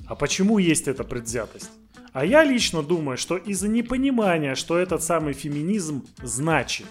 [0.07, 1.71] А почему есть эта предвзятость?
[2.15, 6.87] А я лично думаю, что из-за непонимания, что этот самый феминизм значит.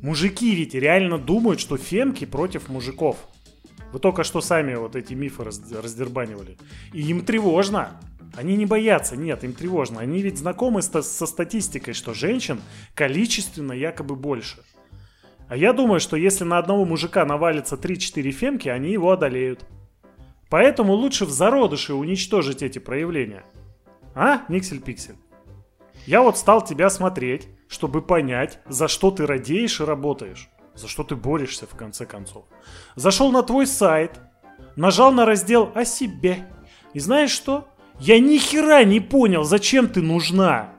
[0.00, 3.16] Мужики ведь реально думают, что фемки против мужиков.
[3.94, 6.58] Вы только что сами вот эти мифы раз- раздербанивали.
[6.92, 8.00] И им тревожно.
[8.34, 10.00] Они не боятся, нет, им тревожно.
[10.00, 12.60] Они ведь знакомы с- со статистикой, что женщин
[12.96, 14.64] количественно якобы больше.
[15.46, 19.64] А я думаю, что если на одного мужика навалится 3-4 фемки, они его одолеют.
[20.50, 23.44] Поэтому лучше в зародыше уничтожить эти проявления.
[24.16, 25.18] А, Никсель-Пиксель?
[26.04, 30.50] Я вот стал тебя смотреть, чтобы понять, за что ты радеешь и работаешь.
[30.74, 32.44] За что ты борешься, в конце концов.
[32.96, 34.20] Зашел на твой сайт,
[34.76, 36.48] нажал на раздел «О себе».
[36.92, 37.68] И знаешь что?
[38.00, 40.70] Я ни хера не понял, зачем ты нужна.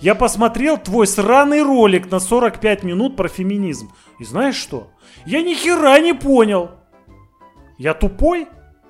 [0.00, 3.92] Я посмотрел твой сраный ролик на 45 минут про феминизм.
[4.18, 4.90] И знаешь что?
[5.24, 6.72] Я ни хера не понял.
[7.78, 8.48] Я тупой?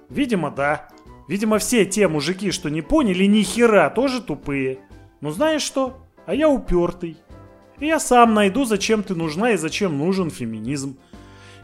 [0.09, 0.89] Видимо, да.
[1.28, 4.81] Видимо, все те мужики, что не поняли ни хера, тоже тупые.
[5.20, 5.98] Но знаешь что?
[6.27, 7.16] А я упертый.
[7.81, 10.97] И я сам найду, зачем ты нужна и зачем нужен феминизм.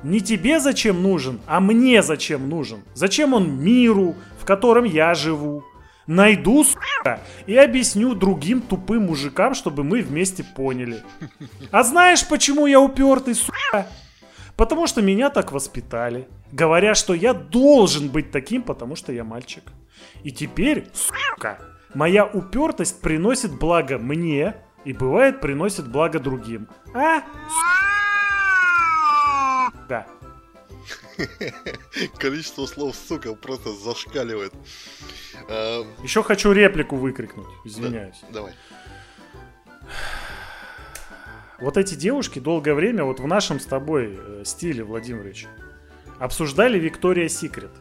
[0.03, 2.83] Не тебе зачем нужен, а мне зачем нужен.
[2.95, 5.65] Зачем он миру, в котором я живу.
[6.07, 11.03] Найду, сука, и объясню другим тупым мужикам, чтобы мы вместе поняли.
[11.71, 13.87] А знаешь, почему я упертый, сука?
[14.57, 16.27] Потому что меня так воспитали.
[16.51, 19.65] Говоря, что я должен быть таким, потому что я мальчик.
[20.25, 21.59] И теперь, сука,
[21.95, 24.57] моя упертость приносит благо мне
[24.89, 26.67] и бывает приносит благо другим.
[26.95, 27.23] А?
[29.87, 30.07] Да.
[32.19, 34.55] Количество слов, сука, просто зашкаливает.
[35.51, 37.49] Эм, Еще хочу реплику выкрикнуть.
[37.67, 38.17] Извиняюсь.
[38.31, 38.55] Давай.
[41.61, 45.49] Вот эти девушки долгое время вот в нашем с тобой э, стиле, Владимирович,
[46.19, 47.73] обсуждали Виктория Секрет.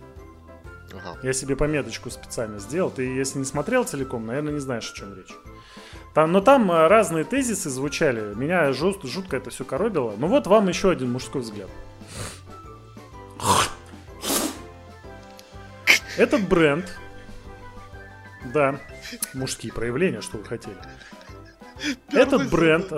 [0.91, 1.17] Ага.
[1.23, 2.91] Я себе пометочку специально сделал.
[2.91, 5.34] Ты, если не смотрел целиком, наверное, не знаешь, о чем речь.
[6.18, 8.34] Там, но там э, разные тезисы звучали.
[8.34, 10.15] Меня жест- жутко это все коробило.
[10.18, 11.69] Ну вот вам еще один мужской взгляд.
[16.18, 16.91] Этот бренд,
[18.52, 18.80] да,
[19.35, 20.76] мужские проявления, что вы хотели.
[22.11, 22.91] Этот бренд,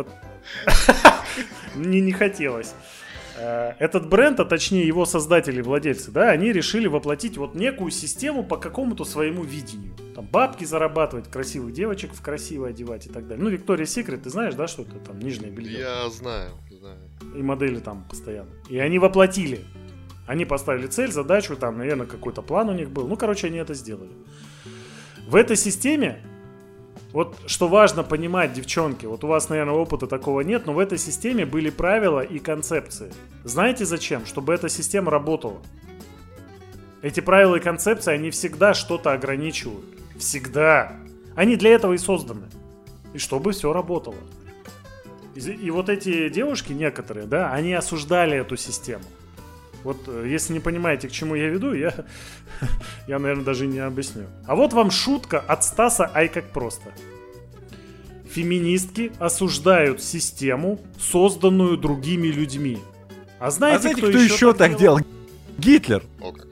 [1.75, 2.73] мне не хотелось.
[3.39, 8.43] Э, Этот бренд, а точнее его создатели, владельцы, да, они решили воплотить вот некую систему
[8.43, 9.93] по какому-то своему видению.
[10.15, 13.43] Там бабки зарабатывать, красивых девочек в красиво одевать и так далее.
[13.43, 15.79] Ну, Виктория Секрет, ты знаешь, да, что это там нижнее белье?
[15.79, 16.97] Я знаю, знаю.
[17.35, 18.49] и модели там постоянно.
[18.69, 19.61] И они воплотили.
[20.27, 23.07] Они поставили цель, задачу, там, наверное, какой-то план у них был.
[23.07, 24.11] Ну, короче, они это сделали.
[25.27, 26.21] В этой системе,
[27.11, 30.99] вот что важно понимать, девчонки, вот у вас, наверное, опыта такого нет, но в этой
[30.99, 33.11] системе были правила и концепции.
[33.43, 34.25] Знаете зачем?
[34.27, 35.59] Чтобы эта система работала.
[37.01, 39.85] Эти правила и концепции, они всегда что-то ограничивают.
[40.17, 40.97] Всегда.
[41.35, 42.47] Они для этого и созданы.
[43.13, 44.17] И чтобы все работало.
[45.33, 49.03] И, и вот эти девушки некоторые, да, они осуждали эту систему.
[49.83, 51.93] Вот э, если не понимаете, к чему я веду, я,
[53.07, 54.25] я, наверное, даже не объясню.
[54.45, 56.91] А вот вам шутка от Стаса Ай как просто.
[58.29, 62.77] Феминистки осуждают систему, созданную другими людьми.
[63.39, 64.99] А знаете, а знаете, кто, еще так делал?
[64.99, 65.11] делал?
[65.57, 66.03] Гитлер.
[66.21, 66.47] О как.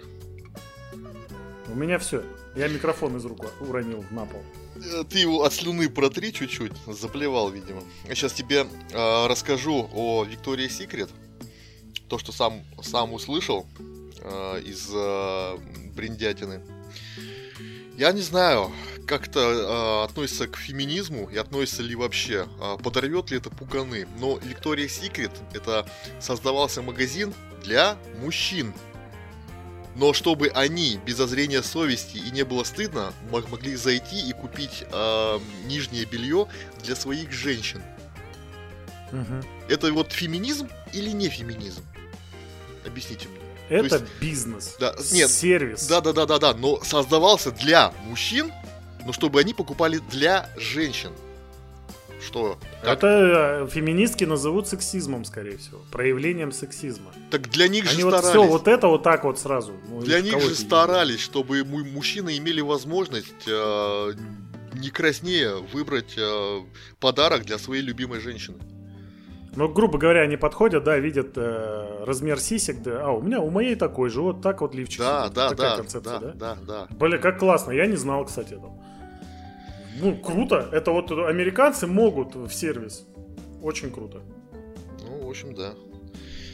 [1.70, 2.24] У меня все.
[2.56, 4.42] Я микрофон из рук уронил на пол.
[4.78, 7.84] Э, Ты его от слюны протри чуть-чуть, заплевал, видимо.
[8.08, 11.10] Я сейчас тебе э, расскажу о Виктории Секрет.
[12.10, 13.68] То, что сам, сам услышал
[14.22, 15.58] э, из э,
[15.96, 16.62] бриндятины.
[17.98, 18.72] Я не знаю,
[19.08, 24.08] как это э, относится к феминизму и относится ли вообще, э, подорвет ли это пуганы.
[24.20, 25.90] Но Виктория Секрет это
[26.22, 28.74] создавался магазин для мужчин.
[29.96, 34.86] Но чтобы они без зазрения совести и не было стыдно, мог- могли зайти и купить
[34.92, 36.48] э, нижнее белье
[36.84, 37.82] для своих женщин.
[39.12, 39.44] Мгм.
[39.68, 41.82] Это вот феминизм или не феминизм?
[42.86, 43.40] Объясните мне.
[43.70, 44.76] Это есть- бизнес.
[44.80, 45.88] Да, нет, Сервис.
[45.88, 48.52] Да, да, да, да, да, но создавался для мужчин,
[49.06, 51.12] но чтобы они покупали для женщин.
[52.26, 52.58] Что?
[52.82, 52.98] Как?
[52.98, 53.08] Это
[53.66, 55.82] э, феминистки назовут сексизмом, скорее всего.
[55.92, 57.14] Проявлением сексизма.
[57.30, 58.30] Так для них Они же вот старались.
[58.32, 59.74] все вот это вот так вот сразу.
[59.88, 64.14] Ну, Для них же старались, чтобы му- мужчины имели возможность э,
[64.74, 66.62] не краснее выбрать э,
[67.00, 68.58] подарок для своей любимой женщины.
[69.58, 73.50] Ну, грубо говоря, они подходят, да, видят э, размер сисек, да, а у меня, у
[73.50, 75.00] моей такой же, вот так вот лифчик.
[75.00, 75.36] Да, сидит.
[75.36, 76.34] да, Такая да, концепция, да, да?
[76.36, 76.58] да,
[76.90, 76.96] да.
[76.96, 78.74] Бля, как классно, я не знал, кстати, этого.
[80.00, 83.08] Ну, круто, это вот американцы могут в сервис.
[83.64, 84.20] Очень круто.
[85.10, 85.74] Ну, в общем, да.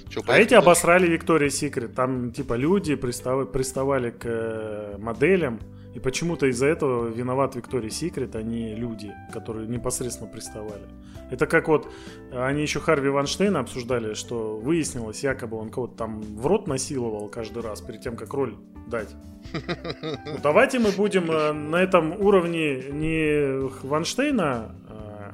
[0.10, 0.56] Чё, А эти дальше?
[0.64, 1.94] обосрали Виктория Секрет.
[1.96, 5.60] Там, типа, люди пристав- приставали к э, моделям.
[5.94, 10.84] И почему-то из-за этого виноват Виктория Секрет, а не люди, которые непосредственно приставали.
[11.30, 11.92] Это как вот,
[12.32, 17.62] они еще Харви Ванштейна обсуждали, что выяснилось, якобы он кого-то там в рот насиловал каждый
[17.62, 18.56] раз перед тем, как роль
[18.88, 19.16] дать.
[19.54, 25.32] Ну, давайте мы будем э, на этом уровне не Ванштейна э,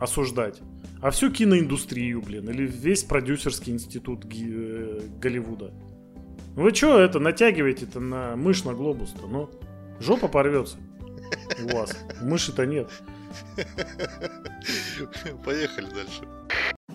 [0.00, 0.60] осуждать,
[1.00, 5.72] а всю киноиндустрию, блин, или весь продюсерский институт э, Голливуда.
[6.58, 9.28] Вы что это натягиваете-то на мышь на глобус-то?
[9.28, 9.48] Ну,
[10.00, 10.76] жопа порвется
[11.62, 11.96] у вас.
[12.20, 12.90] Мыши-то нет.
[15.44, 16.26] Поехали дальше.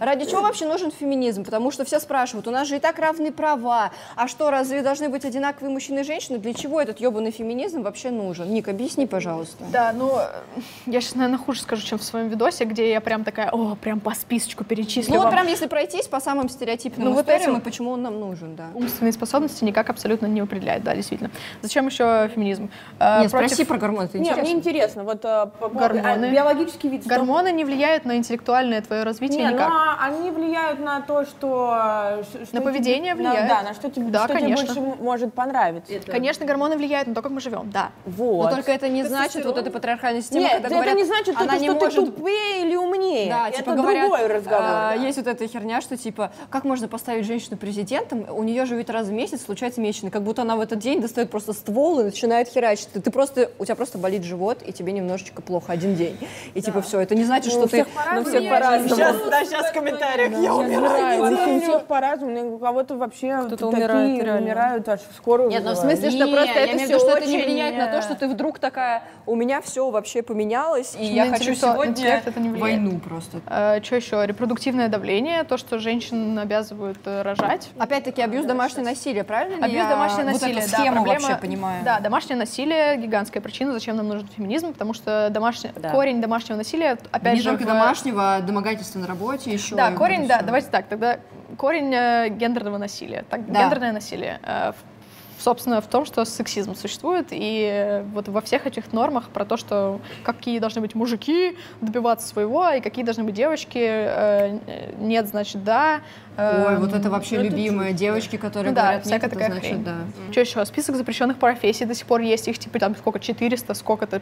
[0.03, 1.45] Ради чего вообще нужен феминизм?
[1.45, 5.07] Потому что все спрашивают, у нас же и так равные права, а что, разве должны
[5.07, 6.39] быть одинаковые мужчины и женщины?
[6.39, 8.49] Для чего этот ебаный феминизм вообще нужен?
[8.53, 9.63] Ник, объясни, пожалуйста.
[9.71, 13.23] Да, ну, э, я сейчас, наверное, хуже скажу, чем в своем видосе, где я прям
[13.23, 15.34] такая, о, прям по списочку перечислю Ну вот вам».
[15.34, 18.55] прям если пройтись по самым стереотипным Ну, вот историям эти- и почему он нам нужен,
[18.57, 18.65] да.
[18.73, 21.30] Умственные способности никак абсолютно не определяет, да, действительно.
[21.61, 22.69] Зачем еще феминизм?
[22.99, 24.43] Э, Нет, против- спроси про гормоны, это интересно.
[24.43, 26.25] мне интересно, вот э, по- Гормоны.
[26.25, 27.05] а, биологический вид.
[27.07, 29.69] Гормоны не влияют на интеллектуальное твое развитие Не, никак.
[29.69, 31.76] ну они влияют на то, что...
[32.20, 33.49] э, что На поведение тебе- на- влияют.
[33.49, 35.94] да, на что тебе, Да, что тебе больше может понравиться.
[36.07, 37.91] Конечно, гормоны влияют на то, как мы живем, да.
[38.06, 38.49] Вот.
[38.49, 41.36] Но только это не значит вот эта патриархальная система, Нет, когда это говорят, не значит
[41.40, 43.30] она не что может ты тупее или умнее.
[43.30, 44.61] Да, это типа говорят, другой разговор.
[44.64, 45.03] а, да.
[45.03, 48.90] есть вот эта херня, что типа, как можно поставить женщину президентом, у нее же ведь
[48.90, 52.03] раз в месяц случается месячный, как будто она в этот день достает просто ствол и
[52.03, 52.90] начинает херачить.
[52.94, 56.18] Ты, ты просто, у тебя просто болит живот, и тебе немножечко плохо один день.
[56.53, 57.86] И типа все, это не значит, Ну, что ты...
[58.14, 58.90] Ну, всех по-разному.
[58.95, 60.32] Сейчас, да, сейчас в комментариях.
[60.32, 61.28] Да, Я умираю.
[61.28, 62.56] знаю, у всех по-разному.
[62.56, 66.78] У кого-то вообще Кто-то умирает, умирают, аж скорую Нет, ну в смысле, что просто это
[66.78, 69.62] все виду, что это очень не влияет на то, что ты вдруг такая, у меня
[69.62, 72.22] все вообще поменялось, и я хочу сегодня
[72.58, 73.38] войну просто.
[73.84, 74.26] что еще?
[74.26, 77.70] Репродуктивное давление, то, что женщин обязывают э, рожать.
[77.78, 81.84] Опять-таки, абьюз домашнее насилие, правильно Абьюз я домашнее вот насилие, эту да, проблема- вообще понимаю?
[81.84, 85.90] Да, домашнее насилие гигантская причина, зачем нам нужен феминизм, потому что домашний Да.
[85.90, 89.62] корень домашнего насилия, опять не же, только в- домашнего, а домогательства на работе еще.
[89.72, 91.19] Да, и вот корень, да, давайте так, тогда
[91.57, 93.23] корень э, гендерного насилия.
[93.30, 93.61] Так, Да.
[93.64, 94.40] Гендерное насилие.
[94.44, 99.27] э, в- собственно, в том, что сексизм существует, и э, вот во всех этих нормах
[99.30, 104.57] про то, что какие должны быть мужики добиваться своего, и какие должны быть девочки, э,
[104.68, 105.99] э, нет, значит, да.
[106.38, 109.51] Ой, вот это вообще ну, любимые девочки, которые ну да, говорят, нет, всякая это такая
[109.51, 109.84] значит, хрень.
[109.84, 109.95] да.
[110.31, 110.65] Что еще?
[110.65, 112.47] Список запрещенных профессий до сих пор есть.
[112.47, 113.19] Их типа там сколько?
[113.19, 114.22] 400, сколько-то,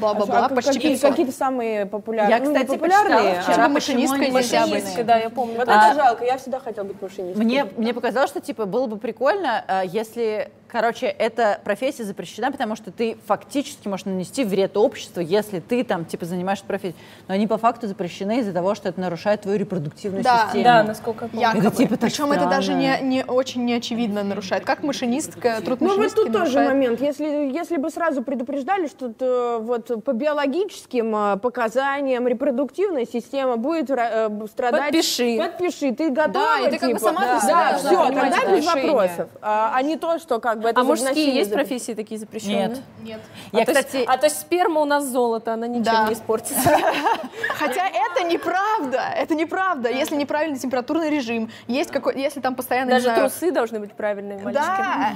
[0.00, 1.10] бла-бла-бла, А почти какие, 500.
[1.10, 2.36] какие-то самые популярные?
[2.36, 5.06] Я, Ну, кстати, не популярные, а- вчера, Типа почему машинисткой нельзя быть.
[5.06, 5.56] да, я помню.
[5.56, 7.44] Вот А- это жалко, я всегда хотела быть машинисткой.
[7.44, 12.76] Мне, мне показалось, что типа было бы прикольно, э, если Короче, эта профессия запрещена, потому
[12.76, 17.00] что ты фактически можешь нанести вред обществу, если ты там, типа, занимаешься профессией.
[17.26, 20.64] Но они по факту запрещены из-за того, что это нарушает твою репродуктивную Да, систему.
[20.64, 21.66] Да, насколько я помню.
[21.68, 23.08] Это типа так Причем это даже не, странно.
[23.08, 24.64] не очень неочевидно нарушает.
[24.64, 26.68] Как машинистка, труд Ну вот тут тоже нарушает.
[26.68, 27.00] момент.
[27.00, 34.30] Если, если бы сразу предупреждали, что вот по биологическим э, показаниям репродуктивная система будет э,
[34.50, 34.92] страдать...
[34.92, 35.36] Подпиши.
[35.38, 35.92] Подпиши.
[35.94, 37.08] Ты готова, Да, и ты как бы типа?
[37.12, 38.92] сама для да, да, все, тогда без решение.
[38.92, 39.28] вопросов.
[39.42, 42.68] А, а не то, что как бы это А мужские есть профессии такие запрещенные?
[42.68, 42.80] Нет.
[43.02, 43.20] Нет.
[43.52, 46.06] Я, а, то есть, а то есть сперма у нас золото, она ничем Да.
[46.08, 46.60] не испортится.
[47.58, 49.90] Хотя это неправда, это неправда.
[49.90, 54.62] Если неправильный температурный режим, есть какой, если там постоянно, Даже трусы должны быть правильными, мальчики.
[54.64, 55.14] Да.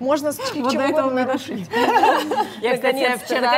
[0.00, 1.20] Можно с ч- Вот чем до этого мы.
[2.60, 3.50] Я, кстати, вчера,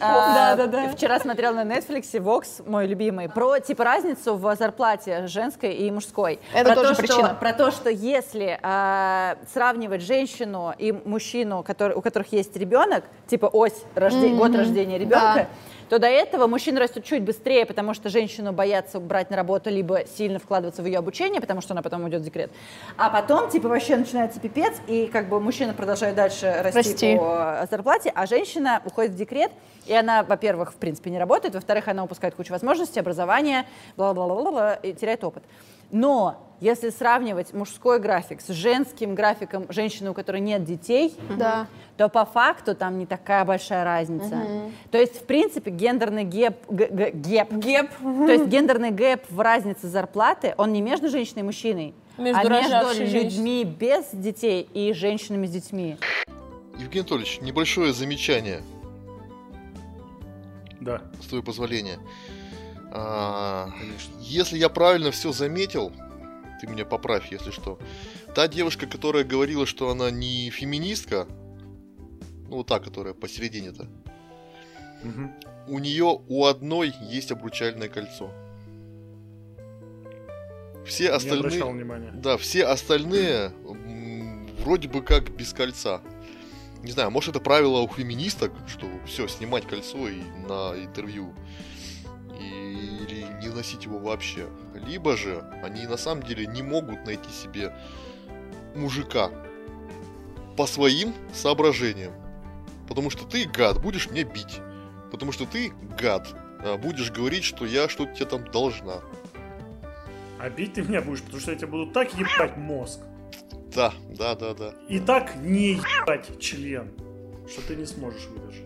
[0.00, 0.56] а,
[0.92, 6.38] вчера смотрела на Netflix Vox, мой любимый, про типа разницу в зарплате женской и мужской.
[6.52, 7.36] Это про тоже то, что- причина.
[7.38, 13.46] про то, что если а, сравнивать женщину и мужчину, который, у которых есть ребенок, типа
[13.46, 15.48] ось, рожде- год рождения ребенка,
[15.88, 20.06] то до этого мужчина растет чуть быстрее, потому что женщину боятся брать на работу, либо
[20.06, 22.50] сильно вкладываться в ее обучение, потому что она потом уйдет в декрет.
[22.96, 27.16] А потом, типа, вообще начинается пипец, и как бы мужчина продолжает дальше расти, Расти.
[27.16, 29.50] по зарплате, а женщина уходит в декрет,
[29.86, 33.66] и она, во-первых, в принципе, не работает, во-вторых, она упускает кучу возможностей, образования,
[33.96, 35.42] бла-бла-бла-бла, и теряет опыт.
[35.90, 41.66] Но если сравнивать мужской график с женским графиком женщины, у которой нет детей, Да.
[41.96, 44.40] то по факту там не такая большая разница.
[44.90, 47.90] То есть, в принципе, гендерный геп, г- г- геп, Геп.
[48.00, 52.48] то есть гендерный гэп в разнице зарплаты, он не между женщиной и мужчиной, Между а
[52.48, 55.96] между людьми без детей и женщинами с детьми.
[56.78, 58.62] Евгений Анатольевич, небольшое замечание,
[60.80, 61.02] Да.
[61.22, 61.98] с твоего позволения.
[62.96, 63.70] А,
[64.20, 65.92] Если я правильно все заметил,
[66.60, 67.78] ты меня поправь, если что.
[68.34, 71.26] Та девушка, которая говорила, что она не феминистка,
[72.48, 73.88] ну вот та, которая посередине-то,
[75.02, 75.32] Мгм.
[75.68, 78.30] у нее у одной есть обручальное кольцо.
[80.86, 83.52] Все остальные, да, все остальные
[84.60, 86.00] вроде бы как без кольца.
[86.82, 91.34] Не знаю, может это правило у феминисток, что все, снимать кольцо и на интервью.
[92.38, 92.63] И-
[93.44, 94.48] не носить его вообще.
[94.74, 97.74] Либо же они на самом деле не могут найти себе
[98.74, 99.30] мужика
[100.56, 102.12] по своим соображениям.
[102.88, 104.60] Потому что ты, гад, будешь меня бить.
[105.10, 106.28] Потому что ты, гад,
[106.60, 109.00] а, будешь говорить, что я что-то тебе там должна.
[110.38, 113.00] А бить ты меня будешь, потому что я тебе буду так ебать мозг.
[113.74, 114.74] Да, да, да, да.
[114.88, 116.90] И так не ебать член,
[117.48, 118.64] что ты не сможешь выдержать.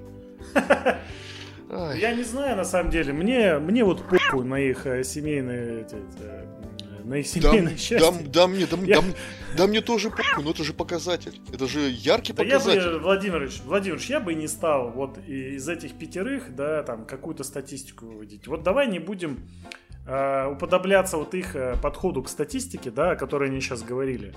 [1.71, 2.01] Ай.
[2.01, 3.13] Я не знаю, на самом деле.
[3.13, 5.83] Мне, мне вот похуй на их э, семейные...
[5.83, 6.47] эти, э,
[7.05, 8.27] на их Да, семейное да, счастье.
[8.27, 9.07] да мне, да, Я- да,
[9.57, 11.41] да мне тоже похуй, но это же показатель.
[11.53, 12.93] Это же яркий Да я показатель.
[12.93, 18.07] бы, Владимирович, Владимирович, я бы не стал вот из этих пятерых, да, там, какую-то статистику
[18.07, 18.47] выводить.
[18.47, 19.39] Вот давай не будем
[20.07, 24.35] э, уподобляться вот их э, подходу к статистике, да, о которой они сейчас говорили.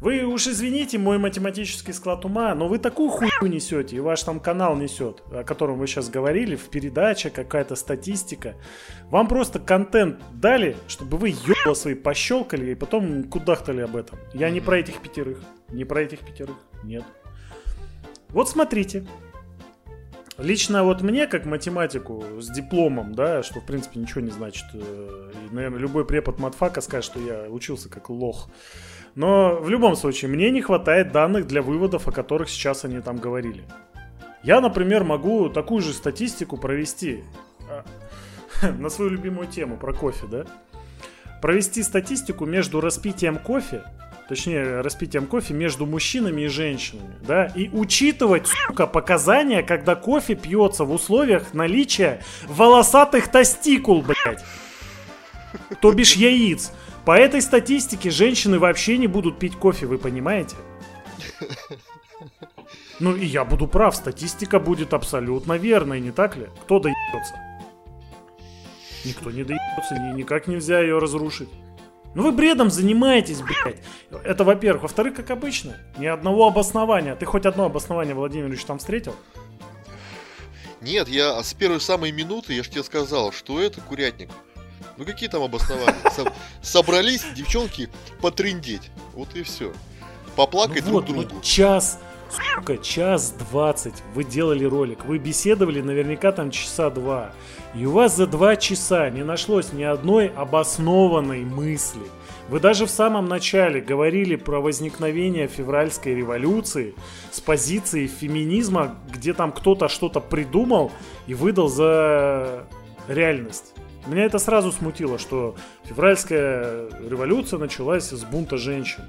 [0.00, 4.40] Вы уж извините мой математический склад ума, но вы такую хуйню несете, и ваш там
[4.40, 8.54] канал несет, о котором вы сейчас говорили, в передаче какая-то статистика.
[9.10, 14.18] Вам просто контент дали, чтобы вы ёбла свои пощелкали и потом кудахтали об этом.
[14.32, 15.42] Я не про этих пятерых.
[15.68, 16.56] Не про этих пятерых.
[16.82, 17.04] Нет.
[18.30, 19.06] Вот смотрите.
[20.38, 25.32] Лично вот мне, как математику с дипломом, да, что в принципе ничего не значит, э,
[25.34, 28.48] и, наверное, любой препод матфака скажет, что я учился как лох.
[29.14, 33.16] Но в любом случае, мне не хватает данных для выводов, о которых сейчас они там
[33.16, 33.64] говорили.
[34.42, 37.24] Я, например, могу такую же статистику провести
[37.68, 37.84] а,
[38.78, 40.44] на свою любимую тему про кофе, да?
[41.42, 43.82] Провести статистику между распитием кофе,
[44.28, 47.46] точнее, распитием кофе между мужчинами и женщинами, да?
[47.46, 54.44] И учитывать, сука, показания, когда кофе пьется в условиях наличия волосатых тостикул, блядь.
[55.80, 56.72] То бишь яиц.
[57.04, 60.56] По этой статистике женщины вообще не будут пить кофе, вы понимаете?
[63.00, 66.48] Ну и я буду прав, статистика будет абсолютно верной, не так ли?
[66.64, 67.34] Кто доебется?
[69.06, 71.48] Никто не доебется, ни- никак нельзя ее разрушить.
[72.14, 73.82] Ну вы бредом занимаетесь, блядь.
[74.22, 74.82] Это во-первых.
[74.82, 77.16] Во-вторых, как обычно, ни одного обоснования.
[77.16, 79.14] Ты хоть одно обоснование, Владимирович, там встретил?
[80.82, 84.28] Нет, я с первой самой минуты, я же тебе сказал, что это курятник.
[85.00, 85.96] Ну какие там обоснования?
[86.14, 87.88] Со- Собрались девчонки
[88.20, 88.90] потрындеть.
[89.14, 89.72] Вот и все.
[90.36, 91.34] Поплакать Ну друг вот, другу.
[91.36, 91.98] вот час,
[92.28, 95.06] сука, час двадцать вы делали ролик.
[95.06, 97.32] Вы беседовали наверняка там часа два.
[97.74, 102.02] И у вас за два часа не нашлось ни одной обоснованной мысли.
[102.50, 106.94] Вы даже в самом начале говорили про возникновение февральской революции
[107.30, 110.92] с позиции феминизма, где там кто-то что-то придумал
[111.26, 112.66] и выдал за
[113.08, 113.72] реальность.
[114.06, 119.04] Меня это сразу смутило, что февральская революция началась с бунта женщин.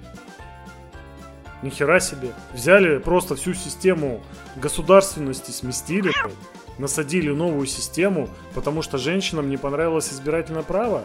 [1.64, 2.34] Нихера себе.
[2.54, 4.22] Взяли просто всю систему
[4.56, 6.12] государственности, сместили,
[6.78, 11.04] насадили новую систему, потому что женщинам не понравилось избирательное право.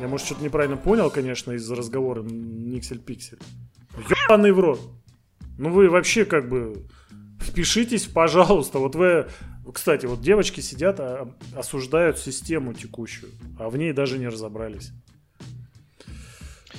[0.00, 3.40] Я, может, что-то неправильно понял, конечно, из-за разговора Никсель-Пиксель.
[4.28, 4.80] Ёбаный в рот.
[5.58, 6.84] Ну вы вообще как бы
[7.40, 8.78] впишитесь, пожалуйста.
[8.78, 9.28] Вот вы,
[9.72, 14.90] кстати, вот девочки сидят, а, осуждают систему текущую, а в ней даже не разобрались.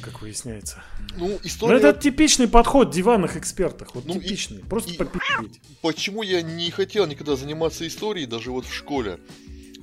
[0.01, 0.84] Как выясняется.
[1.18, 1.77] Ну, история...
[1.77, 3.89] это типичный подход диванных экспертов.
[3.95, 4.59] Вот Ну, и- типичный.
[4.59, 5.59] Просто и- попиздить.
[5.81, 9.19] Почему я не хотел никогда заниматься историей, даже вот в школе?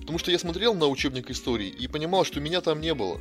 [0.01, 3.21] Потому что я смотрел на учебник истории и понимал, что меня там не было.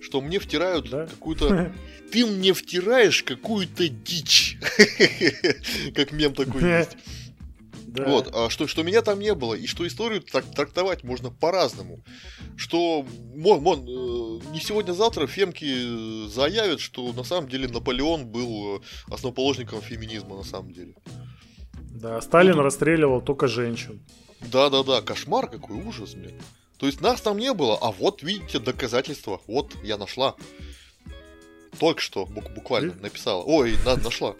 [0.00, 1.06] Что мне втирают Да?
[1.06, 1.72] какую-то...
[2.12, 4.58] Ты мне втираешь какую-то дичь.
[5.94, 6.96] Как мем такой есть.
[7.92, 8.06] Да.
[8.06, 12.00] Вот, а что, что меня там не было, и что историю так трактовать можно по-разному.
[12.56, 13.04] Что
[13.34, 18.80] мон, мон, э, не сегодня-завтра фемки э, заявят, что на самом деле Наполеон был э,
[19.12, 20.94] основоположником феминизма на самом деле.
[21.90, 24.00] Да, Сталин расстреливал только женщин.
[24.40, 26.40] Да-да-да, кошмар какой, ужас, блин.
[26.78, 29.42] То есть нас там не было, а вот видите доказательства.
[29.46, 30.34] Вот я нашла.
[31.78, 33.42] Только что бук- буквально написала.
[33.42, 34.34] Ой, на- нашла.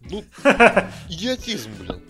[0.00, 0.24] Ну,
[1.10, 2.00] идиотизм, блин.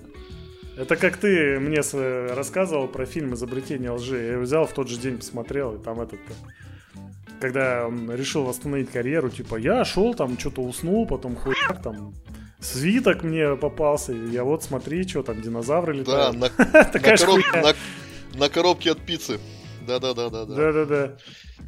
[0.77, 1.94] Это как ты мне с-
[2.35, 4.16] рассказывал про фильм «Изобретение лжи».
[4.19, 6.20] Я его взял в тот же день, посмотрел, и там этот...
[6.28, 6.98] э,
[7.40, 12.15] Когда он решил восстановить карьеру, типа, я шел там, что-то уснул, потом хуяк там...
[12.61, 16.36] Свиток мне попался, и я вот смотри, что там динозавры Да, летают.
[16.36, 17.62] на, на, короб- хуйня.
[17.62, 19.39] на- на коробке от пиццы.
[19.86, 20.55] Да-да-да-да-да.
[20.55, 21.16] Да-да-да.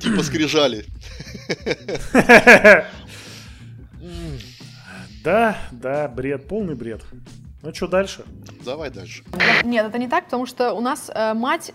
[0.01, 0.85] Типа скрижали.
[5.25, 7.03] Да, да, бред, полный бред.
[7.63, 8.25] Ну что дальше?
[8.65, 9.25] Давай дальше.
[9.65, 11.73] Нет, это не так, потому что у нас э, мать,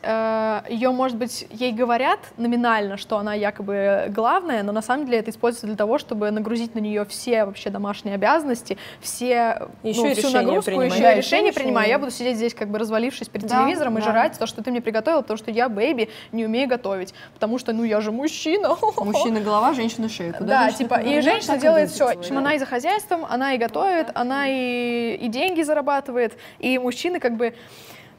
[0.70, 5.32] ее, может быть, ей говорят номинально, что она якобы главная, но на самом деле это
[5.32, 10.14] используется для того, чтобы нагрузить на нее все вообще домашние обязанности, все, Ещё ну, и
[10.14, 10.94] всю нагрузку, принимать.
[10.94, 11.90] еще Да, и решение решения принимаю.
[11.90, 14.12] Я буду сидеть здесь, как бы развалившись перед Да, телевизором и да.
[14.12, 17.74] жрать то, что ты мне приготовил, потому что я, бэйби, не умею готовить, потому что,
[17.74, 18.76] ну, я же мужчина.
[18.98, 20.34] Мужчина голова, женщина шея.
[20.34, 22.08] Куда Да, типа, и женщина и делает все.
[22.08, 26.78] В общем, она и за хозяйством, она и готовит, она и, и деньги зарабатывает, и
[26.78, 27.54] мужчины как бы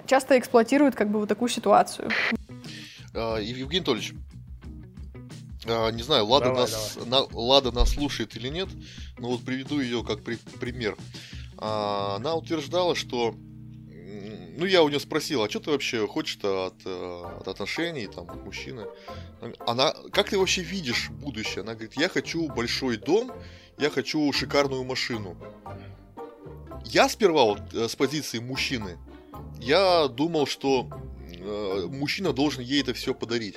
[0.06, 2.10] часто эксплуатируют как бы вот такую ситуацию.
[3.14, 4.14] А, Ев- Евгений Анатольевич,
[5.66, 8.68] а, не знаю, Лада Давай, нас, на- Лада нас слушает или нет,
[9.18, 10.96] но вот приведу ее как при- пример.
[11.58, 13.34] А, Она утверждала, что
[14.56, 18.30] ну, я у нее спросил, а что ты вообще хочешь-то от, э, от отношений, там,
[18.30, 18.86] от мужчины?
[19.66, 21.62] Она, как ты вообще видишь будущее?
[21.62, 23.32] Она говорит, я хочу большой дом,
[23.78, 25.36] я хочу шикарную машину.
[26.84, 28.98] Я сперва вот э, с позиции мужчины,
[29.60, 30.88] я думал, что
[31.20, 33.56] э, мужчина должен ей это все подарить.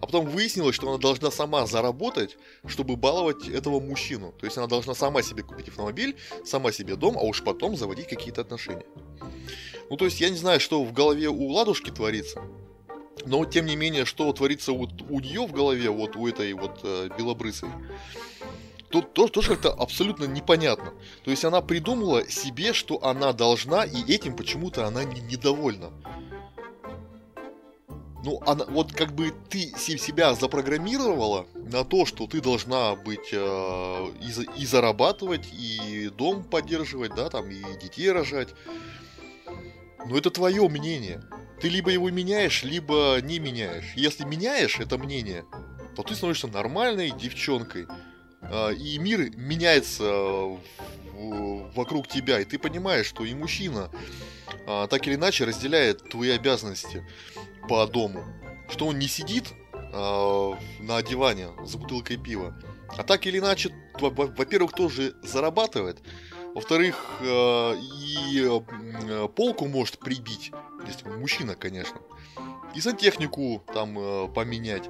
[0.00, 4.32] А потом выяснилось, что она должна сама заработать, чтобы баловать этого мужчину.
[4.32, 8.08] То есть она должна сама себе купить автомобиль, сама себе дом, а уж потом заводить
[8.08, 8.86] какие-то отношения.
[9.90, 12.42] Ну, то есть я не знаю, что в голове у Ладушки творится.
[13.26, 16.80] Но тем не менее, что творится вот у нее в голове, вот у этой вот
[16.82, 17.68] э, белобрысой,
[18.90, 20.92] тут тоже, тоже как-то абсолютно непонятно.
[21.24, 25.90] То есть она придумала себе, что она должна, и этим почему-то она не, недовольна.
[28.22, 33.30] Ну, она, вот как бы ты се- себя запрограммировала на то, что ты должна быть
[33.32, 38.50] э, и, и зарабатывать, и дом поддерживать, да, там, и детей рожать.
[40.06, 41.22] Но это твое мнение.
[41.60, 43.92] Ты либо его меняешь, либо не меняешь.
[43.94, 45.44] Если меняешь это мнение,
[45.96, 47.86] то ты становишься нормальной девчонкой.
[48.50, 50.56] А, И мир меняется э,
[51.74, 53.90] вокруг тебя, и ты понимаешь, что и мужчина
[54.66, 57.06] а, так или иначе разделяет твои обязанности
[57.68, 58.24] по дому.
[58.68, 62.54] Что он не сидит а, на диване за бутылкой пива,
[62.96, 63.70] а так или иначе,
[64.00, 65.98] во- во- во-первых, тоже зарабатывает,
[66.54, 70.50] во-вторых, э, и э, полку может прибить,
[70.86, 72.00] если мужчина, конечно,
[72.74, 74.88] и сантехнику там поменять,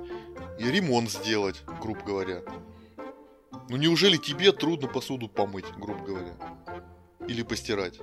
[0.58, 2.42] и ремонт сделать, грубо говоря.
[3.68, 6.36] Ну неужели тебе трудно посуду помыть, грубо говоря?
[7.26, 7.98] Или постирать?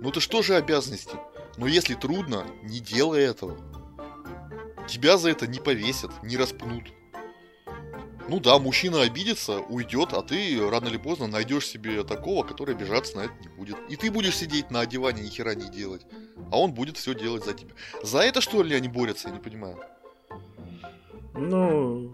[0.00, 1.16] Ну это что же обязанности?
[1.56, 3.58] Но если трудно, не делай этого.
[4.88, 6.92] Тебя за это не повесят, не распнут.
[8.28, 13.16] Ну да, мужчина обидится, уйдет, а ты рано или поздно найдешь себе такого, который обижаться
[13.16, 13.76] на это не будет.
[13.88, 16.06] И ты будешь сидеть на диване ни хера не делать.
[16.50, 17.74] А он будет все делать за тебя.
[18.02, 19.78] За это что ли они борются, я не понимаю.
[21.34, 22.12] Ну,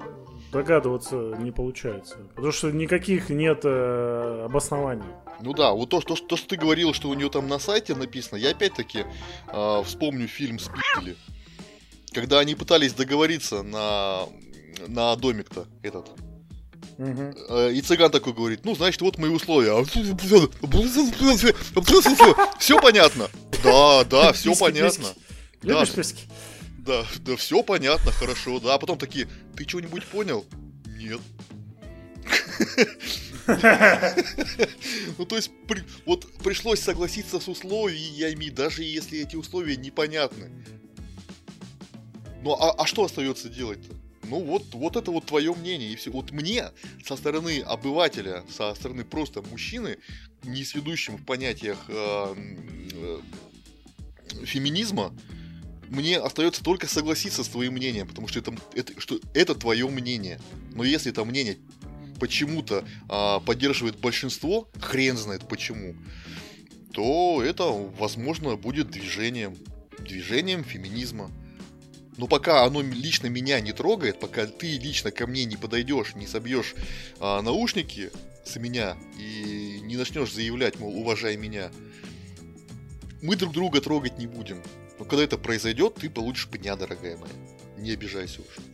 [0.53, 2.17] догадываться не получается.
[2.35, 5.05] Потому что никаких нет э, обоснований.
[5.41, 7.95] Ну да, вот то, что, то, что ты говорил, что у нее там на сайте
[7.95, 9.05] написано, я опять-таки
[9.53, 11.17] э, вспомню фильм «Спидели».
[12.13, 14.23] Когда они пытались договориться на,
[14.87, 16.11] на домик-то этот.
[16.99, 19.85] Э, И цыган такой говорит, ну, значит, вот мои условия.
[22.59, 23.29] Все понятно.
[23.63, 25.09] Да, да, все понятно.
[25.63, 26.25] Да, Любишь писки?
[26.89, 28.75] Да, да, все понятно, хорошо, да.
[28.75, 30.45] А потом такие, ты что-нибудь понял?
[30.87, 31.21] Нет.
[35.17, 35.51] Ну, то есть,
[36.05, 40.51] вот пришлось согласиться с условиями, даже если эти условия непонятны.
[42.43, 43.95] Ну, а, а что остается делать-то?
[44.25, 46.11] Ну, вот, вот это вот твое мнение, и все.
[46.11, 46.67] Вот мне,
[47.07, 49.97] со стороны обывателя, со стороны просто мужчины,
[50.45, 52.35] не сведущим в понятиях э,
[52.93, 53.19] э,
[54.45, 55.15] феминизма,
[55.89, 60.41] мне остается только согласиться с твоим мнением, потому что это, это, что это твое мнение.
[60.75, 61.59] Но если это мнение
[62.19, 65.95] почему-то а, поддерживает большинство, хрен знает почему,
[66.93, 69.57] то это, возможно, будет движением,
[69.99, 71.31] движением феминизма.
[72.17, 76.27] Но пока оно лично меня не трогает, пока ты лично ко мне не подойдешь, не
[76.27, 76.75] собьешь
[77.21, 78.11] а, наушники
[78.45, 81.71] с меня и не начнешь заявлять, мол, уважай меня,
[83.23, 84.63] мы друг друга трогать не будем.
[84.99, 87.33] Но когда это произойдет, ты получишь пня, дорогая моя.
[87.77, 88.65] Не обижайся уж.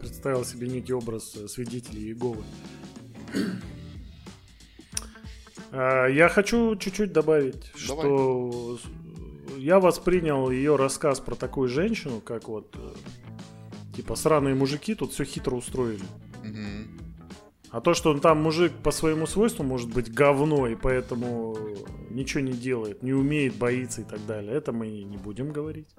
[0.00, 2.42] Представил себе некий образ э, свидетелей Иеговы.
[5.72, 8.06] А, Я хочу чуть-чуть добавить, Давай.
[8.06, 8.78] что
[9.58, 12.92] я воспринял ее рассказ про такую женщину, как вот э,
[13.96, 16.04] типа сраные мужики тут все хитро устроили.
[16.42, 16.95] Мгм.
[17.76, 21.54] А то, что он там мужик по своему свойству может быть говно, и поэтому
[22.08, 25.90] ничего не делает, не умеет, боится и так далее, это мы не будем говорить.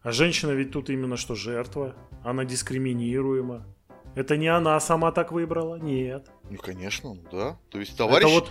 [0.00, 1.94] А женщина ведь тут именно что жертва,
[2.24, 3.66] она дискриминируема.
[4.14, 6.30] Это не она сама так выбрала, нет.
[6.48, 7.58] Ну, конечно, да.
[7.68, 8.50] То есть товарищ, Это вот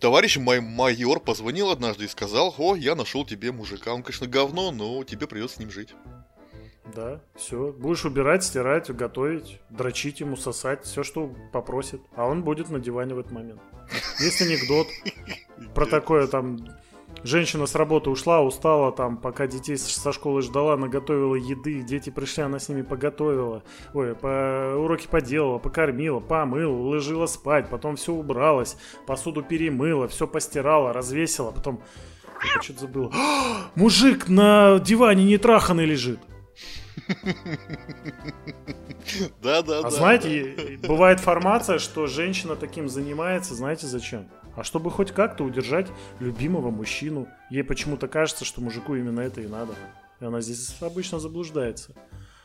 [0.00, 3.92] товарищ мой майор позвонил однажды и сказал, о, я нашел тебе мужика.
[3.92, 5.94] Он, конечно, говно, но тебе придется с ним жить.
[6.92, 7.72] Да, все.
[7.72, 12.00] Будешь убирать, стирать, готовить, дрочить ему, сосать, все, что попросит.
[12.14, 13.60] А он будет на диване в этот момент.
[14.20, 14.86] Есть анекдот
[15.74, 16.58] про такое там...
[17.22, 22.42] Женщина с работы ушла, устала, там, пока детей со школы ждала, наготовила еды, дети пришли,
[22.42, 23.62] она с ними поготовила,
[23.94, 30.92] ой, по уроки поделала, покормила, помыла, уложила спать, потом все убралась, посуду перемыла, все постирала,
[30.92, 31.80] развесила, потом...
[32.56, 33.12] Я что-то забыл.
[33.74, 36.18] Мужик на диване не траханный лежит.
[39.42, 39.88] Да, да, да.
[39.88, 44.28] А знаете, бывает формация, что женщина таким занимается, знаете зачем?
[44.56, 45.88] А чтобы хоть как-то удержать
[46.20, 47.28] любимого мужчину.
[47.50, 49.74] Ей почему-то кажется, что мужику именно это и надо.
[50.20, 51.94] И она здесь обычно заблуждается.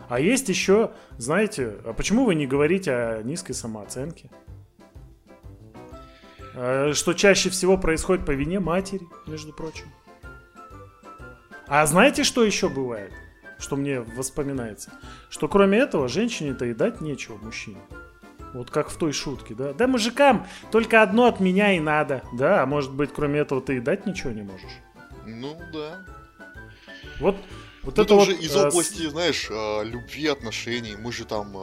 [0.07, 4.31] А есть еще, знаете, а почему вы не говорите о низкой самооценке?
[6.55, 9.85] Э, Что чаще всего происходит по вине матери, между прочим.
[11.67, 13.13] А знаете, что еще бывает?
[13.59, 14.91] Что мне воспоминается?
[15.29, 17.81] Что кроме этого, женщине-то и дать нечего мужчине.
[18.53, 19.73] Вот как в той шутке, да?
[19.73, 22.23] Да мужикам только одно от меня и надо.
[22.33, 24.71] Да, а может быть, кроме этого ты и дать ничего не можешь.
[25.25, 25.99] Ну, да.
[27.19, 27.35] Вот,
[27.89, 28.27] вот Ну, это это вот...
[28.27, 30.95] уже из э, области, знаешь, э, любви, отношений.
[30.95, 31.55] Мы же там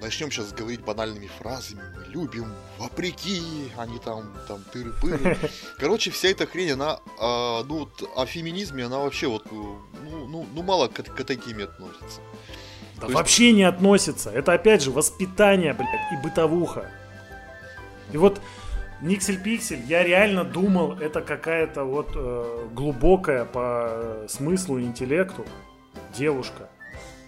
[0.00, 1.82] начнем сейчас говорить банальными фразами.
[1.96, 3.42] Мы любим вопреки,
[3.76, 5.36] они там, там тыры-пыры.
[5.78, 10.26] Короче, вся эта хрень, она, а, ну, вот о феминизме, она вообще вот, э, ну,
[10.26, 12.20] ну, ну мало к, к этой теме относится.
[12.96, 14.30] Да То есть- вообще не относится.
[14.30, 16.90] Это опять же воспитание, блядь, и бытовуха.
[18.12, 18.40] И вот
[19.02, 25.46] Никсель-Пиксель, я реально думал, это какая-то вот э, глубокая по смыслу и интеллекту
[26.16, 26.68] девушка.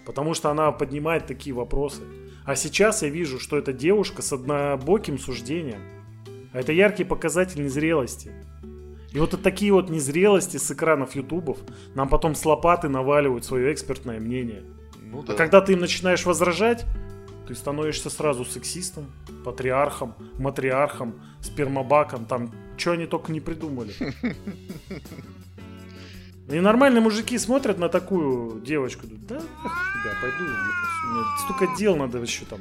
[0.05, 2.01] Потому что она поднимает такие вопросы.
[2.45, 5.81] А сейчас я вижу, что это девушка с однобоким суждением.
[6.51, 8.31] А это яркий показатель незрелости.
[9.11, 11.59] И вот такие вот незрелости с экранов ютубов
[11.95, 14.63] нам потом с лопаты наваливают свое экспертное мнение.
[15.01, 15.33] Ну А да.
[15.35, 16.85] когда ты им начинаешь возражать,
[17.47, 19.05] ты становишься сразу сексистом,
[19.43, 23.93] патриархом, матриархом, спермобаком, там, что они только не придумали.
[26.49, 32.17] И нормальные мужики смотрят на такую девочку, думают, да, да, пойду, мне столько дел надо
[32.17, 32.59] еще там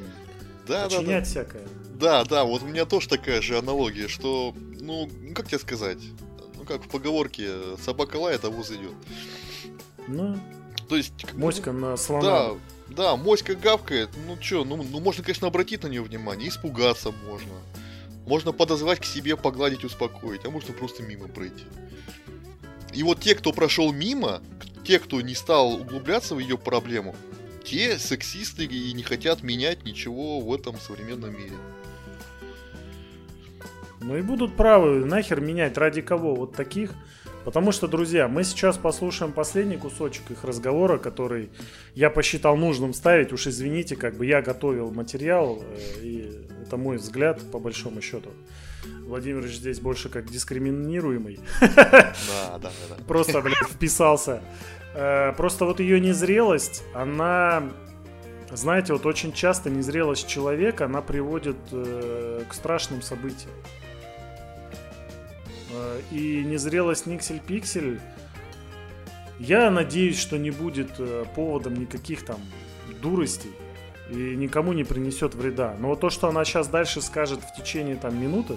[0.69, 1.23] Да, да, да.
[1.23, 1.63] всякое.
[1.95, 5.99] Да, да, вот у меня тоже такая же аналогия, что, ну, как тебе сказать,
[6.57, 7.51] ну, как в поговорке,
[7.85, 8.95] собака лает, а воз идет.
[10.07, 10.39] Ну,
[10.89, 11.13] То есть...
[11.35, 12.23] моська на слона.
[12.23, 12.51] Да,
[12.93, 17.52] да, моська гавкает, ну чё, ну, ну можно, конечно, обратить на нее внимание, испугаться можно.
[18.27, 21.64] Можно подозвать к себе, погладить, успокоить, а можно просто мимо пройти.
[22.93, 24.43] И вот те, кто прошел мимо,
[24.85, 27.16] те, кто не стал углубляться в ее проблему,
[27.64, 31.56] те сексисты и не хотят менять ничего в этом современном мире.
[34.01, 36.90] Ну и будут правы, нахер менять ради кого вот таких.
[37.44, 41.51] Потому что, друзья, мы сейчас послушаем последний кусочек их разговора, который
[41.94, 43.32] я посчитал нужным ставить.
[43.32, 48.31] Уж извините, как бы я готовил материал, э, и это мой взгляд, по большому счету.
[49.06, 51.40] Владимирович здесь больше как дискриминируемый.
[51.60, 52.14] Да,
[52.59, 52.70] да, да.
[52.90, 53.05] да.
[53.06, 54.40] Просто, блядь, вписался.
[54.94, 57.64] Э, Просто вот ее незрелость, она,
[58.52, 63.51] знаете, вот очень часто незрелость человека, она приводит э, к страшным событиям.
[65.73, 68.01] Э, И незрелость Никсель-Пиксель,
[69.39, 72.40] я надеюсь, что не будет э, поводом никаких там
[73.01, 73.53] дуростей
[74.11, 75.74] и никому не принесет вреда.
[75.78, 78.57] Но то, что она сейчас дальше скажет в течение там минуты,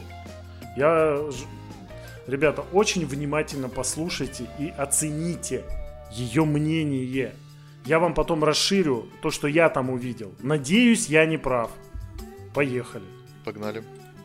[0.76, 1.20] я,
[2.28, 5.64] ребята, очень внимательно послушайте и оцените
[6.12, 7.34] ее мнение.
[7.86, 10.34] Я вам потом расширю то, что я там увидел.
[10.42, 11.72] Надеюсь, я не прав.
[12.54, 13.06] Поехали.
[13.44, 13.84] Погнали.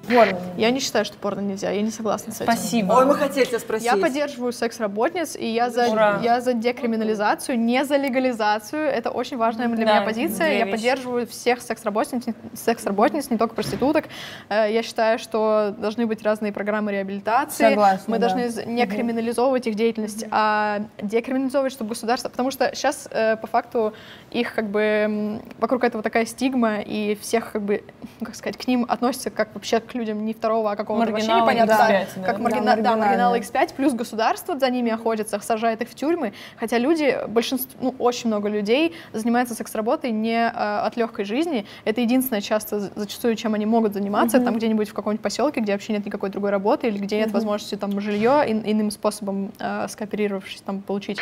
[0.08, 0.38] Порно.
[0.56, 1.70] Я не считаю, что порно нельзя.
[1.70, 2.52] Я не согласна с этим.
[2.52, 2.92] Спасибо.
[2.94, 3.86] Ой, мы хотели тебя спросить.
[3.86, 6.20] Я поддерживаю секс-работниц, и я за, Ура.
[6.22, 8.82] я за декриминализацию, не за легализацию.
[8.82, 10.52] Это очень важная для Да, меня позиция.
[10.58, 10.70] Я вещи.
[10.72, 12.24] поддерживаю всех секс-работниц,
[12.54, 14.06] секс-работниц, не только проституток.
[14.48, 17.68] Э, Я считаю, что должны быть разные программы реабилитации.
[17.70, 18.28] Согласна, Мы да.
[18.28, 22.28] должны не криминализовывать их деятельность, а декриминализовывать, чтобы государство...
[22.30, 23.08] Потому что сейчас,
[23.40, 23.92] по факту,
[24.30, 27.84] их как бы вокруг этого такая стигма, и всех как бы,
[28.20, 31.26] ну, как сказать, к ним относятся как вообще к людям не второго, а какого-то вообще
[31.34, 31.72] непонятно.
[31.72, 32.22] X5, да, да.
[32.26, 36.32] Как Да, маргина- да, маргиналы X5, плюс государство за ними охотится, сажает их в тюрьмы.
[36.58, 40.48] Хотя люди, большинство, ну, очень много людей занимаются секс-работой не э,
[40.86, 41.66] от легкой жизни.
[41.84, 45.72] Это единственное часто, за- зачастую, чем они могут заниматься, там где-нибудь в каком-нибудь поселке, где
[45.72, 49.86] вообще нет никакой другой работы, или где нет возможности там жилье ин- иным способом э,
[49.88, 51.18] скооперировавшись там получить.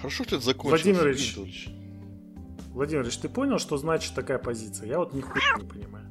[0.00, 0.82] Хорошо, что это закончилось.
[0.84, 1.36] Владимирович.
[1.36, 1.79] Евгений
[2.70, 4.88] Владимирович, ты понял, что значит такая позиция?
[4.88, 6.06] Я вот нихуя не понимаю.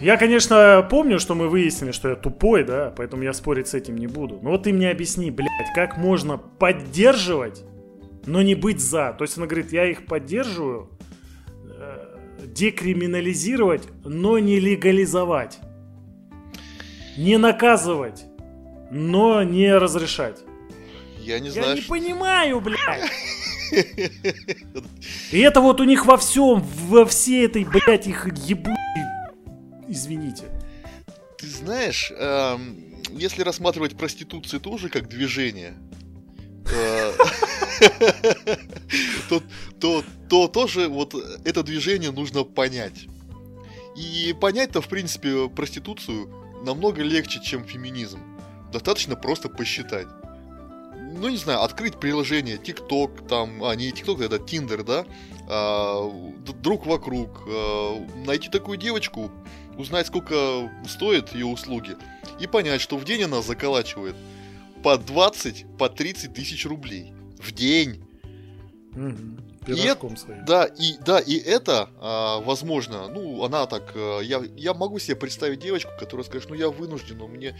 [0.00, 3.96] Я, конечно, помню, что мы выяснили, что я тупой, да, поэтому я спорить с этим
[3.96, 4.38] не буду.
[4.42, 7.64] Но вот ты мне объясни, блядь, как можно поддерживать,
[8.26, 9.12] но не быть за.
[9.18, 10.88] То есть она говорит, я их поддерживаю,
[11.68, 12.16] э,
[12.46, 15.58] декриминализировать, но не легализовать.
[17.18, 18.24] Не наказывать,
[18.90, 20.38] но не разрешать.
[21.18, 23.10] Я не Я знаю, не что- понимаю, блядь.
[25.32, 28.76] И это вот у них во всем, во всей этой, блядь, их ебучей...
[29.88, 30.44] Извините.
[31.38, 35.74] Ты знаешь, эм, если рассматривать проституцию тоже как движение,
[36.72, 37.12] э,
[39.28, 39.42] то,
[39.80, 41.14] то, то тоже вот
[41.44, 43.06] это движение нужно понять.
[43.96, 46.28] И понять-то, в принципе, проституцию
[46.64, 48.20] намного легче, чем феминизм.
[48.72, 50.06] Достаточно просто посчитать.
[51.12, 55.04] Ну, не знаю, открыть приложение TikTok, там, а, не TikTok, это Tinder, да,
[55.48, 56.10] а,
[56.62, 59.30] друг вокруг, а, найти такую девочку,
[59.76, 61.96] узнать, сколько стоят ее услуги,
[62.38, 64.14] и понять, что в день она заколачивает
[64.82, 67.12] по 20, по 30 тысяч рублей.
[67.38, 68.02] В день.
[69.62, 69.72] Мгм.
[69.72, 70.44] И Пирожком своим.
[70.46, 75.16] Да, и, да, и это, а, возможно, ну, она так, а, я, я могу себе
[75.16, 77.54] представить девочку, которая скажет, ну, я вынужден, но мне,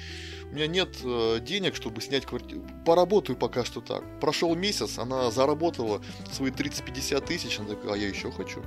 [0.50, 2.62] у меня нет э, денег, чтобы снять квартиру.
[2.86, 4.02] Поработаю пока что так.
[4.20, 6.00] Прошел месяц, она заработала
[6.32, 8.62] свои 30-50 тысяч, она такая, а я еще хочу.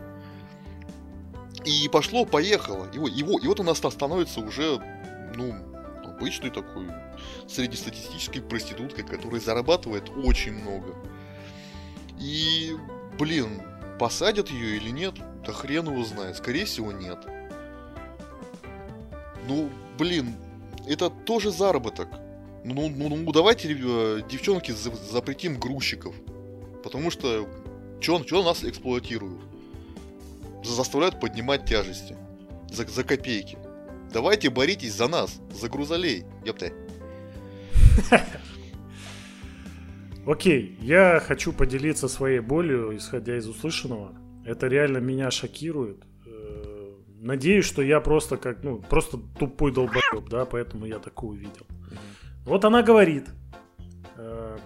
[1.66, 2.88] И пошло, поехало.
[2.94, 3.12] И, вот-
[3.44, 4.80] и, вот- она ста- становится уже,
[5.36, 5.56] ну,
[6.06, 6.88] обычной такой
[7.48, 10.94] среднестатистической проституткой, которая зарабатывает очень много.
[12.20, 12.72] И,
[13.18, 13.62] блин,
[14.00, 15.16] посадят ее или нет,
[15.46, 16.38] да хрен его знает.
[16.38, 17.20] Скорее всего, нет.
[19.48, 20.36] Ну, блин,
[20.88, 22.08] это тоже заработок.
[22.64, 26.16] Ну, ну, ну, давайте, э, девчонки, за- запретим грузчиков.
[26.84, 27.48] Потому что
[28.02, 29.42] что нас эксплуатируют?
[30.64, 32.16] За- Заставляют поднимать тяжести.
[32.72, 33.58] За, за копейки.
[34.14, 36.24] Давайте боритесь за нас, за грузолей.
[36.46, 36.72] Ёпта.
[40.26, 44.14] Окей, я хочу поделиться своей болью, исходя из услышанного.
[44.46, 46.04] Это реально меня шокирует.
[46.26, 51.66] Э, Надеюсь, что я просто как, ну, просто тупой долбоеб, да, поэтому я такое увидел.
[52.46, 53.28] Вот она говорит.
[54.18, 54.58] э,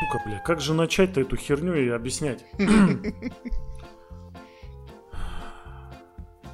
[0.00, 2.44] Сука, бля, как же начать-то эту херню и объяснять?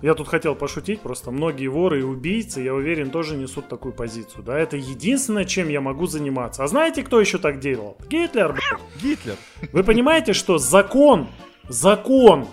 [0.03, 4.43] Я тут хотел пошутить, просто многие воры и убийцы, я уверен, тоже несут такую позицию.
[4.43, 6.65] Да, это единственное, чем я могу заниматься.
[6.65, 7.99] А знаете, кто еще так делал?
[8.09, 9.03] Гитлер, блядь.
[9.03, 9.37] Гитлер.
[9.73, 11.29] Вы понимаете, что закон,
[11.69, 12.47] закон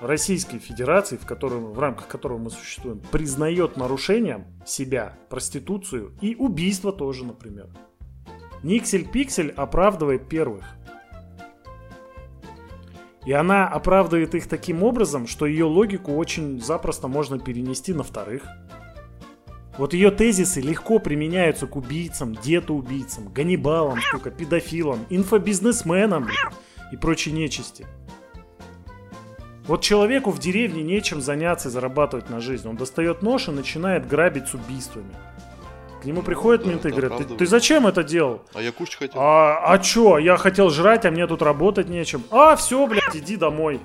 [0.00, 6.92] Российской Федерации, в, котором, в рамках которого мы существуем, признает нарушением себя проституцию и убийство
[6.92, 7.68] тоже, например.
[8.62, 10.64] Никсель-пиксель оправдывает первых.
[13.26, 18.46] И она оправдывает их таким образом, что ее логику очень запросто можно перенести на вторых.
[19.78, 26.28] Вот ее тезисы легко применяются к убийцам, детоубийцам, ганнибалам, сука, педофилам, инфобизнесменам
[26.92, 27.84] и прочей нечисти.
[29.66, 32.68] Вот человеку в деревне нечем заняться и зарабатывать на жизнь.
[32.68, 35.12] Он достает нож и начинает грабить с убийствами.
[36.06, 38.42] К нему приходят да, менты и говорят, ты, ты зачем это делал?
[38.54, 39.20] А я кушать хотел.
[39.20, 42.22] А, а чё, я хотел жрать, а мне тут работать нечем.
[42.30, 43.80] А, все, блядь, иди домой.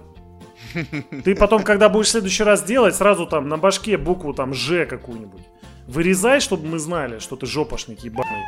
[1.24, 4.86] Ты потом, когда будешь в следующий раз делать, сразу там на башке букву там Ж
[4.86, 5.42] какую-нибудь.
[5.88, 8.44] Вырезай, чтобы мы знали, что ты жопошник ебаный.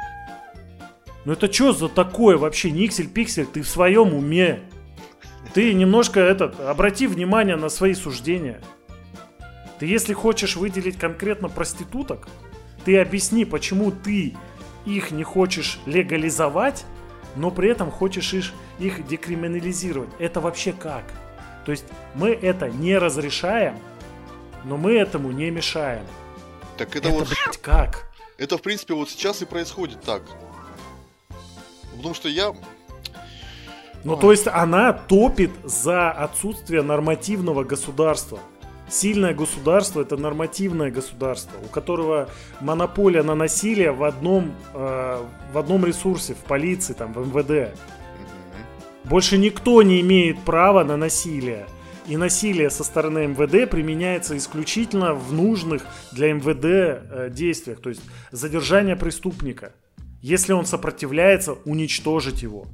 [1.26, 4.60] Ну это что за такое вообще, Никсель-Пиксель, ты в своем уме?
[5.56, 8.62] Ты немножко этот, обрати внимание на свои суждения.
[9.80, 12.28] Ты если хочешь выделить конкретно проституток,
[12.86, 14.36] ты объясни, почему ты
[14.86, 16.86] их не хочешь легализовать,
[17.36, 20.10] но при этом хочешь их, их декриминализировать.
[20.20, 21.04] Это вообще как?
[21.66, 21.86] То есть
[22.16, 23.78] мы это не разрешаем,
[24.66, 26.06] но мы этому не мешаем.
[26.78, 27.28] Так это, Это, вот...
[27.28, 28.12] блядь, как?
[28.38, 30.24] Это, в принципе, вот сейчас и происходит так.
[31.96, 32.54] Потому что я...
[34.04, 38.40] Ну, то есть она топит за отсутствие нормативного государства.
[38.94, 42.30] Сильное государство это нормативное государство, у которого
[42.62, 47.76] монополия на насилие в одном, э, в одном ресурсе, в полиции, там, в МВД.
[49.04, 51.66] Больше никто не имеет права на насилие.
[52.08, 58.04] И насилие со стороны МВД применяется исключительно в нужных для МВД э, действиях, то есть
[58.32, 59.74] задержание преступника.
[60.22, 62.68] Если он сопротивляется, уничтожить его.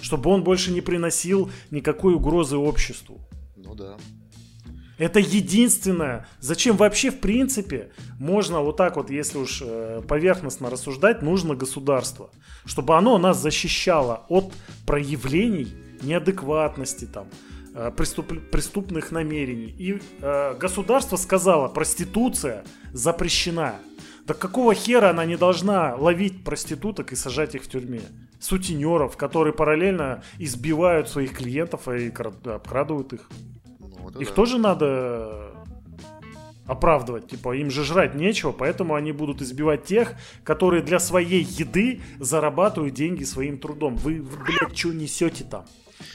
[0.00, 3.20] Чтобы он больше не приносил никакой угрозы обществу.
[3.58, 3.98] Ну да.
[5.00, 6.26] Это единственное.
[6.40, 12.28] Зачем вообще, в принципе, можно вот так вот, если уж э, поверхностно рассуждать, нужно государство.
[12.66, 14.52] Чтобы оно нас защищало от
[14.86, 15.68] проявлений
[16.02, 17.28] неадекватности, там,
[17.74, 19.74] э, преступ- преступных намерений.
[19.78, 22.62] И э, государство сказало, проституция
[22.92, 23.76] запрещена.
[24.26, 28.02] Так какого хера она не должна ловить проституток и сажать их в тюрьме?
[28.38, 33.30] Сутенеров, которые параллельно избивают своих клиентов и кра- обкрадывают их.
[34.10, 34.34] Это Их да.
[34.34, 35.52] тоже надо
[36.66, 37.28] оправдывать.
[37.28, 40.14] Типа, им же жрать нечего, поэтому они будут избивать тех,
[40.44, 43.96] которые для своей еды зарабатывают деньги своим трудом.
[43.96, 45.64] Вы, вы блядь, что несете там?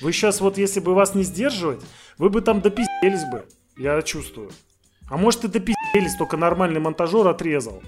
[0.01, 1.81] Вы сейчас вот, если бы вас не сдерживать,
[2.17, 3.45] вы бы там допизделись бы.
[3.77, 4.51] Я чувствую.
[5.09, 7.83] А может и допизделись, только нормальный монтажер отрезал.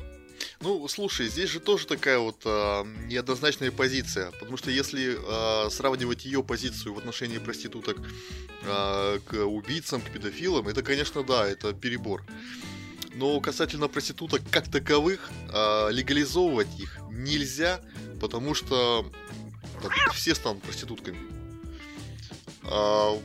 [0.60, 4.32] Ну, слушай, здесь же тоже такая вот а, неоднозначная позиция.
[4.32, 7.98] Потому что если а, сравнивать ее позицию в отношении проституток
[8.64, 12.26] а, к убийцам, к педофилам, это, конечно, да, это перебор.
[13.14, 17.80] Но касательно проституток как таковых, а, легализовывать их нельзя,
[18.20, 19.12] потому что
[19.84, 21.20] да, все станут проститутками.
[22.64, 23.16] А,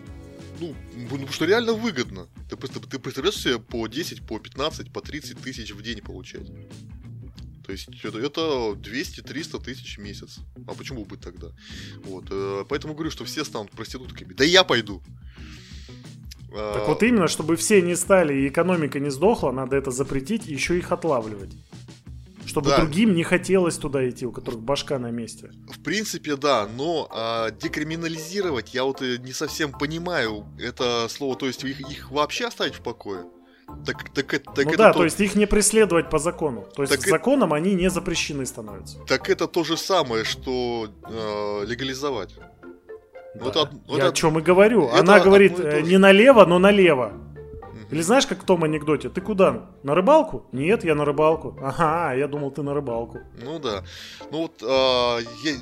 [0.60, 0.74] ну,
[1.10, 2.28] потому что реально выгодно.
[2.48, 6.46] Ты, ты представляешь себе по 10, по 15, по 30 тысяч в день получать?
[7.72, 8.40] То есть это, это
[8.74, 10.40] 200-300 тысяч в месяц.
[10.66, 11.48] А почему бы тогда?
[12.04, 12.24] Вот.
[12.30, 14.34] э, Поэтому говорю, что все станут проститутками.
[14.34, 15.02] Да я пойду.
[16.54, 20.48] А, Так вот именно, чтобы все не стали и экономика не сдохла, надо это запретить
[20.48, 21.52] и еще их отлавливать.
[22.44, 22.76] Чтобы Да.
[22.80, 25.50] другим не хотелось туда идти, у которых башка на месте.
[25.68, 31.36] В принципе, да, но а, декриминализировать я вот э, не совсем понимаю это слово.
[31.36, 33.24] То есть их, их вообще оставить в покое?
[33.86, 36.62] Так, так, это- так ну это да, то- то есть их не преследовать по закону.
[36.76, 38.98] То есть Так законом они не запрещены становятся.
[39.06, 42.34] Так это то же самое, что э, легализовать.
[43.34, 44.88] Ну, это од- ну, Я это- о чем и говорю.
[44.88, 47.12] это Она говорит э, не налево, но налево.
[47.90, 49.08] Или знаешь, как в том анекдоте?
[49.10, 49.66] Ты куда?
[49.82, 50.46] На рыбалку?
[50.52, 51.58] Нет, я на рыбалку.
[51.62, 53.18] Ага, я думал, ты на рыбалку.
[53.44, 53.84] Ну да.
[54.30, 55.56] Ну вот, а, я-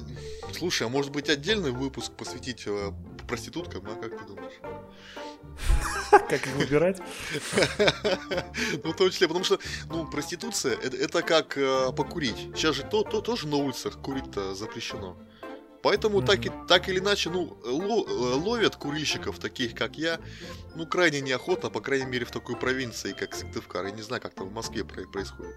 [0.52, 2.93] слушай, а может быть отдельный выпуск посвятить э,
[3.27, 4.55] проституткам, а как ты думаешь?
[6.11, 7.01] Как их выбирать?
[8.85, 9.59] Ну, в том числе, потому что,
[9.89, 12.51] ну, проституция это, как э, покурить.
[12.55, 15.17] Сейчас же то тоже на улицах курить-то запрещено.
[15.82, 20.20] Поэтому так, и, так или иначе, ну, ло- э, ловят курильщиков, таких как я,
[20.77, 23.86] ну, крайне неохотно, по крайней мере, в такой провинции, как Сыктывкар.
[23.86, 25.57] Я не знаю, как там в Москве про- происходит.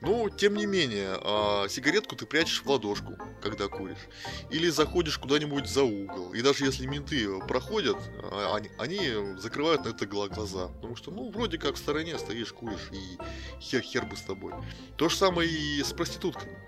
[0.00, 4.08] Но, тем не менее, а, сигаретку ты прячешь в ладошку, когда куришь.
[4.50, 6.32] Или заходишь куда-нибудь за угол.
[6.32, 7.96] И даже если менты проходят,
[8.32, 10.68] а, они, они закрывают на это гла- глаза.
[10.68, 13.18] Потому что, ну, вроде как в стороне стоишь, куришь, и
[13.60, 14.54] хер, хер бы с тобой.
[14.96, 16.58] То же самое и с проститутками.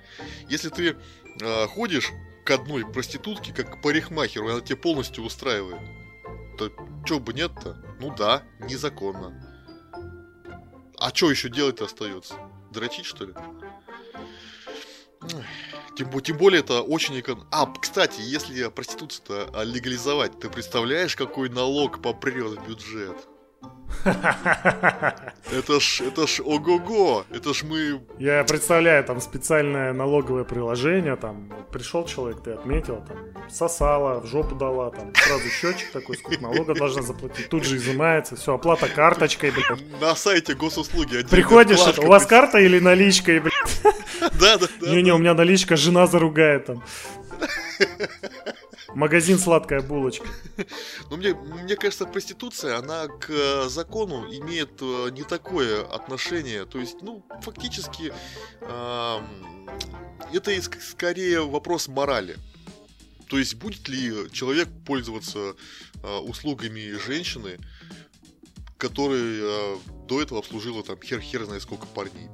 [0.49, 0.97] Если ты
[1.43, 2.13] а, ходишь
[2.45, 5.81] к одной проститутке, как к парикмахеру, и она тебя полностью устраивает,
[6.59, 6.71] то
[7.05, 7.83] чё бы нет-то?
[8.01, 9.51] Ну да, незаконно.
[10.99, 12.35] А что еще делать-то остается?
[12.71, 13.35] Дрочить, что ли?
[15.97, 17.47] Тем, тем более это очень экон...
[17.51, 23.17] А, кстати, если проституцию-то легализовать, ты представляешь, какой налог попрет в бюджет?
[25.53, 28.01] Это ж, это ж ого-го, это ж мы...
[28.19, 33.17] Я представляю, там специальное налоговое приложение, там пришел человек, ты отметил, там
[33.51, 38.37] сосала, в жопу дала, там сразу счетчик такой, сколько налога должна заплатить, тут же изымается,
[38.37, 40.01] все, оплата карточкой, блядь.
[40.01, 43.55] На сайте госуслуги Приходишь, вкладка у вас карта или наличка, и, блядь,
[44.21, 44.91] Да, да, да.
[44.91, 46.83] не-не, у меня наличка, жена заругает там.
[48.95, 50.27] Магазин сладкая булочка.
[51.11, 56.65] Ну, мне, мне кажется, проституция, она к э, закону имеет э, не такое отношение.
[56.65, 58.13] То есть, ну, фактически,
[60.33, 62.37] это скорее вопрос морали.
[63.29, 65.55] То есть, будет ли человек пользоваться
[66.03, 67.59] э, услугами женщины,
[68.79, 69.77] которая
[70.07, 72.29] до этого обслужила там хер-хер знает сколько парней.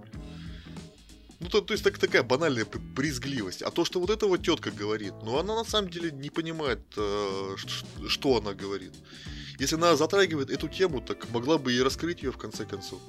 [1.41, 3.63] Ну, то, то есть так, такая банальная брезгливость.
[3.63, 6.81] А то, что вот эта вот тетка говорит, ну, она на самом деле не понимает,
[6.99, 8.93] э, ш- что она говорит.
[9.59, 13.01] Если она затрагивает эту тему, так могла бы и раскрыть ее в конце концов.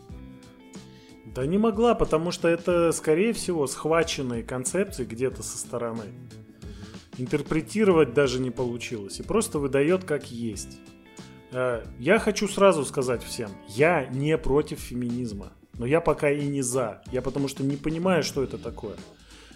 [1.26, 6.06] Да не могла, потому что это, скорее всего, схваченные концепции где-то со стороны.
[7.18, 9.20] Интерпретировать даже не получилось.
[9.20, 10.80] И просто выдает как есть.
[11.52, 15.52] Э, Я хочу сразу сказать всем, я не против феминизма.
[15.82, 17.02] Но я пока и не за.
[17.12, 18.94] Я потому что не понимаю, что это такое.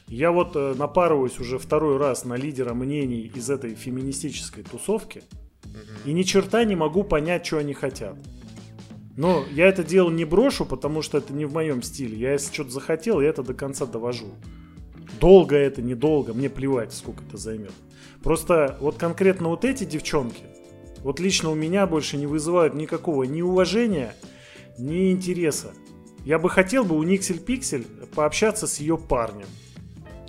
[0.08, 5.22] Я вот э, напарываюсь уже второй раз на лидера мнений из этой феминистической тусовки.
[6.04, 8.16] И ни черта не могу понять, что они хотят.
[9.16, 12.18] Но я это дело не брошу, потому что это не в моем стиле.
[12.18, 14.34] Я если что-то захотел, я это до конца довожу.
[15.22, 17.74] Долго это, недолго, мне плевать, сколько это займет.
[18.24, 20.42] Просто вот конкретно вот эти девчонки,
[21.04, 24.16] вот лично у меня больше не вызывают никакого ни уважения,
[24.80, 25.72] ни интереса.
[26.26, 27.86] Я бы хотел бы у Никсель Пиксель
[28.16, 29.46] пообщаться с ее парнем.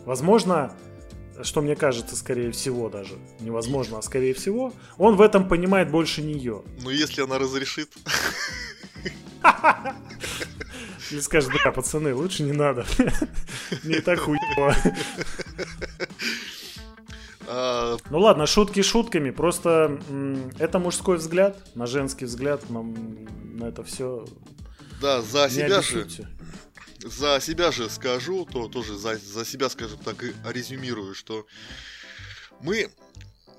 [0.05, 0.74] Возможно,
[1.43, 6.20] что мне кажется, скорее всего даже, невозможно, а скорее всего, он в этом понимает больше
[6.23, 6.62] нее.
[6.82, 7.89] Но если она разрешит...
[11.10, 12.85] Или скажет, бля, пацаны, лучше не надо.
[13.85, 14.74] Мне и так хуево.
[17.47, 20.01] а, Ну ладно, шутки шутками, просто
[20.59, 24.27] это мужской взгляд, на женский взгляд, на это все
[25.01, 26.09] Да, за себя же,
[27.01, 31.47] за себя же скажу, то тоже за, за себя, скажем так, и резюмирую, что
[32.60, 32.90] мы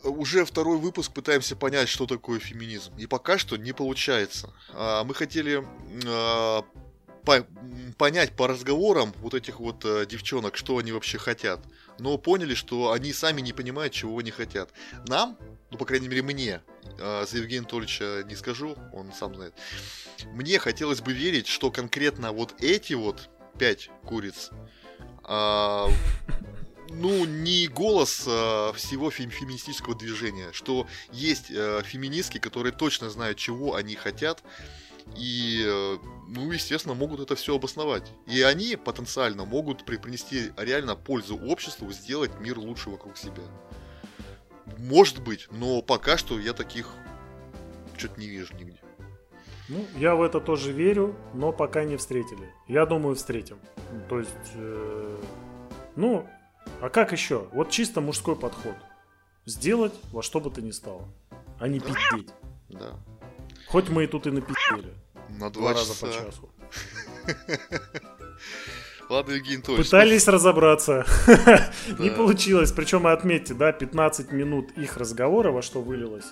[0.03, 2.95] уже второй выпуск пытаемся понять, что такое феминизм.
[2.97, 4.53] И пока что не получается.
[4.73, 5.63] А, Мы хотели
[6.05, 6.63] а,
[7.23, 7.45] по-
[7.97, 11.59] понять по разговорам вот этих вот э, девчонок, что они вообще хотят.
[11.99, 14.71] Но поняли, что они сами не понимают, чего они хотят.
[15.07, 15.37] Нам,
[15.71, 16.61] ну, по крайней мере, мне,
[16.97, 19.53] за Евгения Анатольевича не скажу, он сам знает.
[20.33, 24.51] Мне хотелось бы верить, что конкретно вот эти вот пять куриц,
[25.23, 25.89] а,
[26.89, 33.37] ну, не голос а, всего фем- феминистического движения, что есть э, феминистки, которые точно знают,
[33.37, 34.43] чего они хотят,
[35.15, 35.63] и,
[36.27, 38.11] ну, естественно, могут это все обосновать.
[38.25, 43.43] И они потенциально могут при- принести реально пользу обществу, сделать мир лучше вокруг себя.
[44.77, 46.93] Может быть, но пока что я таких
[47.97, 48.79] что-то не вижу нигде.
[49.69, 52.53] Ну, я в это тоже верю, но пока не встретили.
[52.67, 53.59] Я думаю, встретим.
[54.07, 55.17] То есть, э,
[55.95, 56.27] ну,
[56.81, 57.47] а как еще?
[57.51, 58.75] Вот чисто мужской подход.
[59.45, 61.07] Сделать во что бы то ни стало,
[61.59, 62.31] а не пиздеть.
[62.69, 62.95] Да.
[63.67, 64.93] Хоть мы и тут и напиздели.
[65.29, 66.07] На Два два раза часа.
[66.07, 66.49] по часу.
[69.09, 69.85] Ладно, Евгений Анатольевич.
[69.85, 71.05] Пытались разобраться.
[71.99, 72.71] Не получилось.
[72.71, 76.25] Причем отметьте, да, 15 минут их разговора во что вылилось.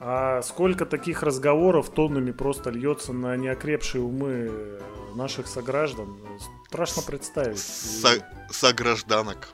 [0.00, 4.50] А сколько таких разговоров тоннами просто льется на неокрепшие умы
[5.14, 6.16] наших сограждан,
[6.66, 7.58] страшно представить.
[7.58, 9.48] Со- согражданок.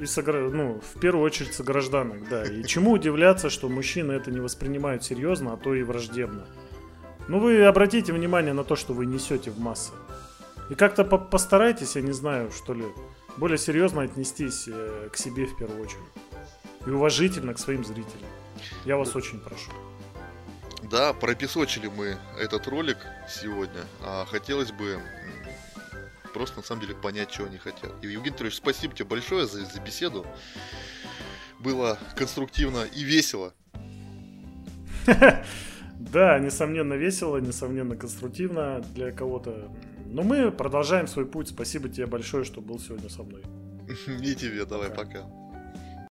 [0.00, 2.44] И согра- ну, в первую очередь согражданок, да.
[2.44, 6.46] И чему удивляться, что мужчины это не воспринимают серьезно, а то и враждебно.
[7.28, 9.92] Ну, вы обратите внимание на то, что вы несете в массы.
[10.70, 12.84] И как-то по- постарайтесь, я не знаю, что ли,
[13.36, 16.02] более серьезно отнестись э, к себе в первую очередь.
[16.86, 18.30] И уважительно к своим зрителям.
[18.84, 19.70] Я вас очень прошу.
[20.90, 22.98] Да, пропесочили мы этот ролик
[23.28, 23.80] сегодня.
[24.02, 25.00] А хотелось бы
[26.32, 27.92] просто на самом деле понять, что они хотят.
[28.02, 30.24] И, Евгений Анатольевич, спасибо тебе большое за, за беседу.
[31.58, 33.52] Было конструктивно и весело.
[36.00, 39.70] Да, несомненно весело, несомненно конструктивно для кого-то.
[40.10, 41.48] Но мы продолжаем свой путь.
[41.48, 43.42] Спасибо тебе большое, что был сегодня со мной.
[44.22, 45.30] И тебе, давай, пока.